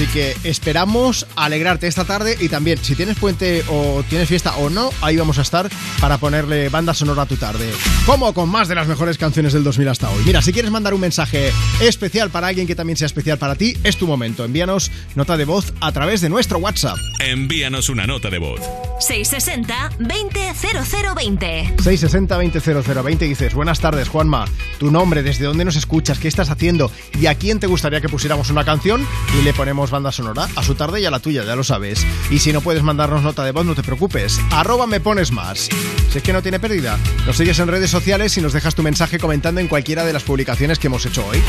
Así 0.00 0.10
que 0.14 0.34
esperamos 0.44 1.26
alegrarte 1.36 1.86
esta 1.86 2.06
tarde 2.06 2.34
y 2.40 2.48
también, 2.48 2.78
si 2.78 2.94
tienes 2.94 3.18
puente 3.18 3.62
o 3.68 4.02
tienes 4.08 4.30
fiesta 4.30 4.56
o 4.56 4.70
no, 4.70 4.88
ahí 5.02 5.18
vamos 5.18 5.38
a 5.38 5.42
estar 5.42 5.68
para 6.00 6.16
ponerle 6.16 6.70
banda 6.70 6.94
sonora 6.94 7.24
a 7.24 7.26
tu 7.26 7.36
tarde. 7.36 7.70
Como 8.06 8.32
con 8.32 8.48
más 8.48 8.66
de 8.66 8.76
las 8.76 8.88
mejores 8.88 9.18
canciones 9.18 9.52
del 9.52 9.62
2000 9.62 9.88
hasta 9.88 10.08
hoy. 10.08 10.22
Mira, 10.24 10.40
si 10.40 10.54
quieres 10.54 10.70
mandar 10.70 10.94
un 10.94 11.02
mensaje 11.02 11.52
especial 11.82 12.30
para 12.30 12.46
alguien 12.46 12.66
que 12.66 12.74
también 12.74 12.96
sea 12.96 13.04
especial 13.04 13.36
para 13.36 13.56
ti, 13.56 13.76
es 13.84 13.98
tu 13.98 14.06
momento. 14.06 14.42
Envíanos 14.42 14.90
nota 15.16 15.36
de 15.36 15.44
voz 15.44 15.74
a 15.82 15.92
través 15.92 16.22
de 16.22 16.30
nuestro 16.30 16.56
WhatsApp. 16.60 16.96
Envíanos 17.18 17.90
una 17.90 18.06
nota 18.06 18.30
de 18.30 18.38
voz. 18.38 18.62
660 19.00 19.90
200020. 19.98 21.74
660 21.82 22.34
200020 22.34 23.24
dices, 23.24 23.54
buenas 23.54 23.80
tardes 23.80 24.08
Juanma, 24.08 24.44
tu 24.78 24.90
nombre, 24.90 25.22
desde 25.22 25.46
dónde 25.46 25.64
nos 25.64 25.76
escuchas, 25.76 26.18
qué 26.18 26.28
estás 26.28 26.50
haciendo 26.50 26.90
y 27.18 27.26
a 27.26 27.34
quién 27.34 27.58
te 27.60 27.66
gustaría 27.66 28.00
que 28.00 28.08
pusiéramos 28.08 28.50
una 28.50 28.64
canción 28.64 29.06
y 29.38 29.42
le 29.42 29.54
ponemos 29.54 29.90
banda 29.90 30.12
sonora 30.12 30.48
a 30.54 30.62
su 30.62 30.74
tarde 30.74 31.00
y 31.00 31.06
a 31.06 31.10
la 31.10 31.20
tuya, 31.20 31.44
ya 31.44 31.56
lo 31.56 31.64
sabes. 31.64 32.06
Y 32.30 32.38
si 32.38 32.52
no 32.52 32.60
puedes 32.60 32.82
mandarnos 32.82 33.22
nota 33.22 33.44
de 33.44 33.52
voz, 33.52 33.64
no 33.64 33.74
te 33.74 33.82
preocupes, 33.82 34.38
arroba 34.50 34.86
me 34.86 35.00
pones 35.00 35.32
más. 35.32 35.68
Si 36.10 36.18
es 36.18 36.22
que 36.22 36.32
no 36.32 36.42
tiene 36.42 36.60
pérdida, 36.60 36.98
nos 37.26 37.36
sigues 37.36 37.58
en 37.58 37.68
redes 37.68 37.90
sociales 37.90 38.36
y 38.36 38.40
nos 38.40 38.52
dejas 38.52 38.74
tu 38.74 38.82
mensaje 38.82 39.18
comentando 39.18 39.60
en 39.60 39.68
cualquiera 39.68 40.04
de 40.04 40.12
las 40.12 40.24
publicaciones 40.24 40.78
que 40.78 40.88
hemos 40.88 41.06
hecho 41.06 41.26
hoy. 41.26 41.42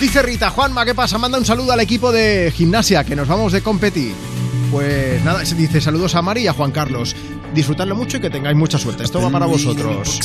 Dice 0.00 0.22
Rita, 0.22 0.50
Juanma, 0.50 0.84
¿qué 0.84 0.94
pasa? 0.94 1.18
Manda 1.18 1.38
un 1.38 1.44
saludo 1.44 1.72
al 1.72 1.80
equipo 1.80 2.12
de 2.12 2.52
gimnasia, 2.54 3.04
que 3.04 3.16
nos 3.16 3.28
vamos 3.28 3.52
de 3.52 3.62
competir. 3.62 4.33
Pues 4.70 5.22
nada, 5.24 5.44
se 5.44 5.54
dice 5.54 5.80
saludos 5.80 6.14
a 6.14 6.22
Mari 6.22 6.42
y 6.42 6.48
a 6.48 6.52
Juan 6.52 6.70
Carlos. 6.72 7.14
Disfrutadlo 7.54 7.94
mucho 7.94 8.16
y 8.16 8.20
que 8.20 8.30
tengáis 8.30 8.56
mucha 8.56 8.78
suerte. 8.78 9.04
Esto 9.04 9.20
va 9.22 9.30
para 9.30 9.46
vosotros. 9.46 10.18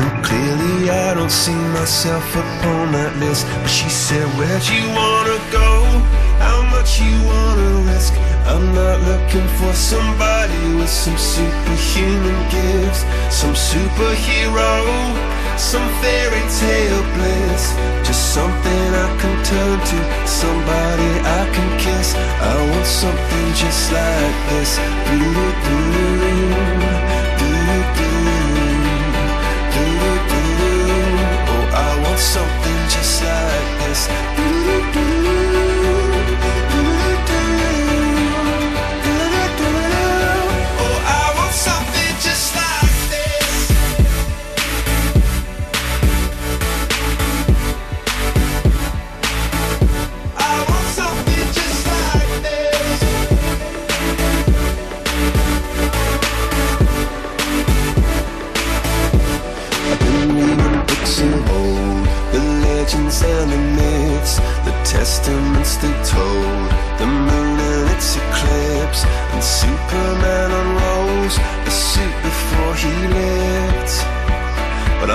And 0.00 0.24
clearly 0.24 0.88
I 0.90 1.14
don't 1.14 1.30
see 1.30 1.52
myself 1.76 2.24
upon 2.34 2.92
that 2.92 3.12
list. 3.20 3.46
But 3.60 3.68
she 3.68 3.88
said, 3.90 4.26
Where'd 4.38 4.64
you 4.66 4.88
wanna 4.96 5.38
go? 5.52 5.59
Much 6.80 6.96
you 6.98 7.12
wanna 7.28 7.92
risk? 7.92 8.14
I'm 8.46 8.64
not 8.72 8.98
looking 9.02 9.48
for 9.60 9.72
somebody 9.74 10.60
with 10.80 10.88
some 10.88 11.18
superhuman 11.18 12.40
gifts, 12.48 13.04
some 13.28 13.52
superhero, 13.52 14.72
some 15.58 15.86
fairy 16.00 16.40
tale 16.60 17.04
bliss. 17.12 17.76
Just 18.02 18.32
something 18.32 18.84
I 19.04 19.08
can 19.20 19.36
turn 19.44 19.78
to, 19.90 19.98
somebody 20.24 21.10
I 21.20 21.42
can 21.52 21.70
kiss. 21.84 22.14
I 22.16 22.54
want 22.70 22.86
something 22.86 23.46
just 23.60 23.92
like 23.92 24.36
this. 24.48 24.80
Doo-doo-doo, 25.04 25.84
doo-doo-doo, 27.40 28.24
doo-doo-doo. 29.74 30.48
Oh, 31.52 31.64
I 31.76 31.90
want 32.04 32.20
something 32.36 32.80
just 32.88 33.22
like 33.22 33.68
this. 33.80 35.19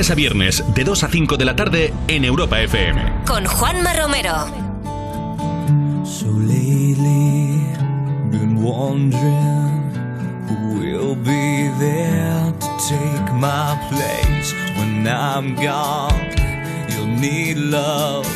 lunes 0.00 0.10
a 0.10 0.14
viernes, 0.14 0.64
de 0.74 0.82
2 0.82 1.04
a 1.04 1.08
5 1.08 1.36
de 1.36 1.44
la 1.44 1.54
tarde, 1.54 1.92
en 2.08 2.24
Europa 2.24 2.58
FM. 2.58 3.24
Con 3.26 3.44
Juanma 3.44 3.92
Romero. 3.92 4.34
So 6.06 6.26
lately, 6.26 7.60
been 8.30 8.62
wondering 8.62 9.92
who 10.48 10.80
will 10.80 11.14
be 11.16 11.68
there 11.78 12.50
to 12.60 12.68
take 12.88 13.30
my 13.34 13.76
place 13.90 14.54
when 14.78 15.06
I'm 15.06 15.54
gone. 15.56 16.30
You'll 16.88 17.20
need 17.20 17.58
love 17.58 18.26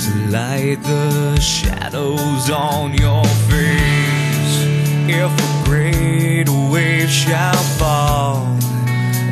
to 0.00 0.30
light 0.30 0.82
the 0.82 1.38
shadows 1.38 2.50
on 2.50 2.94
your 2.94 3.24
face. 3.46 4.66
If 5.06 5.30
a 5.30 5.64
great 5.64 6.48
wave 6.48 7.08
shall 7.08 7.62
fall. 7.78 8.58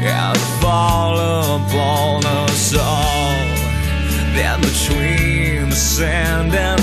I'd 0.08 0.38
follow 0.60 1.55
on 1.78 2.24
us 2.24 2.74
all. 2.76 3.36
Then 4.34 4.60
between 4.60 5.70
the 5.70 5.76
sand 5.76 6.54
and 6.54 6.75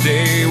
stay 0.00 0.49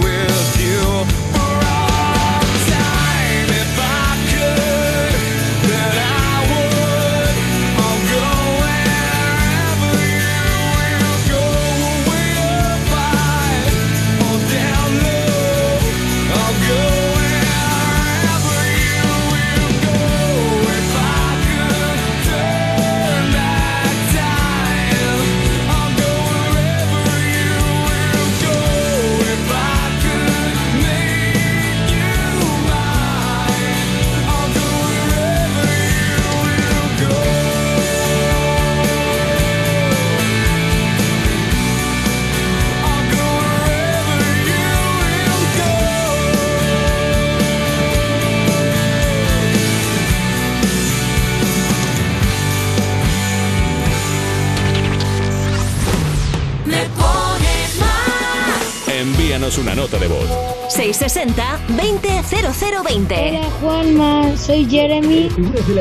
Envíanos 59.50 59.58
una 59.58 59.74
nota 59.74 59.98
de 59.98 60.08
voz. 60.08 60.30
660-200020. 60.76 63.30
Hola 63.30 63.50
Juanma, 63.60 64.38
soy 64.38 64.70
Jeremy. 64.70 65.28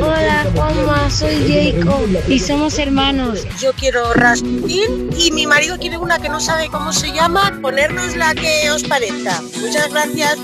Hola 0.01 0.47
Juanma, 0.55 1.11
soy 1.11 1.36
Jacob 1.47 2.09
y 2.28 2.39
somos 2.39 2.78
hermanos. 2.78 3.47
Yo 3.61 3.74
quiero 3.74 4.15
Rasputin 4.15 5.11
y 5.19 5.31
mi 5.32 5.47
marido 5.47 5.77
quiere 5.78 5.99
una 5.99 6.19
que 6.19 6.31
no 6.31 6.40
sabe 6.40 6.69
cómo 6.69 6.95
se 6.95 7.12
llama. 7.12 7.59
Ponernos 7.61 8.16
la 8.16 8.35
que 8.35 8.70
os 8.70 8.85
parezca. 8.85 9.43
Muchas 9.61 9.90
gracias. 9.90 10.38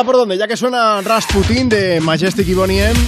Mira 0.00 0.12
por 0.12 0.16
dónde, 0.16 0.38
ya 0.38 0.48
que 0.48 0.56
suena 0.56 1.02
Rasputin 1.02 1.68
de 1.68 2.00
Majestic 2.00 2.48
y 2.48 2.54
Bonnie 2.54 2.82
M, 2.82 2.98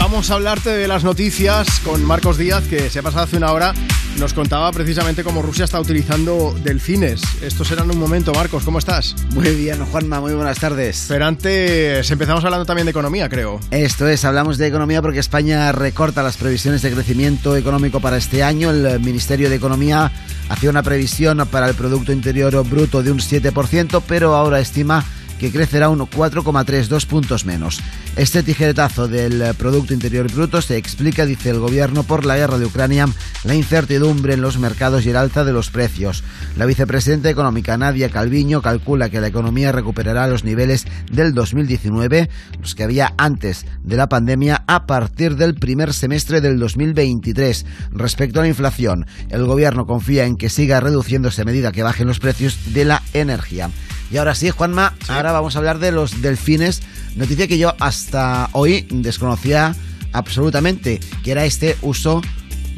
vamos 0.00 0.32
a 0.32 0.34
hablarte 0.34 0.70
de 0.70 0.88
las 0.88 1.04
noticias 1.04 1.78
con 1.84 2.04
Marcos 2.04 2.38
Díaz, 2.38 2.64
que 2.66 2.90
se 2.90 2.98
ha 2.98 3.02
pasado 3.04 3.22
hace 3.22 3.36
una 3.36 3.52
hora. 3.52 3.72
Nos 4.18 4.34
contaba 4.34 4.72
precisamente 4.72 5.22
cómo 5.22 5.42
Rusia 5.42 5.64
está 5.64 5.78
utilizando 5.78 6.52
delfines. 6.64 7.22
Esto 7.40 7.64
será 7.64 7.84
en 7.84 7.92
un 7.92 7.98
momento, 8.00 8.34
Marcos, 8.34 8.64
¿cómo 8.64 8.80
estás? 8.80 9.14
Muy 9.32 9.54
bien, 9.54 9.84
Juanma, 9.86 10.20
muy 10.20 10.32
buenas 10.34 10.58
tardes. 10.58 11.04
Pero 11.06 11.24
antes 11.24 12.10
empezamos 12.10 12.44
hablando 12.44 12.66
también 12.66 12.86
de 12.86 12.90
economía, 12.90 13.28
creo. 13.28 13.60
Esto 13.70 14.08
es, 14.08 14.24
hablamos 14.24 14.58
de 14.58 14.66
economía 14.66 15.00
porque 15.02 15.20
España 15.20 15.70
recorta 15.70 16.20
las 16.24 16.36
previsiones 16.36 16.82
de 16.82 16.90
crecimiento 16.90 17.54
económico 17.54 18.00
para 18.00 18.16
este 18.16 18.42
año. 18.42 18.72
El 18.72 18.98
Ministerio 18.98 19.50
de 19.50 19.54
Economía 19.54 20.10
hacía 20.48 20.70
una 20.70 20.82
previsión 20.82 21.46
para 21.48 21.68
el 21.68 21.76
Producto 21.76 22.12
Interior 22.12 22.68
Bruto 22.68 23.04
de 23.04 23.12
un 23.12 23.20
7%, 23.20 24.02
pero 24.08 24.34
ahora 24.34 24.58
estima 24.58 25.04
que 25.40 25.50
crecerá 25.50 25.88
un 25.88 26.00
4,32 26.00 27.06
puntos 27.06 27.46
menos. 27.46 27.80
Este 28.16 28.42
tijeretazo 28.42 29.08
del 29.08 29.40
eh, 29.40 29.54
Producto 29.54 29.94
Interior 29.94 30.30
Bruto 30.30 30.60
se 30.60 30.76
explica, 30.76 31.24
dice 31.24 31.48
el 31.48 31.58
gobierno, 31.58 32.02
por 32.02 32.26
la 32.26 32.36
guerra 32.36 32.58
de 32.58 32.66
Ucrania, 32.66 33.08
la 33.44 33.54
incertidumbre 33.54 34.34
en 34.34 34.42
los 34.42 34.58
mercados 34.58 35.06
y 35.06 35.10
el 35.10 35.16
alza 35.16 35.42
de 35.44 35.54
los 35.54 35.70
precios. 35.70 36.22
La 36.56 36.66
vicepresidenta 36.66 37.30
económica 37.30 37.78
Nadia 37.78 38.10
Calviño 38.10 38.60
calcula 38.60 39.08
que 39.08 39.20
la 39.20 39.28
economía 39.28 39.72
recuperará 39.72 40.26
los 40.26 40.44
niveles 40.44 40.86
del 41.10 41.32
2019, 41.32 42.28
los 42.60 42.74
que 42.74 42.84
había 42.84 43.14
antes 43.16 43.64
de 43.82 43.96
la 43.96 44.10
pandemia, 44.10 44.64
a 44.66 44.86
partir 44.86 45.36
del 45.36 45.54
primer 45.54 45.94
semestre 45.94 46.42
del 46.42 46.58
2023. 46.58 47.64
Respecto 47.92 48.40
a 48.40 48.42
la 48.42 48.48
inflación, 48.48 49.06
el 49.30 49.46
gobierno 49.46 49.86
confía 49.86 50.26
en 50.26 50.36
que 50.36 50.50
siga 50.50 50.80
reduciéndose 50.80 51.40
a 51.40 51.46
medida 51.46 51.72
que 51.72 51.82
bajen 51.82 52.08
los 52.08 52.18
precios 52.18 52.74
de 52.74 52.84
la 52.84 53.02
energía. 53.14 53.70
Y 54.10 54.16
ahora 54.16 54.34
sí, 54.34 54.50
Juanma, 54.50 54.94
ahora 55.08 55.32
vamos 55.32 55.54
a 55.54 55.58
hablar 55.58 55.78
de 55.78 55.92
los 55.92 56.20
delfines. 56.20 56.82
Noticia 57.16 57.46
que 57.46 57.58
yo 57.58 57.74
hasta 57.78 58.48
hoy 58.52 58.86
desconocía 58.90 59.74
absolutamente, 60.12 61.00
que 61.22 61.30
era 61.30 61.44
este 61.44 61.76
uso 61.82 62.20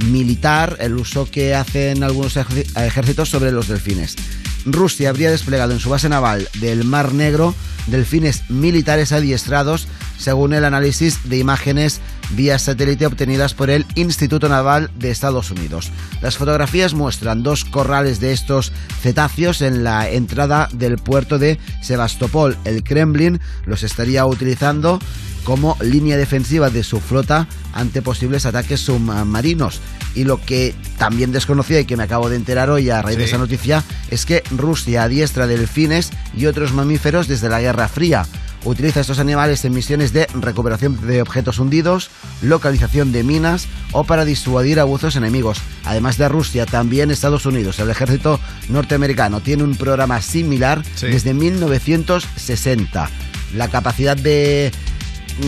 militar, 0.07 0.77
el 0.81 0.95
uso 0.95 1.31
que 1.31 1.55
hacen 1.55 2.03
algunos 2.03 2.37
ejércitos 2.37 3.29
sobre 3.29 3.53
los 3.53 3.69
delfines. 3.69 4.17
Rusia 4.65 5.11
habría 5.11 5.31
desplegado 5.31 5.73
en 5.73 5.81
su 5.81 5.91
base 5.91 6.09
naval 6.09 6.49
del 6.61 6.85
Mar 6.85 7.13
Negro 7.13 7.55
delfines 7.87 8.49
militares 8.49 9.13
adiestrados, 9.13 9.89
según 10.19 10.53
el 10.53 10.65
análisis 10.65 11.29
de 11.29 11.39
imágenes 11.39 12.01
vía 12.31 12.59
satélite 12.59 13.07
obtenidas 13.07 13.55
por 13.55 13.71
el 13.71 13.87
Instituto 13.95 14.49
Naval 14.49 14.91
de 14.97 15.11
Estados 15.11 15.51
Unidos. 15.51 15.91
Las 16.21 16.37
fotografías 16.37 16.95
muestran 16.95 17.43
dos 17.43 17.65
corrales 17.65 18.21
de 18.21 18.33
estos 18.33 18.73
cetáceos 19.03 19.63
en 19.63 19.85
la 19.85 20.09
entrada 20.09 20.69
del 20.73 20.97
puerto 20.97 21.39
de 21.39 21.59
Sebastopol. 21.83 22.57
El 22.65 22.85
Kremlin 22.85 23.41
los 23.67 23.83
estaría 23.83 24.25
utilizando 24.25 24.99
como 25.45 25.77
línea 25.81 26.17
defensiva 26.17 26.71
de 26.71 26.83
su 26.83 27.01
flota 27.01 27.49
ante 27.73 28.03
posibles 28.03 28.47
ataques 28.47 28.81
submarinos. 28.81 29.81
Y 30.15 30.25
lo 30.25 30.41
que 30.41 30.75
también 30.99 31.33
desconocía 31.33 31.81
y 31.81 31.85
que 31.85 31.97
me 31.97 32.03
acabo 32.03 32.29
de 32.29 32.37
enterar 32.37 32.71
hoy 32.71 32.91
a 32.91 33.03
raíz 33.03 33.19
de 33.19 33.25
esa 33.25 33.39
noticia 33.39 33.83
es 34.11 34.27
que 34.27 34.43
Rusia 34.51 35.05
adiestra 35.05 35.47
delfines 35.47 36.11
y 36.37 36.47
otros 36.47 36.73
mamíferos 36.73 37.29
desde 37.29 37.49
la 37.49 37.61
Guerra 37.61 37.89
Fría. 37.89 38.27
Utiliza 38.65 39.01
estos 39.01 39.19
animales 39.19 39.65
en 39.65 39.73
misiones 39.73 40.13
de 40.13 40.29
recuperación 40.35 41.05
de 41.07 41.21
objetos 41.21 41.59
hundidos, 41.59 42.11
localización 42.43 43.11
de 43.11 43.25
minas 43.25 43.67
o 43.91 44.05
para 44.05 44.25
disuadir 44.25 44.79
a 44.79 44.85
buzos 44.85 45.17
enemigos. 45.17 45.61
Además 45.85 46.17
de 46.17 46.29
Rusia, 46.29 46.65
también 46.65 47.11
Estados 47.11 47.45
Unidos, 47.45 47.81
el 47.81 47.91
ejército 47.91 48.39
norteamericano, 48.69 49.41
tiene 49.41 49.65
un 49.65 49.75
programa 49.75 50.23
similar 50.23 50.85
desde 51.01 51.35
1960. 51.35 53.11
La 53.57 53.69
capacidad 53.69 54.17
de 54.17 54.71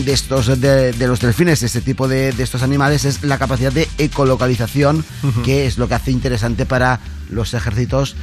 de 0.03 0.13
estos 0.13 0.47
de, 0.59 0.91
de 0.91 1.07
los 1.07 1.19
delfines, 1.19 1.63
este 1.63 1.81
tipo 1.81 2.07
de, 2.07 2.31
de 2.31 2.43
estos 2.43 2.63
animales, 2.63 3.05
es 3.05 3.23
la 3.23 3.37
capacidad 3.37 3.71
de 3.71 3.87
ecolocalización, 3.97 5.05
que 5.43 5.65
es 5.65 5.77
lo 5.77 5.87
que 5.87 5.93
hace 5.95 6.11
interesante 6.11 6.65
para 6.65 6.99
los 7.29 7.53
ejércitos 7.53 8.15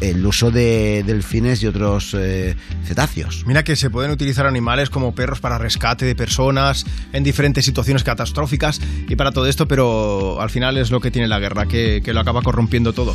el 0.00 0.24
uso 0.24 0.50
de 0.50 1.02
delfines 1.06 1.62
y 1.62 1.66
otros 1.66 2.14
eh, 2.18 2.56
cetáceos. 2.84 3.44
Mira 3.46 3.64
que 3.64 3.76
se 3.76 3.90
pueden 3.90 4.10
utilizar 4.10 4.46
animales 4.46 4.90
como 4.90 5.14
perros 5.14 5.40
para 5.40 5.58
rescate 5.58 6.04
de 6.04 6.14
personas 6.14 6.84
en 7.12 7.24
diferentes 7.24 7.64
situaciones 7.64 8.04
catastróficas 8.04 8.80
y 9.08 9.16
para 9.16 9.32
todo 9.32 9.46
esto, 9.46 9.68
pero 9.68 10.40
al 10.40 10.50
final 10.50 10.76
es 10.78 10.90
lo 10.90 11.00
que 11.00 11.10
tiene 11.10 11.28
la 11.28 11.38
guerra, 11.38 11.66
que, 11.66 12.02
que 12.04 12.12
lo 12.12 12.20
acaba 12.20 12.42
corrompiendo 12.42 12.92
todo. 12.92 13.14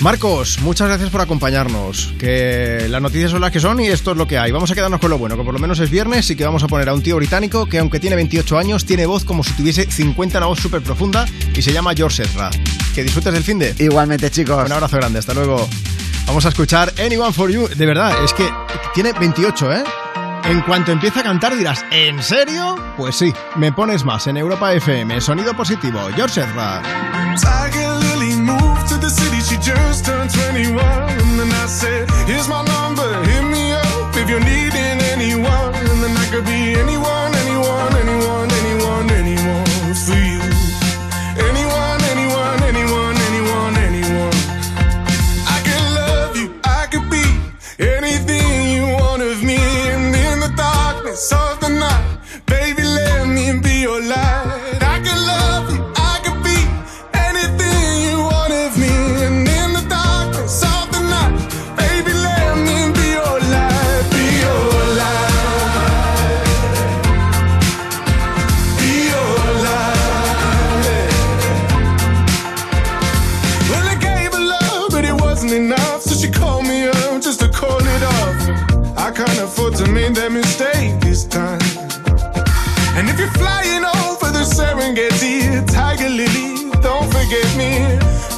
Marcos, 0.00 0.58
muchas 0.62 0.88
gracias 0.88 1.10
por 1.10 1.20
acompañarnos. 1.20 2.14
Que 2.18 2.86
las 2.88 3.02
noticias 3.02 3.30
son 3.30 3.42
las 3.42 3.50
que 3.50 3.60
son 3.60 3.80
y 3.80 3.88
esto 3.88 4.12
es 4.12 4.16
lo 4.16 4.26
que 4.26 4.38
hay. 4.38 4.50
Vamos 4.50 4.70
a 4.70 4.74
quedarnos 4.74 5.00
con 5.00 5.10
lo 5.10 5.18
bueno, 5.18 5.36
que 5.36 5.44
por 5.44 5.52
lo 5.52 5.60
menos 5.60 5.78
es 5.80 5.90
viernes 5.90 6.30
y 6.30 6.36
que 6.36 6.44
vamos 6.44 6.62
a 6.62 6.68
poner 6.68 6.88
a 6.88 6.94
un 6.94 7.02
tío 7.02 7.16
británico 7.16 7.66
que 7.66 7.78
aunque 7.78 8.00
tiene 8.00 8.16
28 8.16 8.58
años, 8.58 8.86
tiene 8.86 9.06
voz 9.06 9.24
como 9.24 9.44
si 9.44 9.52
tuviese 9.52 9.90
50, 9.90 10.38
una 10.38 10.46
voz 10.46 10.60
súper 10.60 10.82
profunda 10.82 11.26
y 11.54 11.62
se 11.62 11.72
llama 11.72 11.92
George 11.94 12.22
Ezra. 12.22 12.50
Que 12.94 13.02
disfrutes 13.02 13.32
del 13.32 13.42
fin 13.42 13.58
de. 13.58 13.74
Igualmente, 13.78 14.30
chicos. 14.30 14.64
Un 14.64 14.72
abrazo 14.72 14.96
grande, 14.96 15.18
hasta 15.18 15.34
luego. 15.34 15.68
Vamos 16.26 16.46
a 16.46 16.48
escuchar 16.50 16.92
Anyone 17.04 17.32
for 17.32 17.50
You. 17.50 17.68
De 17.68 17.86
verdad, 17.86 18.12
es 18.24 18.32
que 18.32 18.48
tiene 18.94 19.12
28, 19.12 19.72
¿eh? 19.72 19.84
En 20.44 20.60
cuanto 20.62 20.90
empieza 20.92 21.20
a 21.20 21.22
cantar 21.22 21.56
dirás, 21.56 21.84
¿en 21.90 22.22
serio? 22.22 22.76
Pues 22.96 23.16
sí, 23.16 23.32
me 23.56 23.72
pones 23.72 24.04
más 24.04 24.26
en 24.26 24.36
Europa 24.36 24.72
FM. 24.72 25.20
Sonido 25.20 25.54
positivo, 25.54 26.00
George 26.16 26.40
Ezra. 26.40 26.82
Tiger 27.36 27.94
Lily 27.96 28.36
moved 28.36 28.88
to 28.88 28.98
the 28.98 29.10
city, 29.10 29.40
she 29.42 29.56
just 29.56 30.04
turned 30.04 30.30
21. 30.30 30.78
And 30.80 31.38
then 31.38 31.50
I 31.52 31.66
said, 31.66 32.08
Here's 32.26 32.48
my 32.48 32.62
number, 32.64 33.22
hit 33.24 33.42
me 33.44 33.72
up 33.72 34.16
if 34.16 34.28
you're 34.28 34.40
needing 34.40 34.69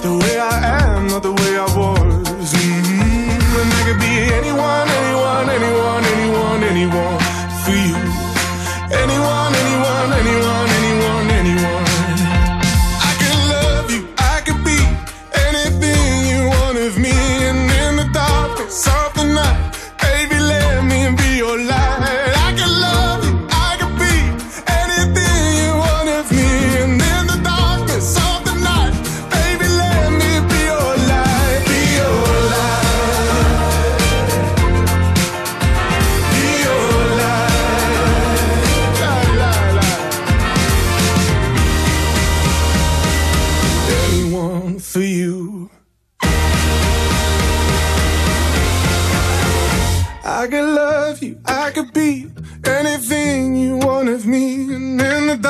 The 0.02 0.12
way 0.12 0.36
I 0.36 0.80
am, 0.80 0.81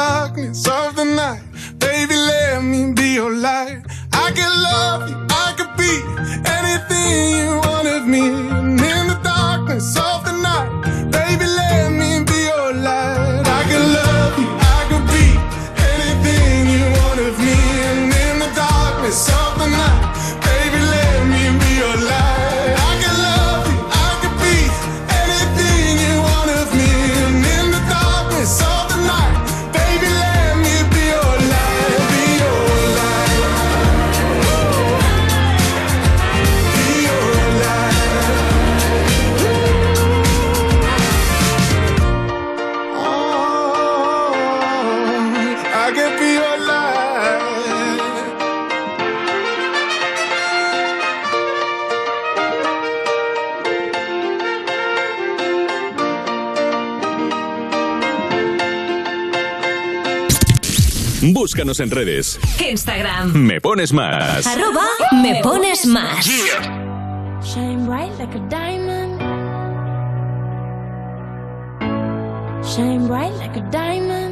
darkness 0.08 0.66
of 0.66 0.97
the 0.97 1.05
night, 1.05 1.44
baby, 1.78 2.16
let 2.16 2.60
me 2.72 2.92
be 2.92 3.08
your 3.20 3.32
light. 3.48 3.78
I 4.24 4.26
could 4.36 4.55
love 4.68 5.00
you, 5.10 5.16
I 5.44 5.48
could 5.58 5.72
be 5.82 5.94
anything 6.58 7.12
you 7.36 7.50
want 7.64 7.86
of 7.97 8.05
me. 8.14 8.24
And 8.58 8.81
in 8.92 9.02
the 9.12 9.18
darkness 9.22 9.97
of 10.08 10.18
the 10.26 10.32
En 61.81 61.91
redes. 61.91 62.39
Instagram. 62.60 63.33
Me 63.33 63.59
pones 63.60 63.94
más. 63.94 64.47
Arroba 64.47 64.84
me 65.23 65.41
pones 65.42 65.86
más. 65.86 66.26
Shine 67.42 67.86
bright 67.86 68.12
like 68.18 68.36
a 68.36 68.49
diamond. 68.51 69.18
Shine 72.62 73.07
bright 73.07 73.33
like 73.39 73.57
a 73.57 73.62
diamond. 73.70 74.32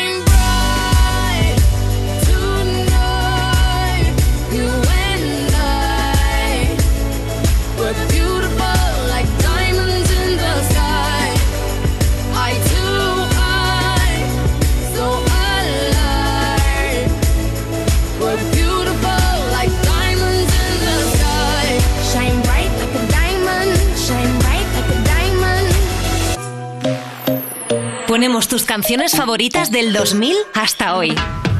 tus 28.51 28.65
canciones 28.65 29.13
favoritas 29.15 29.71
del 29.71 29.93
2000 29.93 30.35
hasta 30.53 30.97
hoy. 30.97 31.15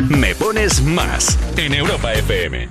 Me 0.10 0.36
pones 0.36 0.84
más 0.84 1.40
en 1.56 1.74
Europa 1.74 2.11
FM. 2.11 2.68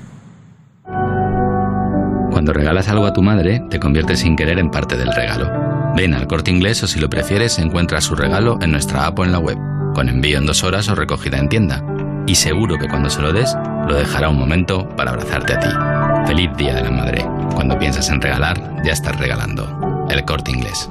Cuando 2.31 2.52
regalas 2.52 2.90
algo 2.90 3.07
a 3.07 3.15
tu 3.15 3.23
madre, 3.23 3.62
te 3.70 3.81
conviertes 3.81 4.20
sin 4.20 4.36
querer 4.36 4.58
en 4.58 4.70
parte 4.70 4.99
del 4.99 5.10
regalo. 5.10 5.50
Ven 5.97 6.12
al 6.12 6.26
corte 6.26 6.50
inglés 6.50 6.82
o 6.82 6.86
si 6.86 7.00
lo 7.00 7.08
prefieres, 7.08 7.58
encuentra 7.58 8.02
su 8.02 8.15
regalo 8.15 8.58
en 8.60 8.73
nuestra 8.73 9.07
app 9.07 9.18
o 9.20 9.24
en 9.24 9.32
la 9.32 9.39
web, 9.39 9.57
con 9.94 10.10
envío 10.10 10.36
en 10.36 10.44
dos 10.44 10.65
horas 10.65 10.90
o 10.90 10.94
recogida 10.94 11.39
en 11.39 11.49
tienda. 11.49 11.82
Y 12.26 12.34
seguro 12.34 12.76
que 12.78 12.89
cuando 12.89 13.08
se 13.08 13.23
lo 13.23 13.32
des, 13.32 13.57
lo 13.89 13.94
dejará 13.94 14.28
un 14.28 14.39
momento 14.39 14.86
para 14.97 15.12
abrazarte 15.12 15.55
a 15.55 15.60
ti. 15.60 15.68
Feliz 16.26 16.50
Día 16.58 16.74
de 16.74 16.82
la 16.82 16.90
Madre. 16.90 17.26
Cuando 17.55 17.78
piensas 17.78 18.10
en 18.10 18.20
regalar, 18.20 18.82
ya 18.84 18.92
estás 18.92 19.18
regalando. 19.18 20.07
El 20.10 20.23
corte 20.26 20.50
inglés. 20.50 20.90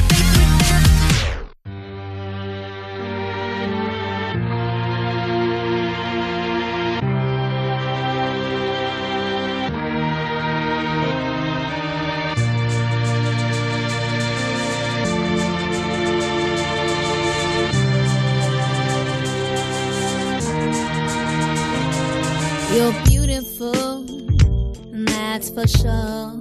Sure. 25.71 26.37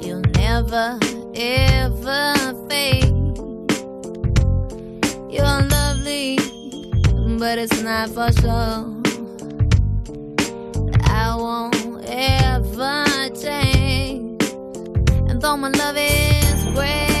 You'll 0.00 0.20
never, 0.36 0.98
ever 1.34 2.34
fade. 2.68 3.14
You're 5.34 5.60
lovely, 5.76 6.38
but 7.38 7.58
it's 7.58 7.80
not 7.82 8.10
for 8.10 8.30
sure. 8.40 8.94
I 11.04 11.34
won't 11.36 12.04
ever 12.06 13.04
change. 13.40 14.42
And 15.28 15.40
though 15.40 15.56
my 15.56 15.70
love 15.70 15.96
is 15.96 16.64
great, 16.74 17.13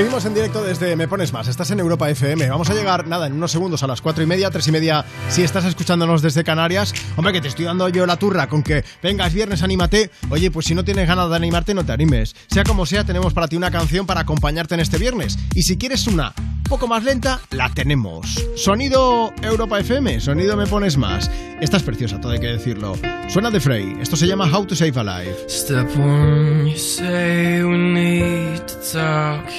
Seguimos 0.00 0.24
en 0.24 0.32
directo 0.32 0.64
desde 0.64 0.96
Me 0.96 1.08
Pones 1.08 1.34
Más. 1.34 1.46
Estás 1.46 1.70
en 1.72 1.78
Europa 1.78 2.08
FM. 2.08 2.48
Vamos 2.48 2.70
a 2.70 2.74
llegar, 2.74 3.06
nada, 3.06 3.26
en 3.26 3.34
unos 3.34 3.52
segundos 3.52 3.82
a 3.82 3.86
las 3.86 4.00
cuatro 4.00 4.24
y 4.24 4.26
media, 4.26 4.50
tres 4.50 4.66
y 4.68 4.72
media, 4.72 5.04
si 5.28 5.42
estás 5.42 5.66
escuchándonos 5.66 6.22
desde 6.22 6.42
Canarias. 6.42 6.94
Hombre, 7.16 7.34
que 7.34 7.42
te 7.42 7.48
estoy 7.48 7.66
dando 7.66 7.86
yo 7.90 8.06
la 8.06 8.16
turra 8.16 8.48
con 8.48 8.62
que 8.62 8.82
vengas 9.02 9.34
viernes, 9.34 9.62
anímate. 9.62 10.10
Oye, 10.30 10.50
pues 10.50 10.64
si 10.64 10.74
no 10.74 10.86
tienes 10.86 11.06
ganas 11.06 11.28
de 11.28 11.36
animarte, 11.36 11.74
no 11.74 11.84
te 11.84 11.92
animes. 11.92 12.34
Sea 12.50 12.64
como 12.64 12.86
sea, 12.86 13.04
tenemos 13.04 13.34
para 13.34 13.46
ti 13.46 13.56
una 13.56 13.70
canción 13.70 14.06
para 14.06 14.22
acompañarte 14.22 14.72
en 14.72 14.80
este 14.80 14.96
viernes. 14.96 15.38
Y 15.52 15.64
si 15.64 15.76
quieres 15.76 16.06
una 16.06 16.32
poco 16.70 16.86
más 16.86 17.04
lenta, 17.04 17.38
la 17.50 17.68
tenemos. 17.68 18.42
Sonido 18.56 19.34
Europa 19.42 19.80
FM, 19.80 20.18
sonido 20.20 20.56
Me 20.56 20.66
Pones 20.66 20.96
Más. 20.96 21.30
Esta 21.60 21.76
es 21.76 21.82
preciosa, 21.82 22.18
todo 22.20 22.32
hay 22.32 22.40
que 22.40 22.46
decirlo. 22.46 22.94
Suena 23.28 23.50
de 23.50 23.60
Frey. 23.60 23.98
Esto 24.00 24.16
se 24.16 24.26
llama 24.26 24.50
How 24.50 24.64
to 24.64 24.74
Save 24.74 24.94
a 24.96 25.04
Life. 25.04 25.48
Step 25.48 25.94
one, 25.98 26.70
you. 26.70 26.76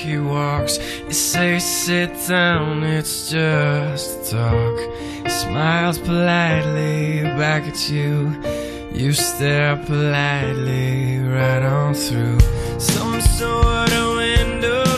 He 0.01 0.17
walks, 0.31 0.77
you 1.07 1.13
say 1.13 1.59
sit 1.59 2.11
down, 2.27 2.83
it's 2.83 3.29
just 3.29 4.31
talk. 4.31 4.77
He 5.23 5.29
smiles 5.29 5.97
politely 5.99 7.23
back 7.41 7.63
at 7.63 7.89
you. 7.89 8.13
You 8.93 9.13
stare 9.13 9.77
politely 9.85 11.19
right 11.19 11.63
on 11.63 11.93
through 11.93 12.39
some 12.79 13.21
sort 13.21 13.91
of 14.01 14.17
window 14.17 14.90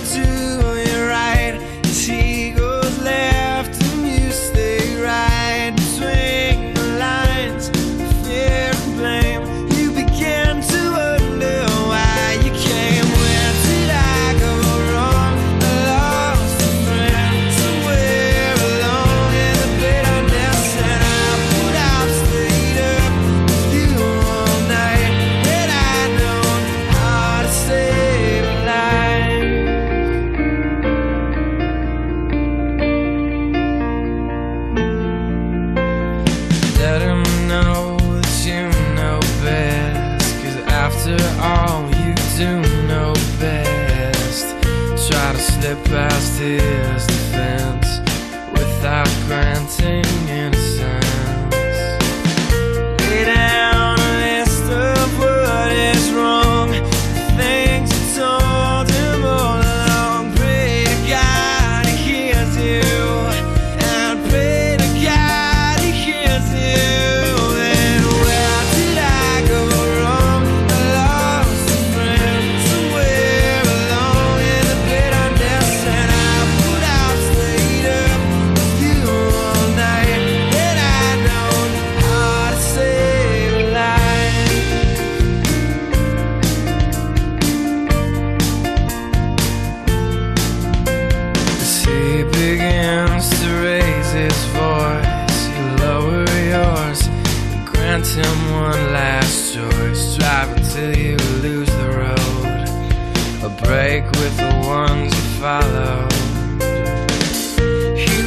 He 105.54 105.60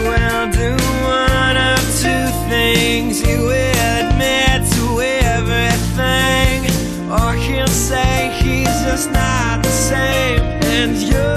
will 0.07 0.47
do 0.53 0.71
one 1.03 1.57
of 1.57 1.81
two 2.01 2.27
things. 2.49 3.21
He 3.21 3.35
will 3.37 3.81
admit 3.99 4.63
to 4.75 5.01
everything, 5.35 6.59
or 7.11 7.35
he'll 7.35 7.67
say 7.67 8.31
he's 8.41 8.77
just 8.85 9.11
not 9.11 9.65
the 9.65 9.71
same. 9.71 10.41
And 10.79 10.97
you'll 10.97 11.36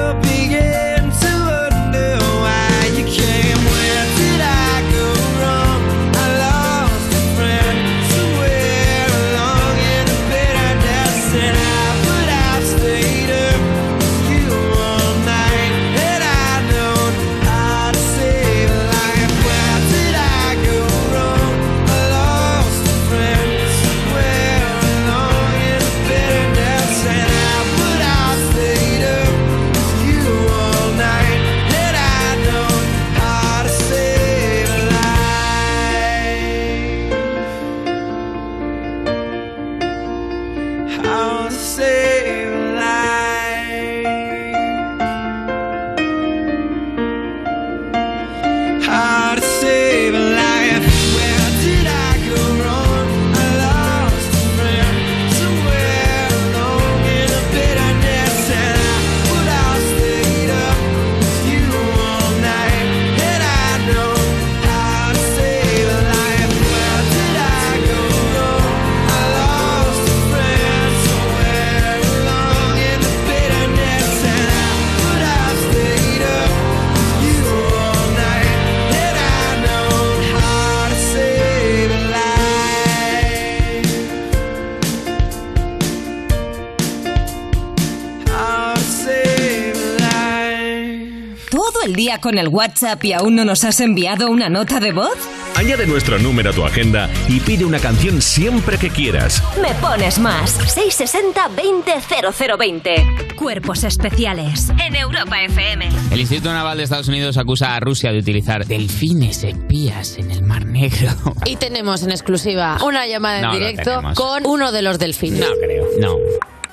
día 92.19 92.21
con 92.21 92.37
el 92.37 92.49
WhatsApp 92.49 93.03
y 93.03 93.13
aún 93.13 93.35
no 93.35 93.45
nos 93.45 93.63
has 93.63 93.79
enviado 93.79 94.29
una 94.29 94.49
nota 94.49 94.79
de 94.79 94.91
voz? 94.91 95.17
Añade 95.55 95.87
nuestro 95.87 96.19
número 96.19 96.51
a 96.51 96.53
tu 96.53 96.63
agenda 96.65 97.09
y 97.27 97.39
pide 97.39 97.65
una 97.65 97.79
canción 97.79 98.21
siempre 98.21 98.77
que 98.77 98.89
quieras. 98.89 99.41
Me 99.61 99.73
pones 99.75 100.19
más. 100.19 100.59
660-200020. 100.77 103.35
Cuerpos 103.35 103.83
especiales. 103.83 104.69
En 104.85 104.95
Europa 104.95 105.41
FM. 105.43 105.89
El 106.11 106.19
Instituto 106.19 106.53
Naval 106.53 106.77
de 106.77 106.83
Estados 106.83 107.07
Unidos 107.07 107.37
acusa 107.37 107.75
a 107.75 107.79
Rusia 107.79 108.11
de 108.11 108.19
utilizar 108.19 108.65
delfines 108.65 109.43
espías 109.43 110.17
en 110.17 110.31
el 110.31 110.41
Mar 110.43 110.65
Negro. 110.65 111.11
Y 111.45 111.55
tenemos 111.55 112.03
en 112.03 112.11
exclusiva 112.11 112.77
una 112.83 113.07
llamada 113.07 113.37
en 113.37 113.43
No 113.43 113.53
directo 113.53 114.01
con 114.15 114.45
uno 114.45 114.71
de 114.71 114.81
los 114.81 114.99
delfines. 114.99 115.39
No 115.39 115.47
creo, 115.61 115.85
no. 115.99 116.15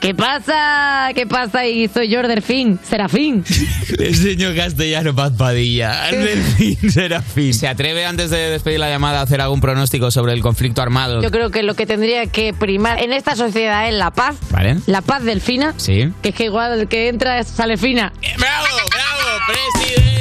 ¿Qué 0.01 0.15
pasa? 0.15 1.11
¿Qué 1.15 1.27
pasa? 1.27 1.67
Y 1.67 1.89
soy 1.89 2.09
yo, 2.09 2.23
Delfín. 2.23 2.79
Serafín. 2.83 3.45
Enseño 3.99 4.55
castellano, 4.55 5.15
Paz 5.15 5.33
Padilla. 5.37 6.11
Delfín 6.11 6.91
Serafín. 6.91 7.55
¿Se 7.55 7.67
atreve 7.67 8.05
antes 8.05 8.31
de 8.31 8.51
despedir 8.51 8.79
la 8.79 8.89
llamada 8.89 9.21
a 9.21 9.23
hacer 9.23 9.41
algún 9.41 9.61
pronóstico 9.61 10.11
sobre 10.11 10.33
el 10.33 10.43
conflicto 10.43 10.83
armado? 10.83 11.23
Yo 11.23 11.31
creo 11.31 11.51
que 11.51 11.63
lo 11.63 11.75
que 11.75 11.87
tendría 11.87 12.27
que 12.27 12.53
primar 12.53 13.03
en 13.03 13.13
esta 13.13 13.37
sociedad 13.37 13.89
es 13.89 13.95
la 13.95 14.11
paz. 14.11 14.37
¿Vale? 14.51 14.77
La 14.87 15.01
paz 15.01 15.25
delfina. 15.25 15.75
Sí. 15.77 16.13
Que 16.23 16.29
es 16.29 16.35
que 16.35 16.45
igual 16.45 16.79
el 16.79 16.89
que 16.89 17.09
entra 17.09 17.43
sale 17.43 17.77
fina. 17.77 18.13
¡Bravo, 18.39 18.67
bravo, 18.91 19.45
presidente, 19.47 19.95
presidente! 19.95 20.16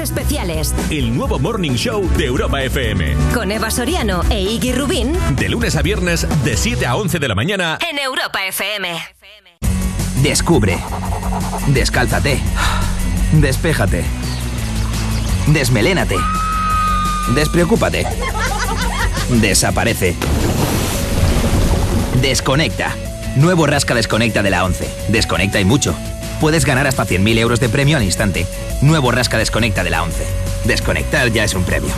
Especiales. 0.00 0.74
El 0.90 1.14
nuevo 1.14 1.38
Morning 1.38 1.72
Show 1.72 2.08
de 2.16 2.24
Europa 2.24 2.62
FM. 2.62 3.14
Con 3.34 3.52
Eva 3.52 3.70
Soriano 3.70 4.22
e 4.30 4.40
Iggy 4.40 4.72
Rubín. 4.72 5.12
De 5.36 5.48
lunes 5.48 5.76
a 5.76 5.82
viernes, 5.82 6.26
de 6.42 6.56
7 6.56 6.86
a 6.86 6.96
11 6.96 7.18
de 7.18 7.28
la 7.28 7.34
mañana. 7.34 7.78
En 7.88 7.98
Europa 7.98 8.44
FM. 8.46 8.98
Descubre. 10.22 10.78
Descálzate. 11.68 12.40
Despéjate. 13.32 14.04
Desmelénate. 15.48 16.16
Despreocúpate. 17.34 18.06
Desaparece. 19.28 20.16
Desconecta. 22.22 22.96
Nuevo 23.36 23.66
Rasca 23.66 23.94
Desconecta 23.94 24.42
de 24.42 24.50
la 24.50 24.64
11. 24.64 24.88
Desconecta 25.08 25.60
y 25.60 25.64
mucho. 25.64 25.94
Puedes 26.40 26.64
ganar 26.64 26.86
hasta 26.86 27.04
100.000 27.04 27.38
euros 27.38 27.60
de 27.60 27.68
premio 27.68 27.98
al 27.98 28.02
instante. 28.02 28.46
Nuevo 28.80 29.10
Rasca 29.10 29.36
Desconecta 29.36 29.84
de 29.84 29.90
la 29.90 30.02
11. 30.02 30.24
Desconectar 30.64 31.30
ya 31.30 31.44
es 31.44 31.54
un 31.54 31.64
premio. 31.64 31.90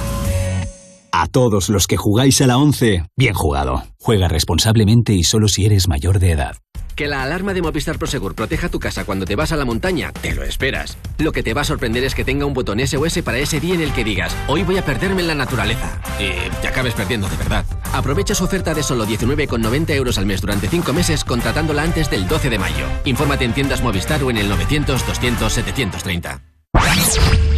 A 1.13 1.27
todos 1.29 1.69
los 1.69 1.87
que 1.87 1.97
jugáis 1.97 2.41
a 2.41 2.47
la 2.47 2.59
11, 2.59 3.05
bien 3.17 3.35
jugado. 3.35 3.85
Juega 4.01 4.29
responsablemente 4.29 5.13
y 5.13 5.25
solo 5.25 5.47
si 5.47 5.67
eres 5.67 5.87
mayor 5.87 6.19
de 6.19 6.33
edad. 6.33 6.57
Que 6.95 7.09
la 7.09 7.23
alarma 7.23 7.55
de 7.55 7.63
Movistar 7.63 7.99
Prosegur 7.99 8.35
proteja 8.35 8.69
tu 8.69 8.79
casa 8.79 9.05
cuando 9.05 9.25
te 9.25 9.35
vas 9.35 9.53
a 9.53 9.57
la 9.57 9.65
montaña, 9.65 10.13
te 10.13 10.35
lo 10.35 10.43
esperas. 10.43 10.99
Lo 11.19 11.33
que 11.33 11.43
te 11.43 11.55
va 11.55 11.63
a 11.63 11.65
sorprender 11.65 12.05
es 12.05 12.15
que 12.15 12.25
tenga 12.25 12.45
un 12.45 12.53
botón 12.53 12.87
SOS 12.87 13.23
para 13.23 13.39
ese 13.39 13.61
día 13.61 13.75
en 13.75 13.81
el 13.81 13.93
que 13.93 14.05
digas, 14.05 14.37
hoy 14.47 14.63
voy 14.63 14.77
a 14.77 14.85
perderme 14.85 15.23
en 15.23 15.29
la 15.29 15.35
naturaleza. 15.35 16.01
Y 16.19 16.51
te 16.61 16.69
acabes 16.69 16.95
perdiendo 16.95 17.29
de 17.29 17.37
verdad. 17.37 17.65
Aprovecha 17.93 18.35
su 18.35 18.45
oferta 18.45 18.75
de 18.75 18.83
solo 18.83 19.07
19,90 19.07 19.91
euros 19.95 20.19
al 20.19 20.27
mes 20.27 20.41
durante 20.41 20.69
5 20.69 20.93
meses 20.93 21.25
contratándola 21.25 21.83
antes 21.83 22.11
del 22.11 22.29
12 22.29 22.51
de 22.51 22.59
mayo. 22.59 22.87
Infórmate 23.05 23.45
en 23.45 23.55
tiendas 23.55 23.83
Movistar 23.83 24.23
o 24.23 24.31
en 24.31 24.37
el 24.37 24.49
900 24.49 25.07
200 25.07 25.53
730. 25.53 26.43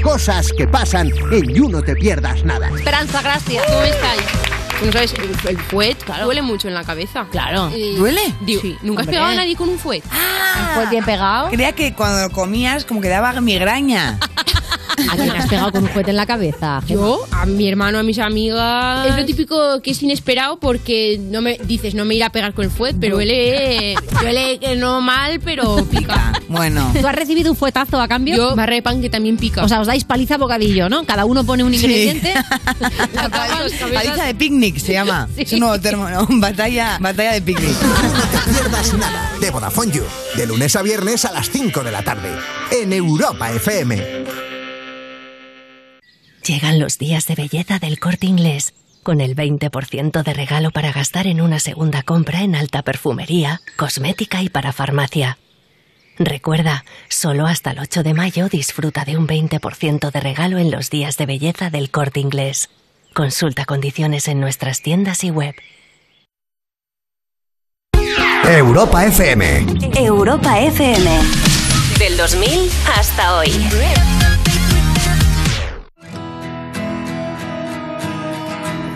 Cosas 0.02 0.52
que 0.56 0.68
pasan 0.68 1.10
en 1.32 1.54
You 1.54 1.68
No 1.68 1.82
Te 1.82 1.94
Pierdas 1.96 2.44
Nada. 2.44 2.68
Esperanza, 2.68 3.22
gracias. 3.22 3.64
¿Cómo 3.66 3.82
estáis? 3.82 4.53
¿No 4.82 4.92
sabes? 4.92 5.14
El, 5.14 5.48
el 5.50 5.58
fuet 5.58 5.96
duele 6.24 6.42
mucho 6.42 6.68
en 6.68 6.74
la 6.74 6.84
cabeza. 6.84 7.26
Claro. 7.30 7.70
¿Duele? 7.96 8.20
Sí. 8.46 8.76
¿Nunca 8.82 9.02
has 9.02 9.06
Hombre. 9.06 9.16
pegado 9.16 9.26
a 9.32 9.34
nadie 9.34 9.56
con 9.56 9.68
un 9.68 9.78
fuet? 9.78 10.02
¿Fue 10.74 10.86
bien 10.90 11.04
pegado? 11.04 11.48
Creía 11.48 11.72
que 11.72 11.94
cuando 11.94 12.20
lo 12.20 12.30
comías 12.30 12.84
como 12.84 13.00
que 13.00 13.08
daba 13.08 13.32
migraña. 13.40 14.18
¿A 15.10 15.16
quién 15.16 15.30
has 15.30 15.48
pegado 15.48 15.72
con 15.72 15.82
un 15.84 15.88
fuete 15.90 16.10
en 16.10 16.16
la 16.16 16.26
cabeza? 16.26 16.80
Yo, 16.86 17.24
a 17.30 17.46
mi 17.46 17.68
hermano, 17.68 17.98
a 17.98 18.02
mis 18.02 18.18
amigas. 18.18 19.06
Es 19.08 19.16
lo 19.16 19.24
típico 19.24 19.80
que 19.82 19.90
es 19.92 20.02
inesperado 20.02 20.58
porque 20.58 21.18
no 21.20 21.40
me 21.40 21.58
dices, 21.64 21.94
no 21.94 22.04
me 22.04 22.14
irá 22.14 22.26
a 22.26 22.30
pegar 22.32 22.54
con 22.54 22.64
el 22.64 22.70
fuet, 22.70 22.96
pero 23.00 23.16
duele 23.16 23.94
que 24.60 24.76
no 24.76 25.00
mal, 25.00 25.40
pero 25.40 25.76
pica. 25.86 26.32
Bueno. 26.46 26.92
¿Tú 27.00 27.04
has 27.04 27.14
recibido 27.16 27.50
un 27.50 27.56
fuetazo 27.56 28.00
a 28.00 28.06
cambio? 28.06 28.36
Yo, 28.36 28.54
barra 28.54 28.74
de 28.74 28.82
pan 28.82 29.00
que 29.00 29.10
también 29.10 29.36
pica. 29.36 29.64
O 29.64 29.68
sea, 29.68 29.80
os 29.80 29.88
dais 29.88 30.04
paliza 30.04 30.36
bocadillo, 30.36 30.88
¿no? 30.88 31.04
Cada 31.04 31.24
uno 31.24 31.42
pone 31.44 31.64
un 31.64 31.72
Sí. 31.74 31.78
ingrediente. 31.84 32.32
Paliza 33.94 34.24
de 34.26 34.34
picnic 34.34 34.78
se 34.78 34.92
llama. 34.92 35.28
Es 35.36 35.52
un 35.52 35.60
nuevo 35.60 35.80
termo, 35.80 36.08
¿no? 36.08 36.26
Batalla, 36.30 36.98
batalla 37.00 37.32
de 37.32 37.42
picnic. 37.42 37.74
Pierdas 38.52 38.94
Nada 38.94 39.32
de 39.40 39.50
Vodafone 39.50 39.92
You. 39.92 40.02
De 40.36 40.46
lunes 40.46 40.76
a 40.76 40.82
viernes 40.82 41.24
a 41.24 41.32
las 41.32 41.50
5 41.50 41.82
de 41.82 41.90
la 41.90 42.02
tarde. 42.02 42.30
En 42.70 42.92
Europa 42.92 43.50
FM. 43.50 44.53
Llegan 46.46 46.78
los 46.78 46.98
días 46.98 47.26
de 47.26 47.36
belleza 47.36 47.78
del 47.78 47.98
corte 47.98 48.26
inglés, 48.26 48.74
con 49.02 49.22
el 49.22 49.34
20% 49.34 50.22
de 50.22 50.34
regalo 50.34 50.72
para 50.72 50.92
gastar 50.92 51.26
en 51.26 51.40
una 51.40 51.58
segunda 51.58 52.02
compra 52.02 52.42
en 52.42 52.54
alta 52.54 52.82
perfumería, 52.82 53.62
cosmética 53.76 54.42
y 54.42 54.50
para 54.50 54.74
farmacia. 54.74 55.38
Recuerda, 56.18 56.84
solo 57.08 57.46
hasta 57.46 57.70
el 57.70 57.78
8 57.78 58.02
de 58.02 58.12
mayo 58.12 58.48
disfruta 58.50 59.06
de 59.06 59.16
un 59.16 59.26
20% 59.26 60.12
de 60.12 60.20
regalo 60.20 60.58
en 60.58 60.70
los 60.70 60.90
días 60.90 61.16
de 61.16 61.24
belleza 61.24 61.70
del 61.70 61.90
corte 61.90 62.20
inglés. 62.20 62.68
Consulta 63.14 63.64
condiciones 63.64 64.28
en 64.28 64.38
nuestras 64.38 64.82
tiendas 64.82 65.24
y 65.24 65.30
web. 65.30 65.54
Europa 68.44 69.06
FM. 69.06 69.66
Europa 69.96 70.60
FM. 70.60 71.10
Del 71.98 72.16
2000 72.18 72.70
hasta 72.98 73.36
hoy. 73.38 73.50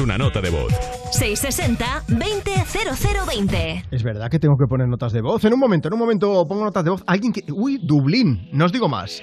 una 0.00 0.18
nota 0.18 0.40
de 0.40 0.50
voz. 0.50 0.72
660-200020. 1.18 3.84
Es 3.90 4.02
verdad 4.02 4.30
que 4.30 4.38
tengo 4.38 4.56
que 4.56 4.66
poner 4.66 4.88
notas 4.88 5.12
de 5.12 5.20
voz. 5.20 5.44
En 5.44 5.52
un 5.52 5.60
momento, 5.60 5.88
en 5.88 5.94
un 5.94 6.00
momento 6.00 6.46
pongo 6.46 6.64
notas 6.64 6.84
de 6.84 6.90
voz. 6.90 7.02
Alguien 7.06 7.32
que... 7.32 7.42
Uy, 7.52 7.80
Dublín. 7.82 8.48
No 8.52 8.66
os 8.66 8.72
digo 8.72 8.88
más. 8.88 9.20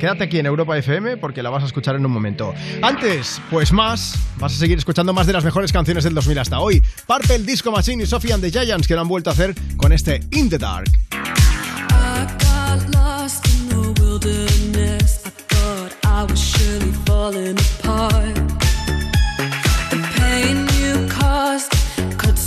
Quédate 0.00 0.24
aquí 0.24 0.38
en 0.38 0.46
Europa 0.46 0.78
FM 0.78 1.18
porque 1.18 1.42
la 1.42 1.50
vas 1.50 1.62
a 1.62 1.66
escuchar 1.66 1.96
en 1.96 2.06
un 2.06 2.12
momento. 2.12 2.54
Antes, 2.82 3.40
pues 3.50 3.72
más, 3.72 4.18
vas 4.38 4.54
a 4.54 4.56
seguir 4.56 4.78
escuchando 4.78 5.12
más 5.12 5.26
de 5.26 5.32
las 5.32 5.44
mejores 5.44 5.72
canciones 5.72 6.04
del 6.04 6.14
2000 6.14 6.38
hasta 6.38 6.60
hoy. 6.60 6.82
Parte 7.06 7.34
el 7.34 7.46
disco 7.46 7.70
Machine 7.70 8.02
y 8.02 8.06
Sophie 8.06 8.32
and 8.32 8.42
the 8.42 8.50
Giants 8.50 8.86
que 8.86 8.94
lo 8.94 9.00
han 9.00 9.08
vuelto 9.08 9.30
a 9.30 9.32
hacer 9.32 9.54
con 9.76 9.92
este 9.92 10.20
In 10.30 10.50
the 10.50 10.58
Dark. 10.58 10.90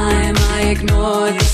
time 0.00 0.34
I 0.56 0.60
ignore 0.70 1.30
the 1.30 1.44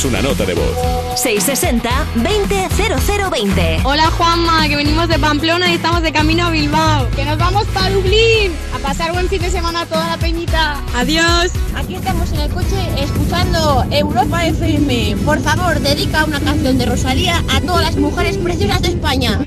envíanos 0.00 0.04
una 0.04 0.22
nota 0.22 0.44
de 0.44 0.54
voz. 0.54 0.76
660-200020. 1.16 3.82
Hola 3.84 4.06
Juanma, 4.10 4.68
que 4.68 4.76
venimos 4.76 5.08
de 5.08 5.18
Pamplona 5.18 5.68
y 5.70 5.74
estamos 5.74 6.02
de 6.02 6.12
camino 6.12 6.44
a 6.46 6.50
Bilbao. 6.50 7.10
Que 7.10 7.24
nos 7.24 7.36
vamos 7.38 7.66
para 7.68 7.90
Dublín. 7.90 8.52
A 8.74 8.78
pasar 8.78 9.12
buen 9.12 9.28
fin 9.28 9.42
de 9.42 9.50
semana 9.50 9.84
toda 9.86 10.06
la 10.06 10.16
peñita. 10.16 10.80
Adiós. 10.94 11.50
Aquí 11.74 11.96
estamos 11.96 12.30
en 12.32 12.40
el 12.40 12.50
coche 12.50 12.88
escuchando 12.98 13.84
Europa 13.90 14.46
FM. 14.46 15.16
Por 15.24 15.40
favor, 15.40 15.80
dedica 15.80 16.24
una 16.24 16.40
canción 16.40 16.78
de 16.78 16.86
Rosalía 16.86 17.44
a 17.50 17.60
todas 17.60 17.82
las 17.82 17.96
mujeres 17.96 18.38
preciosas 18.38 18.80
de 18.82 18.88
España. 18.88 19.46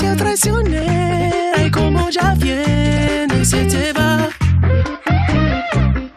Demasiado 0.00 0.16
traicionera 0.16 1.62
y 1.62 1.70
como 1.70 2.08
ya 2.08 2.34
viene 2.38 3.44
se 3.44 3.66
te 3.66 3.92
va. 3.92 4.30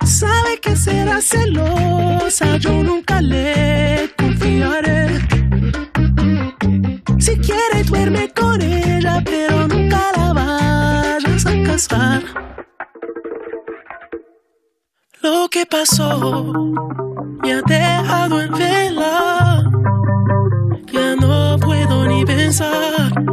Sabe 0.06 0.58
que 0.62 0.74
será 0.74 1.20
celosa, 1.20 2.56
yo 2.58 2.82
nunca 2.82 3.20
le 3.20 4.10
confiaré. 4.18 5.20
Si 7.20 7.36
quiere 7.40 7.84
duerme 7.86 8.30
con 8.30 8.62
ella, 8.62 9.22
pero 9.26 9.68
nunca 9.68 10.00
la 10.16 10.32
vayas 10.32 11.46
a 11.46 11.64
casar. 11.66 12.24
Lo 15.22 15.50
que 15.50 15.66
pasó 15.66 16.54
me 17.44 17.54
ha 17.54 17.62
dejado 17.64 18.42
en 18.42 18.52
vela. 18.54 19.70
Ya 20.90 21.16
no 21.18 21.58
puedo 21.60 22.06
ni 22.08 22.24
pensar. 22.24 23.33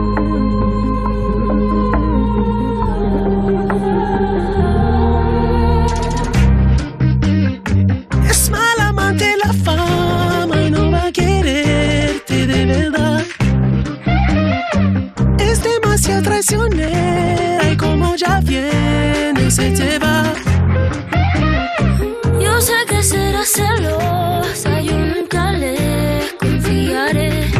Demasiado 16.21 16.67
traicionera 16.69 17.71
y 17.71 17.77
como 17.77 18.15
ya 18.15 18.39
viene 18.41 19.51
se 19.51 19.71
te 19.71 19.99
va. 19.99 20.33
Yo 22.39 22.61
sé 22.61 22.73
que 22.87 23.03
será 23.03 23.43
celosa, 23.45 24.81
yo 24.81 24.97
nunca 24.97 25.51
le 25.51 26.21
confiaré. 26.39 27.51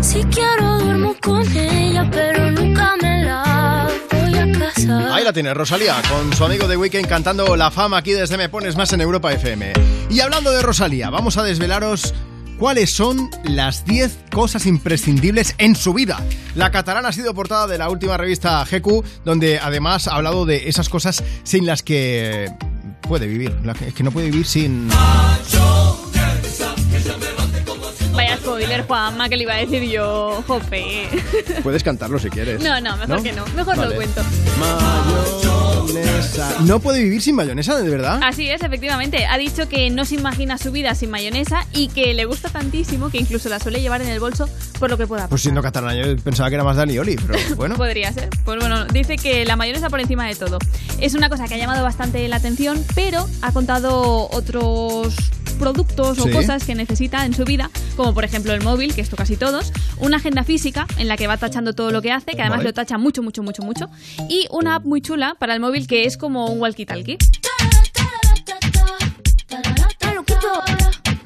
Si 0.00 0.22
quiero 0.24 0.78
duermo 0.78 1.14
con 1.20 1.42
ella, 1.56 2.08
pero 2.10 2.50
nunca 2.50 2.94
me 3.00 3.24
la 3.24 3.88
voy 4.10 4.34
a 4.34 4.58
casar. 4.58 5.12
Ahí 5.12 5.24
la 5.24 5.32
tiene 5.32 5.54
Rosalía 5.54 5.96
con 6.08 6.32
su 6.32 6.44
amigo 6.44 6.68
de 6.68 6.76
Weekend 6.76 7.08
cantando 7.08 7.56
La 7.56 7.70
Fama 7.70 7.98
aquí 7.98 8.12
desde 8.12 8.36
Me 8.36 8.48
Pones 8.48 8.76
Más 8.76 8.92
en 8.92 9.00
Europa 9.00 9.32
FM. 9.32 9.72
Y 10.10 10.20
hablando 10.20 10.50
de 10.52 10.62
Rosalía, 10.62 11.10
vamos 11.10 11.36
a 11.38 11.42
desvelaros 11.42 12.14
cuáles 12.64 12.94
son 12.94 13.28
las 13.44 13.84
10 13.84 14.20
cosas 14.32 14.64
imprescindibles 14.64 15.54
en 15.58 15.76
su 15.76 15.92
vida. 15.92 16.18
La 16.54 16.70
catalana 16.70 17.10
ha 17.10 17.12
sido 17.12 17.34
portada 17.34 17.66
de 17.66 17.76
la 17.76 17.90
última 17.90 18.16
revista 18.16 18.64
GQ, 18.64 19.04
donde 19.22 19.58
además 19.58 20.08
ha 20.08 20.14
hablado 20.14 20.46
de 20.46 20.66
esas 20.66 20.88
cosas 20.88 21.22
sin 21.42 21.66
las 21.66 21.82
que 21.82 22.50
puede 23.02 23.26
vivir. 23.26 23.54
Es 23.86 23.92
que 23.92 24.02
no 24.02 24.10
puede 24.10 24.30
vivir 24.30 24.46
sin... 24.46 24.88
Juanma, 28.94 29.28
que 29.28 29.36
le 29.36 29.42
iba 29.42 29.54
a 29.54 29.56
decir 29.56 29.82
yo, 29.90 30.44
jope. 30.46 31.08
Puedes 31.64 31.82
cantarlo 31.82 32.16
si 32.20 32.30
quieres. 32.30 32.62
No, 32.62 32.80
no, 32.80 32.96
mejor 32.96 33.24
que 33.24 33.32
no. 33.32 33.44
Mejor 33.56 33.76
Vale. 33.76 33.90
lo 33.90 33.96
cuento. 33.96 34.22
Mayonesa. 34.60 36.60
No 36.60 36.78
puede 36.78 37.02
vivir 37.02 37.20
sin 37.20 37.34
mayonesa, 37.34 37.76
¿de 37.82 37.90
verdad? 37.90 38.20
Así 38.22 38.48
es, 38.48 38.62
efectivamente. 38.62 39.26
Ha 39.26 39.36
dicho 39.36 39.68
que 39.68 39.90
no 39.90 40.04
se 40.04 40.14
imagina 40.14 40.58
su 40.58 40.70
vida 40.70 40.94
sin 40.94 41.10
mayonesa 41.10 41.66
y 41.72 41.88
que 41.88 42.14
le 42.14 42.24
gusta 42.24 42.50
tantísimo 42.50 43.10
que 43.10 43.18
incluso 43.18 43.48
la 43.48 43.58
suele 43.58 43.80
llevar 43.80 44.00
en 44.00 44.10
el 44.10 44.20
bolso 44.20 44.48
por 44.78 44.90
lo 44.90 44.96
que 44.96 45.08
pueda 45.08 45.26
Pues 45.28 45.42
siendo 45.42 45.60
catalana, 45.60 45.96
yo 46.00 46.16
pensaba 46.18 46.48
que 46.48 46.54
era 46.54 46.62
más 46.62 46.76
Dani 46.76 46.96
Oli, 46.96 47.16
pero 47.16 47.36
bueno. 47.56 47.74
Podría 47.74 48.12
ser. 48.12 48.28
Pues 48.44 48.60
bueno, 48.60 48.84
dice 48.86 49.16
que 49.16 49.44
la 49.44 49.56
mayonesa 49.56 49.90
por 49.90 49.98
encima 50.00 50.24
de 50.28 50.36
todo. 50.36 50.58
Es 51.00 51.14
una 51.14 51.28
cosa 51.28 51.48
que 51.48 51.54
ha 51.54 51.58
llamado 51.58 51.82
bastante 51.82 52.28
la 52.28 52.36
atención, 52.36 52.80
pero 52.94 53.26
ha 53.42 53.50
contado 53.50 54.28
otros 54.30 55.16
productos 55.58 56.18
o 56.18 56.24
Sí. 56.24 56.30
cosas 56.30 56.64
que 56.64 56.74
necesita 56.74 57.24
en 57.24 57.32
su 57.32 57.44
vida, 57.44 57.70
como 57.96 58.12
por 58.12 58.24
ejemplo 58.24 58.52
el 58.52 58.60
móvil, 58.60 58.83
que 58.92 59.00
esto 59.00 59.16
casi 59.16 59.36
todos, 59.36 59.72
una 59.98 60.16
agenda 60.16 60.44
física 60.44 60.86
en 60.98 61.08
la 61.08 61.16
que 61.16 61.26
va 61.26 61.36
tachando 61.36 61.72
todo 61.72 61.90
lo 61.90 62.02
que 62.02 62.12
hace, 62.12 62.32
que 62.32 62.40
además 62.40 62.58
Vale. 62.58 62.70
lo 62.70 62.74
tacha 62.74 62.98
mucho, 62.98 63.22
mucho, 63.22 63.42
mucho, 63.42 63.62
mucho, 63.62 63.88
y 64.28 64.46
una 64.50 64.76
app 64.76 64.84
muy 64.84 65.00
chula 65.00 65.36
para 65.38 65.54
el 65.54 65.60
móvil 65.60 65.86
que 65.86 66.04
es 66.04 66.16
como 66.16 66.46
un 66.46 66.60
walkie-talkie. 66.60 67.18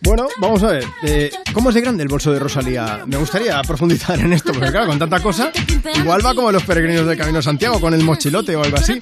Bueno, 0.08 0.26
vamos 0.38 0.62
a 0.62 0.68
ver. 0.68 0.86
eh, 1.02 1.30
¿Cómo 1.52 1.68
es 1.68 1.74
de 1.74 1.82
grande 1.82 2.02
el 2.02 2.08
bolso 2.08 2.32
de 2.32 2.38
Rosalía? 2.38 3.02
Me 3.04 3.18
gustaría 3.18 3.60
profundizar 3.60 4.18
en 4.18 4.32
esto, 4.32 4.54
porque 4.54 4.70
claro, 4.70 4.86
con 4.86 4.98
tanta 4.98 5.20
cosa, 5.20 5.52
igual 5.96 6.24
va 6.24 6.34
como 6.34 6.50
los 6.50 6.62
peregrinos 6.62 7.06
del 7.06 7.18
Camino 7.18 7.42
Santiago, 7.42 7.78
con 7.78 7.92
el 7.92 8.02
mochilote 8.02 8.56
o 8.56 8.64
algo 8.64 8.78
así. 8.78 8.98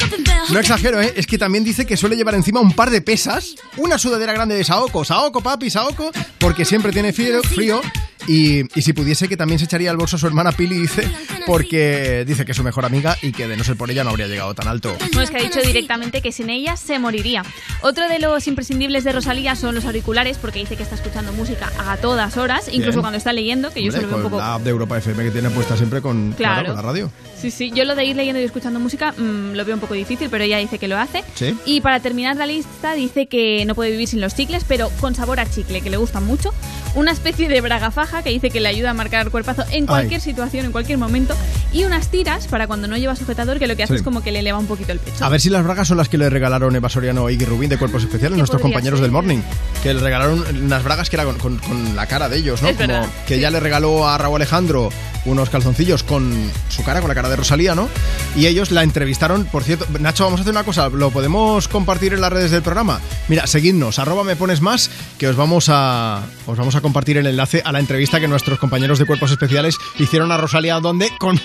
No 0.50 0.58
exagero, 0.58 1.00
¿eh? 1.00 1.14
Es 1.14 1.28
que 1.28 1.38
también 1.38 1.62
dice 1.62 1.86
que 1.86 1.96
suele 1.96 2.16
llevar 2.16 2.34
encima 2.34 2.58
un 2.60 2.72
par 2.72 2.90
de 2.90 3.02
pesas, 3.02 3.54
una 3.76 3.98
sudadera 3.98 4.32
grande 4.32 4.56
de 4.56 4.64
Saoko, 4.64 5.04
Saoko, 5.04 5.40
papi, 5.40 5.70
Saoko, 5.70 6.10
porque 6.38 6.64
siempre 6.64 6.90
tiene 6.90 7.12
frío, 7.12 7.40
frío 7.44 7.80
Y, 8.26 8.64
si 8.80 8.92
pudiese 8.92 9.28
que 9.28 9.36
también 9.36 9.60
se 9.60 9.66
echaría 9.66 9.92
al 9.92 9.96
bolso 9.96 10.16
a 10.16 10.18
su 10.18 10.26
hermana 10.26 10.50
Pili, 10.50 10.76
dice, 10.76 11.08
porque 11.46 12.24
dice 12.26 12.44
que 12.44 12.50
es 12.50 12.56
su 12.56 12.64
mejor 12.64 12.84
amiga 12.84 13.16
y 13.22 13.30
que 13.30 13.46
de 13.46 13.56
no 13.56 13.62
ser 13.62 13.76
por 13.76 13.88
ella 13.88 14.02
no 14.02 14.10
habría 14.10 14.26
llegado 14.26 14.52
tan 14.54 14.66
alto. 14.66 14.96
Bueno, 14.98 15.20
es 15.22 15.30
que 15.30 15.36
ha 15.36 15.42
dicho 15.42 15.60
directamente 15.60 16.20
que 16.20 16.32
sin 16.32 16.50
ella 16.50 16.76
se 16.76 16.98
moriría. 16.98 17.44
Otro 17.82 18.08
de 18.08 18.18
los 18.18 18.48
imprescindibles 18.48 19.04
de 19.04 19.12
Rosalía 19.12 19.54
son 19.54 19.76
los 19.76 19.84
auriculares, 19.84 20.38
porque 20.38 20.58
dice 20.58 20.76
que 20.76 20.82
está 20.82 20.95
escuchando 20.96 21.32
música 21.32 21.70
a 21.78 21.96
todas 21.96 22.36
horas, 22.36 22.66
incluso 22.68 22.90
Bien. 22.92 23.00
cuando 23.02 23.18
está 23.18 23.32
leyendo, 23.32 23.70
que 23.70 23.82
yo 23.84 23.92
se 23.92 23.98
Hombre, 23.98 24.10
lo 24.10 24.16
veo 24.18 24.26
un 24.26 24.30
poco... 24.32 24.42
la 24.42 24.54
app 24.54 24.62
de 24.62 24.70
Europa 24.70 24.98
FM 24.98 25.22
que 25.24 25.30
tiene 25.30 25.50
puesta 25.50 25.76
siempre 25.76 26.02
con, 26.02 26.32
claro, 26.32 26.54
Claro. 26.62 26.66
con 26.74 26.76
la 26.76 26.82
radio. 26.82 27.10
Sí, 27.40 27.50
sí, 27.50 27.70
yo 27.74 27.84
lo 27.84 27.94
de 27.94 28.04
ir 28.04 28.16
leyendo 28.16 28.40
y 28.40 28.44
escuchando 28.44 28.80
música 28.80 29.12
mm, 29.12 29.52
lo 29.54 29.64
veo 29.64 29.74
un 29.74 29.80
poco 29.80 29.94
difícil, 29.94 30.28
pero 30.30 30.42
ella 30.44 30.58
dice 30.58 30.78
que 30.78 30.88
lo 30.88 30.98
hace. 30.98 31.22
Sí. 31.34 31.56
Y 31.66 31.80
para 31.80 32.00
terminar 32.00 32.36
la 32.36 32.46
lista 32.46 32.94
dice 32.94 33.26
que 33.26 33.64
no 33.66 33.74
puede 33.74 33.90
vivir 33.92 34.08
sin 34.08 34.20
los 34.20 34.34
chicles, 34.34 34.64
pero 34.66 34.90
con 35.00 35.14
sabor 35.14 35.38
a 35.40 35.48
chicle, 35.48 35.80
que 35.82 35.90
le 35.90 35.96
gustan 35.98 36.24
mucho. 36.26 36.52
Una 36.94 37.12
especie 37.12 37.48
de 37.48 37.60
braga 37.60 37.90
faja 37.90 38.22
que 38.22 38.30
dice 38.30 38.48
que 38.50 38.58
le 38.60 38.68
ayuda 38.68 38.90
a 38.90 38.94
marcar 38.94 39.30
cuerpazo 39.30 39.64
en 39.70 39.86
cualquier 39.86 40.20
situación, 40.22 40.64
en 40.64 40.72
cualquier 40.72 40.96
momento. 40.98 41.34
Y 41.72 41.84
unas 41.84 42.08
tiras 42.08 42.46
para 42.48 42.66
cuando 42.66 42.88
no 42.88 42.96
lleva 42.96 43.14
sujetador, 43.16 43.58
que 43.58 43.66
lo 43.66 43.76
que 43.76 43.82
hace 43.82 43.92
Sí. 43.94 43.98
es 43.98 44.02
como 44.02 44.22
que 44.22 44.32
le 44.32 44.38
eleva 44.40 44.58
un 44.58 44.66
poquito 44.66 44.92
el 44.92 44.98
pecho. 44.98 45.22
A 45.24 45.28
ver 45.28 45.40
si 45.40 45.50
las 45.50 45.62
bragas 45.62 45.88
son 45.88 45.98
las 45.98 46.08
que 46.08 46.16
le 46.16 46.30
regalaron 46.30 46.74
Eva 46.74 46.88
Soriano 46.88 47.28
y 47.28 47.38
Rubín 47.44 47.68
de 47.68 47.76
Cuerpos 47.76 48.02
Especiales, 48.02 48.38
nuestros 48.38 48.62
compañeros 48.62 48.98
ser? 48.98 49.04
del 49.04 49.12
Morning. 49.12 49.38
Que 49.82 49.92
le 49.92 50.00
regalaron 50.00 50.42
unas 50.64 50.82
bragas 50.86 51.10
que 51.10 51.16
era 51.16 51.24
con, 51.26 51.36
con- 51.38 51.58
con 51.58 51.94
la 51.94 52.06
cara 52.06 52.30
de 52.30 52.38
ellos, 52.38 52.62
¿no? 52.62 52.68
Es 52.68 52.78
verdad, 52.78 53.06
que 53.26 53.38
ya 53.38 53.50
le 53.50 53.60
regaló 53.60 54.08
a 54.08 54.16
Raúl 54.16 54.36
Alejandro 54.36 54.88
unos 55.26 55.50
calzoncillos 55.50 56.02
con 56.04 56.32
su 56.68 56.82
cara, 56.84 57.00
con 57.00 57.08
la 57.08 57.14
cara 57.14 57.28
de 57.28 57.36
Rosalía, 57.36 57.74
¿no? 57.74 57.88
Y 58.36 58.46
ellos 58.46 58.70
la 58.70 58.82
entrevistaron, 58.84 59.44
por 59.44 59.64
cierto. 59.64 59.84
Nacho, 59.98 60.24
vamos 60.24 60.38
a 60.40 60.42
hacer 60.42 60.52
una 60.52 60.62
cosa, 60.64 60.88
lo 60.88 61.10
podemos 61.10 61.66
compartir 61.68 62.14
en 62.14 62.20
las 62.20 62.32
redes 62.32 62.52
del 62.52 62.62
programa. 62.62 63.00
Mira, 63.28 63.46
seguidnos, 63.46 63.98
arroba 63.98 64.22
me 64.24 64.36
pones 64.36 64.60
más, 64.62 64.88
que 65.18 65.26
os 65.28 65.36
vamos 65.36 65.66
a 65.68 66.22
os 66.46 66.56
vamos 66.56 66.76
a 66.76 66.80
compartir 66.80 67.16
el 67.18 67.26
enlace 67.26 67.60
a 67.64 67.72
la 67.72 67.80
entrevista 67.80 68.20
que 68.20 68.28
nuestros 68.28 68.58
compañeros 68.60 68.98
de 69.00 69.04
Cuerpos 69.06 69.32
Especiales 69.32 69.76
hicieron 69.98 70.30
a 70.32 70.36
Rosalía, 70.36 70.78
donde 70.80 71.10
con 71.18 71.40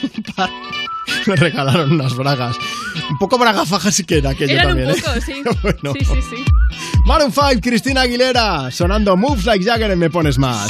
le 1.26 1.36
regalaron 1.36 1.92
unas 1.92 2.16
bragas. 2.16 2.56
Un 3.10 3.18
poco 3.18 3.38
bragafaja 3.38 3.92
sí 3.92 4.04
que 4.04 4.20
era 4.20 4.32
aquello 4.32 4.54
Eran 4.54 4.68
también, 4.70 4.90
un 4.90 4.96
¿eh? 4.96 5.02
poco, 5.02 5.22
sí. 5.22 5.44
Bueno. 5.62 5.94
Sí, 5.98 6.06
sí, 6.06 6.22
sí. 6.30 6.46
Maroon 7.06 7.32
5, 7.32 7.62
Cristina 7.62 8.02
Aguilera, 8.02 8.72
sonando 8.72 9.18
Moves 9.18 9.46
Like 9.46 9.66
Jagger 9.66 9.92
en 9.92 10.00
Me 10.00 10.10
Pones 10.10 10.38
Más. 10.38 10.70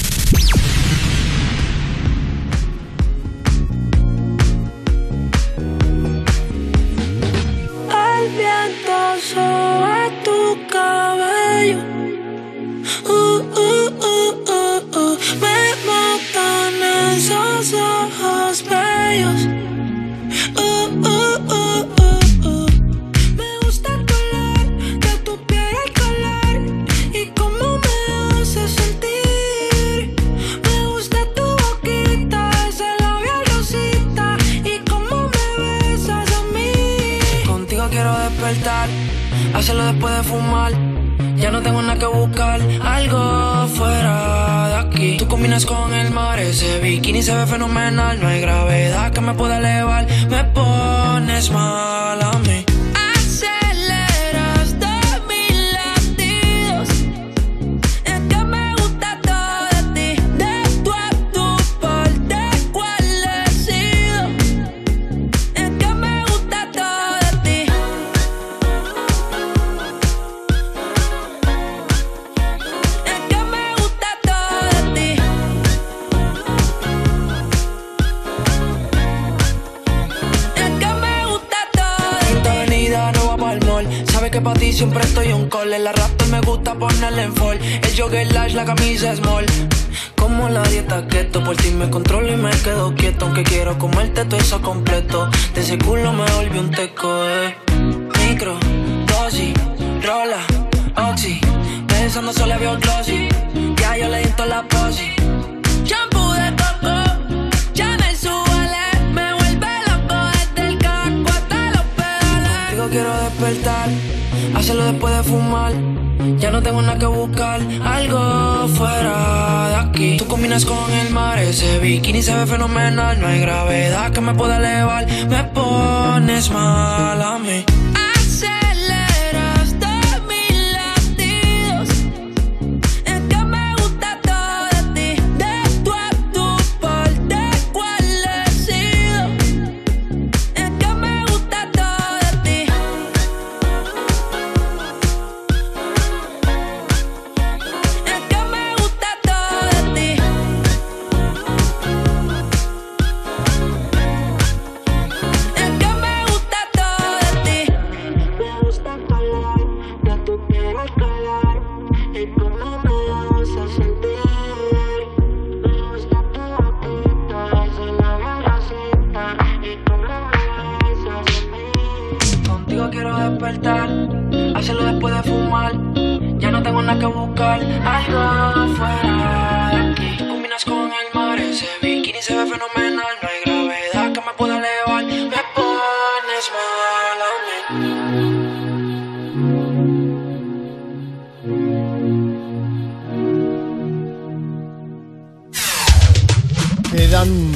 Quedan 196.91 197.51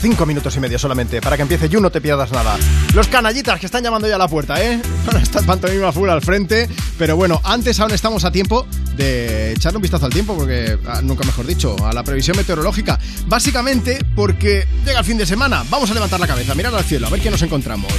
cinco 0.00 0.24
minutos 0.24 0.54
y 0.56 0.60
medio 0.60 0.78
solamente 0.78 1.20
para 1.20 1.36
que 1.36 1.42
empiece 1.42 1.68
You, 1.68 1.80
no 1.80 1.90
te 1.90 2.00
pierdas 2.00 2.30
nada. 2.30 2.56
Los 2.94 3.08
canallitas 3.08 3.58
que 3.58 3.66
están 3.66 3.82
llamando 3.82 4.06
ya 4.06 4.14
a 4.14 4.18
la 4.18 4.28
puerta, 4.28 4.62
¿eh? 4.62 4.80
Ahora 5.06 5.20
está 5.20 5.42
pantomima 5.42 5.90
full 5.92 6.08
al 6.08 6.22
frente, 6.22 6.68
pero 6.96 7.16
bueno, 7.16 7.40
antes 7.42 7.80
aún 7.80 7.92
estamos 7.92 8.24
a 8.24 8.30
tiempo 8.30 8.66
de 8.96 9.52
echarle 9.52 9.76
un 9.76 9.82
vistazo 9.82 10.06
al 10.06 10.12
tiempo, 10.12 10.36
porque 10.36 10.78
ah, 10.86 11.00
nunca 11.02 11.24
mejor 11.24 11.46
dicho, 11.46 11.74
a 11.84 11.92
la 11.92 12.04
previsión 12.04 12.36
meteorológica. 12.36 12.98
Básicamente 13.26 13.98
porque 14.14 14.66
llega 14.84 15.00
el 15.00 15.04
fin 15.04 15.18
de 15.18 15.26
semana, 15.26 15.64
vamos 15.68 15.90
a 15.90 15.94
levantar 15.94 16.20
la 16.20 16.28
cabeza, 16.28 16.54
mirar 16.54 16.74
al 16.74 16.84
cielo, 16.84 17.08
a 17.08 17.10
ver 17.10 17.20
qué 17.20 17.30
nos 17.30 17.42
encontramos. 17.42 17.92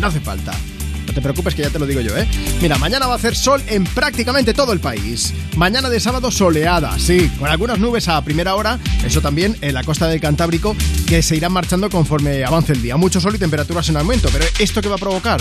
No 0.00 0.06
hace 0.06 0.20
falta. 0.20 0.52
No 1.10 1.14
te 1.14 1.22
preocupes 1.22 1.56
que 1.56 1.62
ya 1.62 1.70
te 1.70 1.80
lo 1.80 1.86
digo 1.86 2.00
yo, 2.00 2.16
¿eh? 2.16 2.24
Mira, 2.62 2.78
mañana 2.78 3.08
va 3.08 3.14
a 3.14 3.16
hacer 3.16 3.34
sol 3.34 3.60
en 3.66 3.82
prácticamente 3.82 4.54
todo 4.54 4.72
el 4.72 4.78
país. 4.78 5.34
Mañana 5.56 5.90
de 5.90 5.98
sábado 5.98 6.30
soleada, 6.30 6.96
sí, 7.00 7.28
con 7.36 7.48
algunas 7.48 7.80
nubes 7.80 8.06
a 8.06 8.22
primera 8.22 8.54
hora, 8.54 8.78
eso 9.04 9.20
también 9.20 9.56
en 9.60 9.74
la 9.74 9.82
costa 9.82 10.06
del 10.06 10.20
Cantábrico, 10.20 10.76
que 11.08 11.20
se 11.20 11.34
irán 11.34 11.52
marchando 11.52 11.90
conforme 11.90 12.44
avance 12.44 12.74
el 12.74 12.80
día. 12.80 12.96
Mucho 12.96 13.20
sol 13.20 13.34
y 13.34 13.38
temperaturas 13.38 13.88
en 13.88 13.96
aumento, 13.96 14.28
pero 14.32 14.44
¿esto 14.60 14.80
qué 14.80 14.88
va 14.88 14.94
a 14.94 14.98
provocar? 14.98 15.40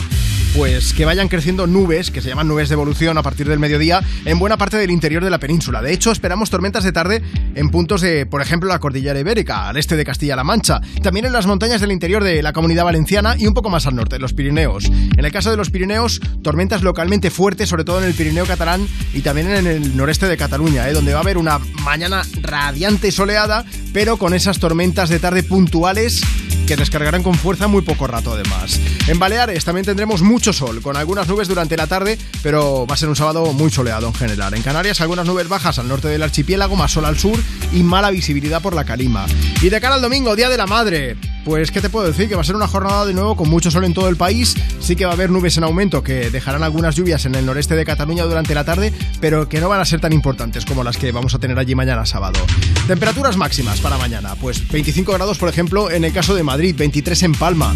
Pues 0.56 0.94
que 0.94 1.06
vayan 1.06 1.28
creciendo 1.28 1.68
nubes, 1.68 2.10
que 2.10 2.22
se 2.22 2.30
llaman 2.30 2.48
nubes 2.48 2.70
de 2.70 2.74
evolución 2.74 3.18
a 3.18 3.24
partir 3.24 3.48
del 3.48 3.60
mediodía, 3.60 4.02
en 4.26 4.40
buena 4.40 4.58
parte 4.58 4.78
del 4.78 4.90
interior 4.90 5.24
de 5.24 5.30
la 5.30 5.38
península. 5.38 5.82
De 5.82 5.94
hecho, 5.94 6.12
esperamos 6.12 6.50
tormentas 6.50 6.84
de 6.84 6.92
tarde 6.92 7.22
en 7.54 7.70
puntos 7.70 8.02
de, 8.02 8.26
por 8.26 8.42
ejemplo, 8.42 8.68
la 8.68 8.80
cordillera 8.80 9.20
ibérica, 9.20 9.70
al 9.70 9.78
este 9.78 9.96
de 9.96 10.04
Castilla-La 10.04 10.44
Mancha, 10.44 10.82
también 11.04 11.28
en 11.28 11.34
las 11.34 11.46
montañas 11.46 11.82
del 11.82 11.92
interior 11.92 12.24
de 12.24 12.42
la 12.42 12.52
comunidad 12.52 12.84
valenciana 12.84 13.36
y 13.38 13.46
un 13.46 13.54
poco 13.54 13.70
más 13.70 13.86
al 13.86 13.96
norte, 13.96 14.18
los 14.18 14.34
Pirineos. 14.34 14.86
En 14.86 15.24
el 15.24 15.32
caso 15.32 15.52
de 15.52 15.58
los 15.58 15.70
Pirineos, 15.70 16.20
tormentas 16.42 16.82
localmente 16.82 17.30
fuertes, 17.30 17.70
sobre 17.70 17.84
todo 17.84 18.00
en 18.00 18.06
el 18.06 18.16
Pirineo 18.16 18.46
catalán 18.46 18.88
y 19.14 19.22
también 19.22 19.50
en 19.52 19.68
el 19.68 19.96
noreste 19.96 20.28
de 20.28 20.36
Cataluña, 20.36 20.90
¿eh? 20.90 20.94
donde 20.94 21.14
va 21.14 21.20
a 21.20 21.22
haber 21.22 21.38
una 21.38 21.60
mañana 21.84 22.24
radiante 22.42 23.10
y 23.10 23.12
soleada, 23.12 23.66
pero 23.94 24.18
con 24.18 24.34
esas 24.34 24.60
tormentas 24.60 25.10
de 25.10 25.20
tarde 25.20 25.44
puntuales 25.44 26.22
que 26.70 26.76
descargarán 26.76 27.24
con 27.24 27.34
fuerza 27.34 27.68
muy 27.68 27.82
poco 27.82 28.06
rato 28.06 28.32
además. 28.32 28.80
En 29.08 29.18
Baleares 29.18 29.66
también 29.66 29.86
tendremos 29.86 30.22
sol, 30.42 30.82
con 30.82 30.98
algunas 30.98 31.28
nubes 31.28 31.48
durante 31.48 31.78
la 31.78 31.88
tarde, 31.88 32.18
pero 32.42 32.86
va 32.88 32.96
a 32.96 32.98
ser 32.98 33.10
un 33.10 33.16
sábado 33.16 33.54
muy 33.54 33.70
soleado 33.72 34.08
en 34.08 34.14
general. 34.14 34.54
En 34.54 34.62
Canarias 34.62 35.02
algunas 35.02 35.26
nubes 35.26 35.48
bajas 35.48 35.80
al 35.80 35.88
norte 35.88 36.08
del 36.08 36.24
archipiélago, 36.24 36.76
más 36.76 36.92
sol 36.92 37.06
al 37.06 37.18
sur 37.18 37.40
y 37.74 37.84
mala 37.84 38.10
visibilidad 38.12 38.62
por 38.62 38.74
la 38.74 38.86
calima. 38.86 39.26
Y 39.62 39.70
de 39.70 39.82
cara 39.82 39.96
al 39.96 40.02
domingo, 40.02 40.36
Día 40.36 40.50
de 40.50 40.58
la 40.58 40.68
Madre, 40.68 41.18
pues 41.46 41.72
qué 41.72 41.82
te 41.82 41.90
puedo 41.90 42.08
decir, 42.08 42.30
que 42.30 42.36
va 42.36 42.42
a 42.42 42.46
ser 42.46 42.56
una 42.56 42.68
jornada 42.68 43.06
de 43.06 43.14
nuevo 43.14 43.36
con 43.36 43.50
mucho 43.50 43.72
sol 43.72 43.84
en 43.84 43.94
todo 43.94 44.10
el 44.10 44.16
país, 44.16 44.56
sí 44.80 44.96
que 44.96 45.06
va 45.06 45.12
a 45.12 45.14
haber 45.14 45.30
nubes 45.30 45.58
en 45.58 45.64
aumento 45.64 46.04
que 46.04 46.30
dejarán 46.30 46.64
algunas 46.64 46.96
lluvias 46.96 47.26
en 47.26 47.36
el 47.36 47.46
noreste 47.46 47.76
de 47.76 47.86
Cataluña 47.86 48.24
durante 48.24 48.56
la 48.56 48.64
tarde, 48.64 48.94
pero 49.20 49.50
que 49.50 49.60
no 49.60 49.70
van 49.70 49.82
a 49.82 49.86
ser 49.86 50.00
tan 50.00 50.14
importantes 50.14 50.66
como 50.66 50.84
las 50.84 50.98
que 50.98 51.12
vamos 51.12 51.34
a 51.36 51.40
tener 51.40 51.58
allí 51.58 51.76
mañana 51.76 52.06
sábado. 52.06 52.40
Temperaturas 52.88 53.38
máximas 53.38 53.80
para 53.80 53.98
mañana, 53.98 54.36
pues 54.36 54.68
25 54.70 55.14
grados 55.14 55.38
por 55.38 55.50
ejemplo 55.50 55.92
en 55.92 56.04
el 56.04 56.14
caso 56.14 56.36
de 56.36 56.44
Madrid, 56.44 56.76
23 56.78 57.24
en 57.24 57.32
Palma. 57.34 57.74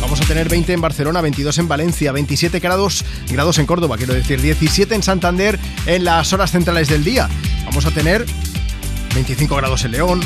Vamos 0.00 0.20
a 0.20 0.24
tener 0.24 0.48
20 0.48 0.72
en 0.74 0.80
Barcelona, 0.80 1.20
22 1.20 1.58
en 1.58 1.68
Valencia, 1.68 2.05
27 2.12 2.60
grados, 2.60 3.04
grados 3.28 3.58
en 3.58 3.66
Córdoba, 3.66 3.96
quiero 3.96 4.14
decir, 4.14 4.40
17 4.40 4.94
en 4.94 5.02
Santander 5.02 5.58
en 5.86 6.04
las 6.04 6.32
horas 6.32 6.50
centrales 6.50 6.88
del 6.88 7.04
día. 7.04 7.28
Vamos 7.64 7.86
a 7.86 7.90
tener 7.90 8.24
25 9.14 9.56
grados 9.56 9.84
en 9.84 9.92
León, 9.92 10.20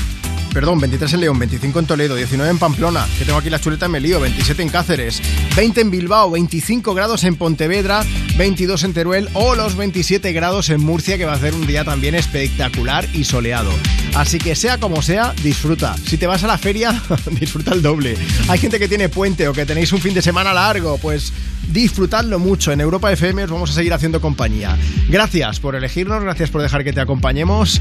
Perdón, 0.53 0.81
23 0.81 1.13
en 1.15 1.21
León, 1.21 1.39
25 1.39 1.79
en 1.79 1.87
Toledo, 1.87 2.17
19 2.17 2.51
en 2.51 2.59
Pamplona, 2.59 3.07
que 3.19 3.25
tengo 3.25 3.39
aquí 3.39 3.51
la 3.51 3.61
chuleta 3.61 3.87
en 3.87 3.93
Melío, 3.93 4.19
27 4.19 4.63
en 4.63 4.69
Cáceres, 4.69 5.23
20 5.55 5.81
en 5.81 5.91
Bilbao, 5.93 6.31
25 6.31 6.93
grados 6.93 7.23
en 7.23 7.37
Pontevedra, 7.37 8.05
22 8.37 8.83
en 8.83 8.93
Teruel 8.93 9.29
o 9.35 9.55
los 9.55 9.77
27 9.77 10.33
grados 10.33 10.69
en 10.71 10.81
Murcia, 10.81 11.17
que 11.19 11.25
va 11.25 11.35
a 11.35 11.39
ser 11.39 11.55
un 11.55 11.69
día 11.69 11.85
también 11.85 12.17
espectacular 12.17 13.07
y 13.15 13.25
soleado. 13.25 13.71
Así 14.15 14.39
que 14.39 14.57
sea 14.57 14.79
como 14.79 15.03
sea, 15.03 15.35
disfruta. 15.45 15.97
Si 16.05 16.19
te 16.19 16.27
vas 16.27 16.43
a 16.43 16.49
la 16.49 16.59
feria, 16.59 17.01
disfruta 17.31 17.73
el 17.73 17.81
doble. 17.81 18.17
Hay 18.49 18.59
gente 18.59 18.81
que 18.81 18.89
tiene 18.89 19.09
puente 19.09 19.47
o 19.47 19.53
que 19.53 19.65
tenéis 19.65 19.93
un 19.93 20.01
fin 20.01 20.15
de 20.15 20.23
semana 20.23 20.53
largo, 20.53 20.99
pues 20.99 21.33
disfrutadlo 21.69 22.39
mucho. 22.39 22.73
En 22.73 22.81
Europa 22.81 23.13
FM 23.13 23.45
os 23.45 23.51
vamos 23.51 23.71
a 23.71 23.75
seguir 23.75 23.93
haciendo 23.93 24.21
compañía. 24.21 24.77
Gracias 25.09 25.61
por 25.61 25.75
elegirnos, 25.75 26.23
gracias 26.23 26.51
por 26.51 26.63
dejar 26.63 26.85
que 26.85 26.93
te 26.93 27.01
acompañemos. 27.01 27.81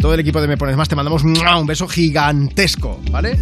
Todo 0.00 0.14
el 0.14 0.20
equipo 0.20 0.40
de 0.40 0.48
Me 0.48 0.56
Pones 0.56 0.76
Más 0.76 0.88
te 0.88 0.96
mandamos 0.96 1.24
un 1.24 1.66
beso 1.66 1.86
gigantesco, 1.86 3.00
¿vale? 3.10 3.38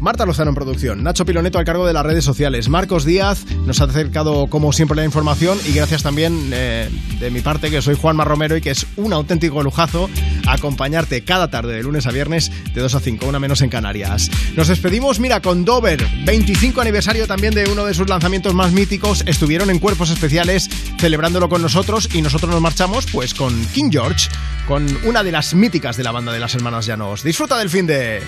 Marta 0.00 0.24
Lozano 0.24 0.48
en 0.48 0.54
producción, 0.54 1.02
Nacho 1.04 1.26
Piloneto 1.26 1.58
al 1.58 1.66
cargo 1.66 1.86
de 1.86 1.92
las 1.92 2.04
redes 2.04 2.24
sociales, 2.24 2.70
Marcos 2.70 3.04
Díaz 3.04 3.44
nos 3.66 3.82
ha 3.82 3.84
acercado 3.84 4.46
como 4.46 4.72
siempre 4.72 4.96
la 4.96 5.04
información 5.04 5.58
y 5.68 5.72
gracias 5.72 6.02
también 6.02 6.50
eh, 6.54 6.88
de 7.20 7.30
mi 7.30 7.42
parte 7.42 7.70
que 7.70 7.82
soy 7.82 7.96
Juanma 7.96 8.24
Romero 8.24 8.56
y 8.56 8.62
que 8.62 8.70
es 8.70 8.86
un 8.96 9.12
auténtico 9.12 9.62
lujazo 9.62 10.08
acompañarte 10.48 11.22
cada 11.22 11.50
tarde 11.50 11.74
de 11.74 11.82
lunes 11.82 12.06
a 12.06 12.12
viernes 12.12 12.50
de 12.72 12.80
2 12.80 12.94
a 12.94 13.00
5, 13.00 13.26
una 13.26 13.38
menos 13.38 13.60
en 13.60 13.68
Canarias. 13.68 14.30
Nos 14.56 14.68
despedimos, 14.68 15.20
mira, 15.20 15.42
con 15.42 15.66
Dover, 15.66 16.02
25 16.24 16.80
aniversario 16.80 17.26
también 17.26 17.54
de 17.54 17.68
uno 17.70 17.84
de 17.84 17.92
sus 17.92 18.08
lanzamientos 18.08 18.54
más 18.54 18.72
míticos, 18.72 19.22
estuvieron 19.26 19.68
en 19.68 19.78
cuerpos 19.78 20.10
especiales 20.10 20.70
celebrándolo 20.98 21.50
con 21.50 21.60
nosotros 21.60 22.08
y 22.14 22.22
nosotros 22.22 22.50
nos 22.50 22.62
marchamos 22.62 23.06
pues 23.12 23.34
con 23.34 23.54
King 23.66 23.90
George, 23.90 24.30
con 24.66 24.86
una 25.04 25.22
de 25.22 25.32
las 25.32 25.52
míticas 25.52 25.98
de 25.98 26.04
la 26.04 26.12
banda 26.12 26.32
de 26.32 26.40
las 26.40 26.54
hermanas 26.54 26.86
Llanos. 26.86 27.22
Disfruta 27.22 27.58
del 27.58 27.68
fin 27.68 27.86
de... 27.86 28.22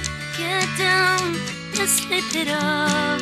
just 1.83 2.05
slip 2.05 2.37
it 2.37 2.49
up. 2.49 3.21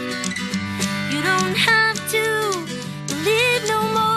You 1.11 1.23
don't 1.23 1.57
have 1.57 1.97
to 2.11 2.67
believe 3.09 3.67
no 3.69 3.81
more. 3.95 4.10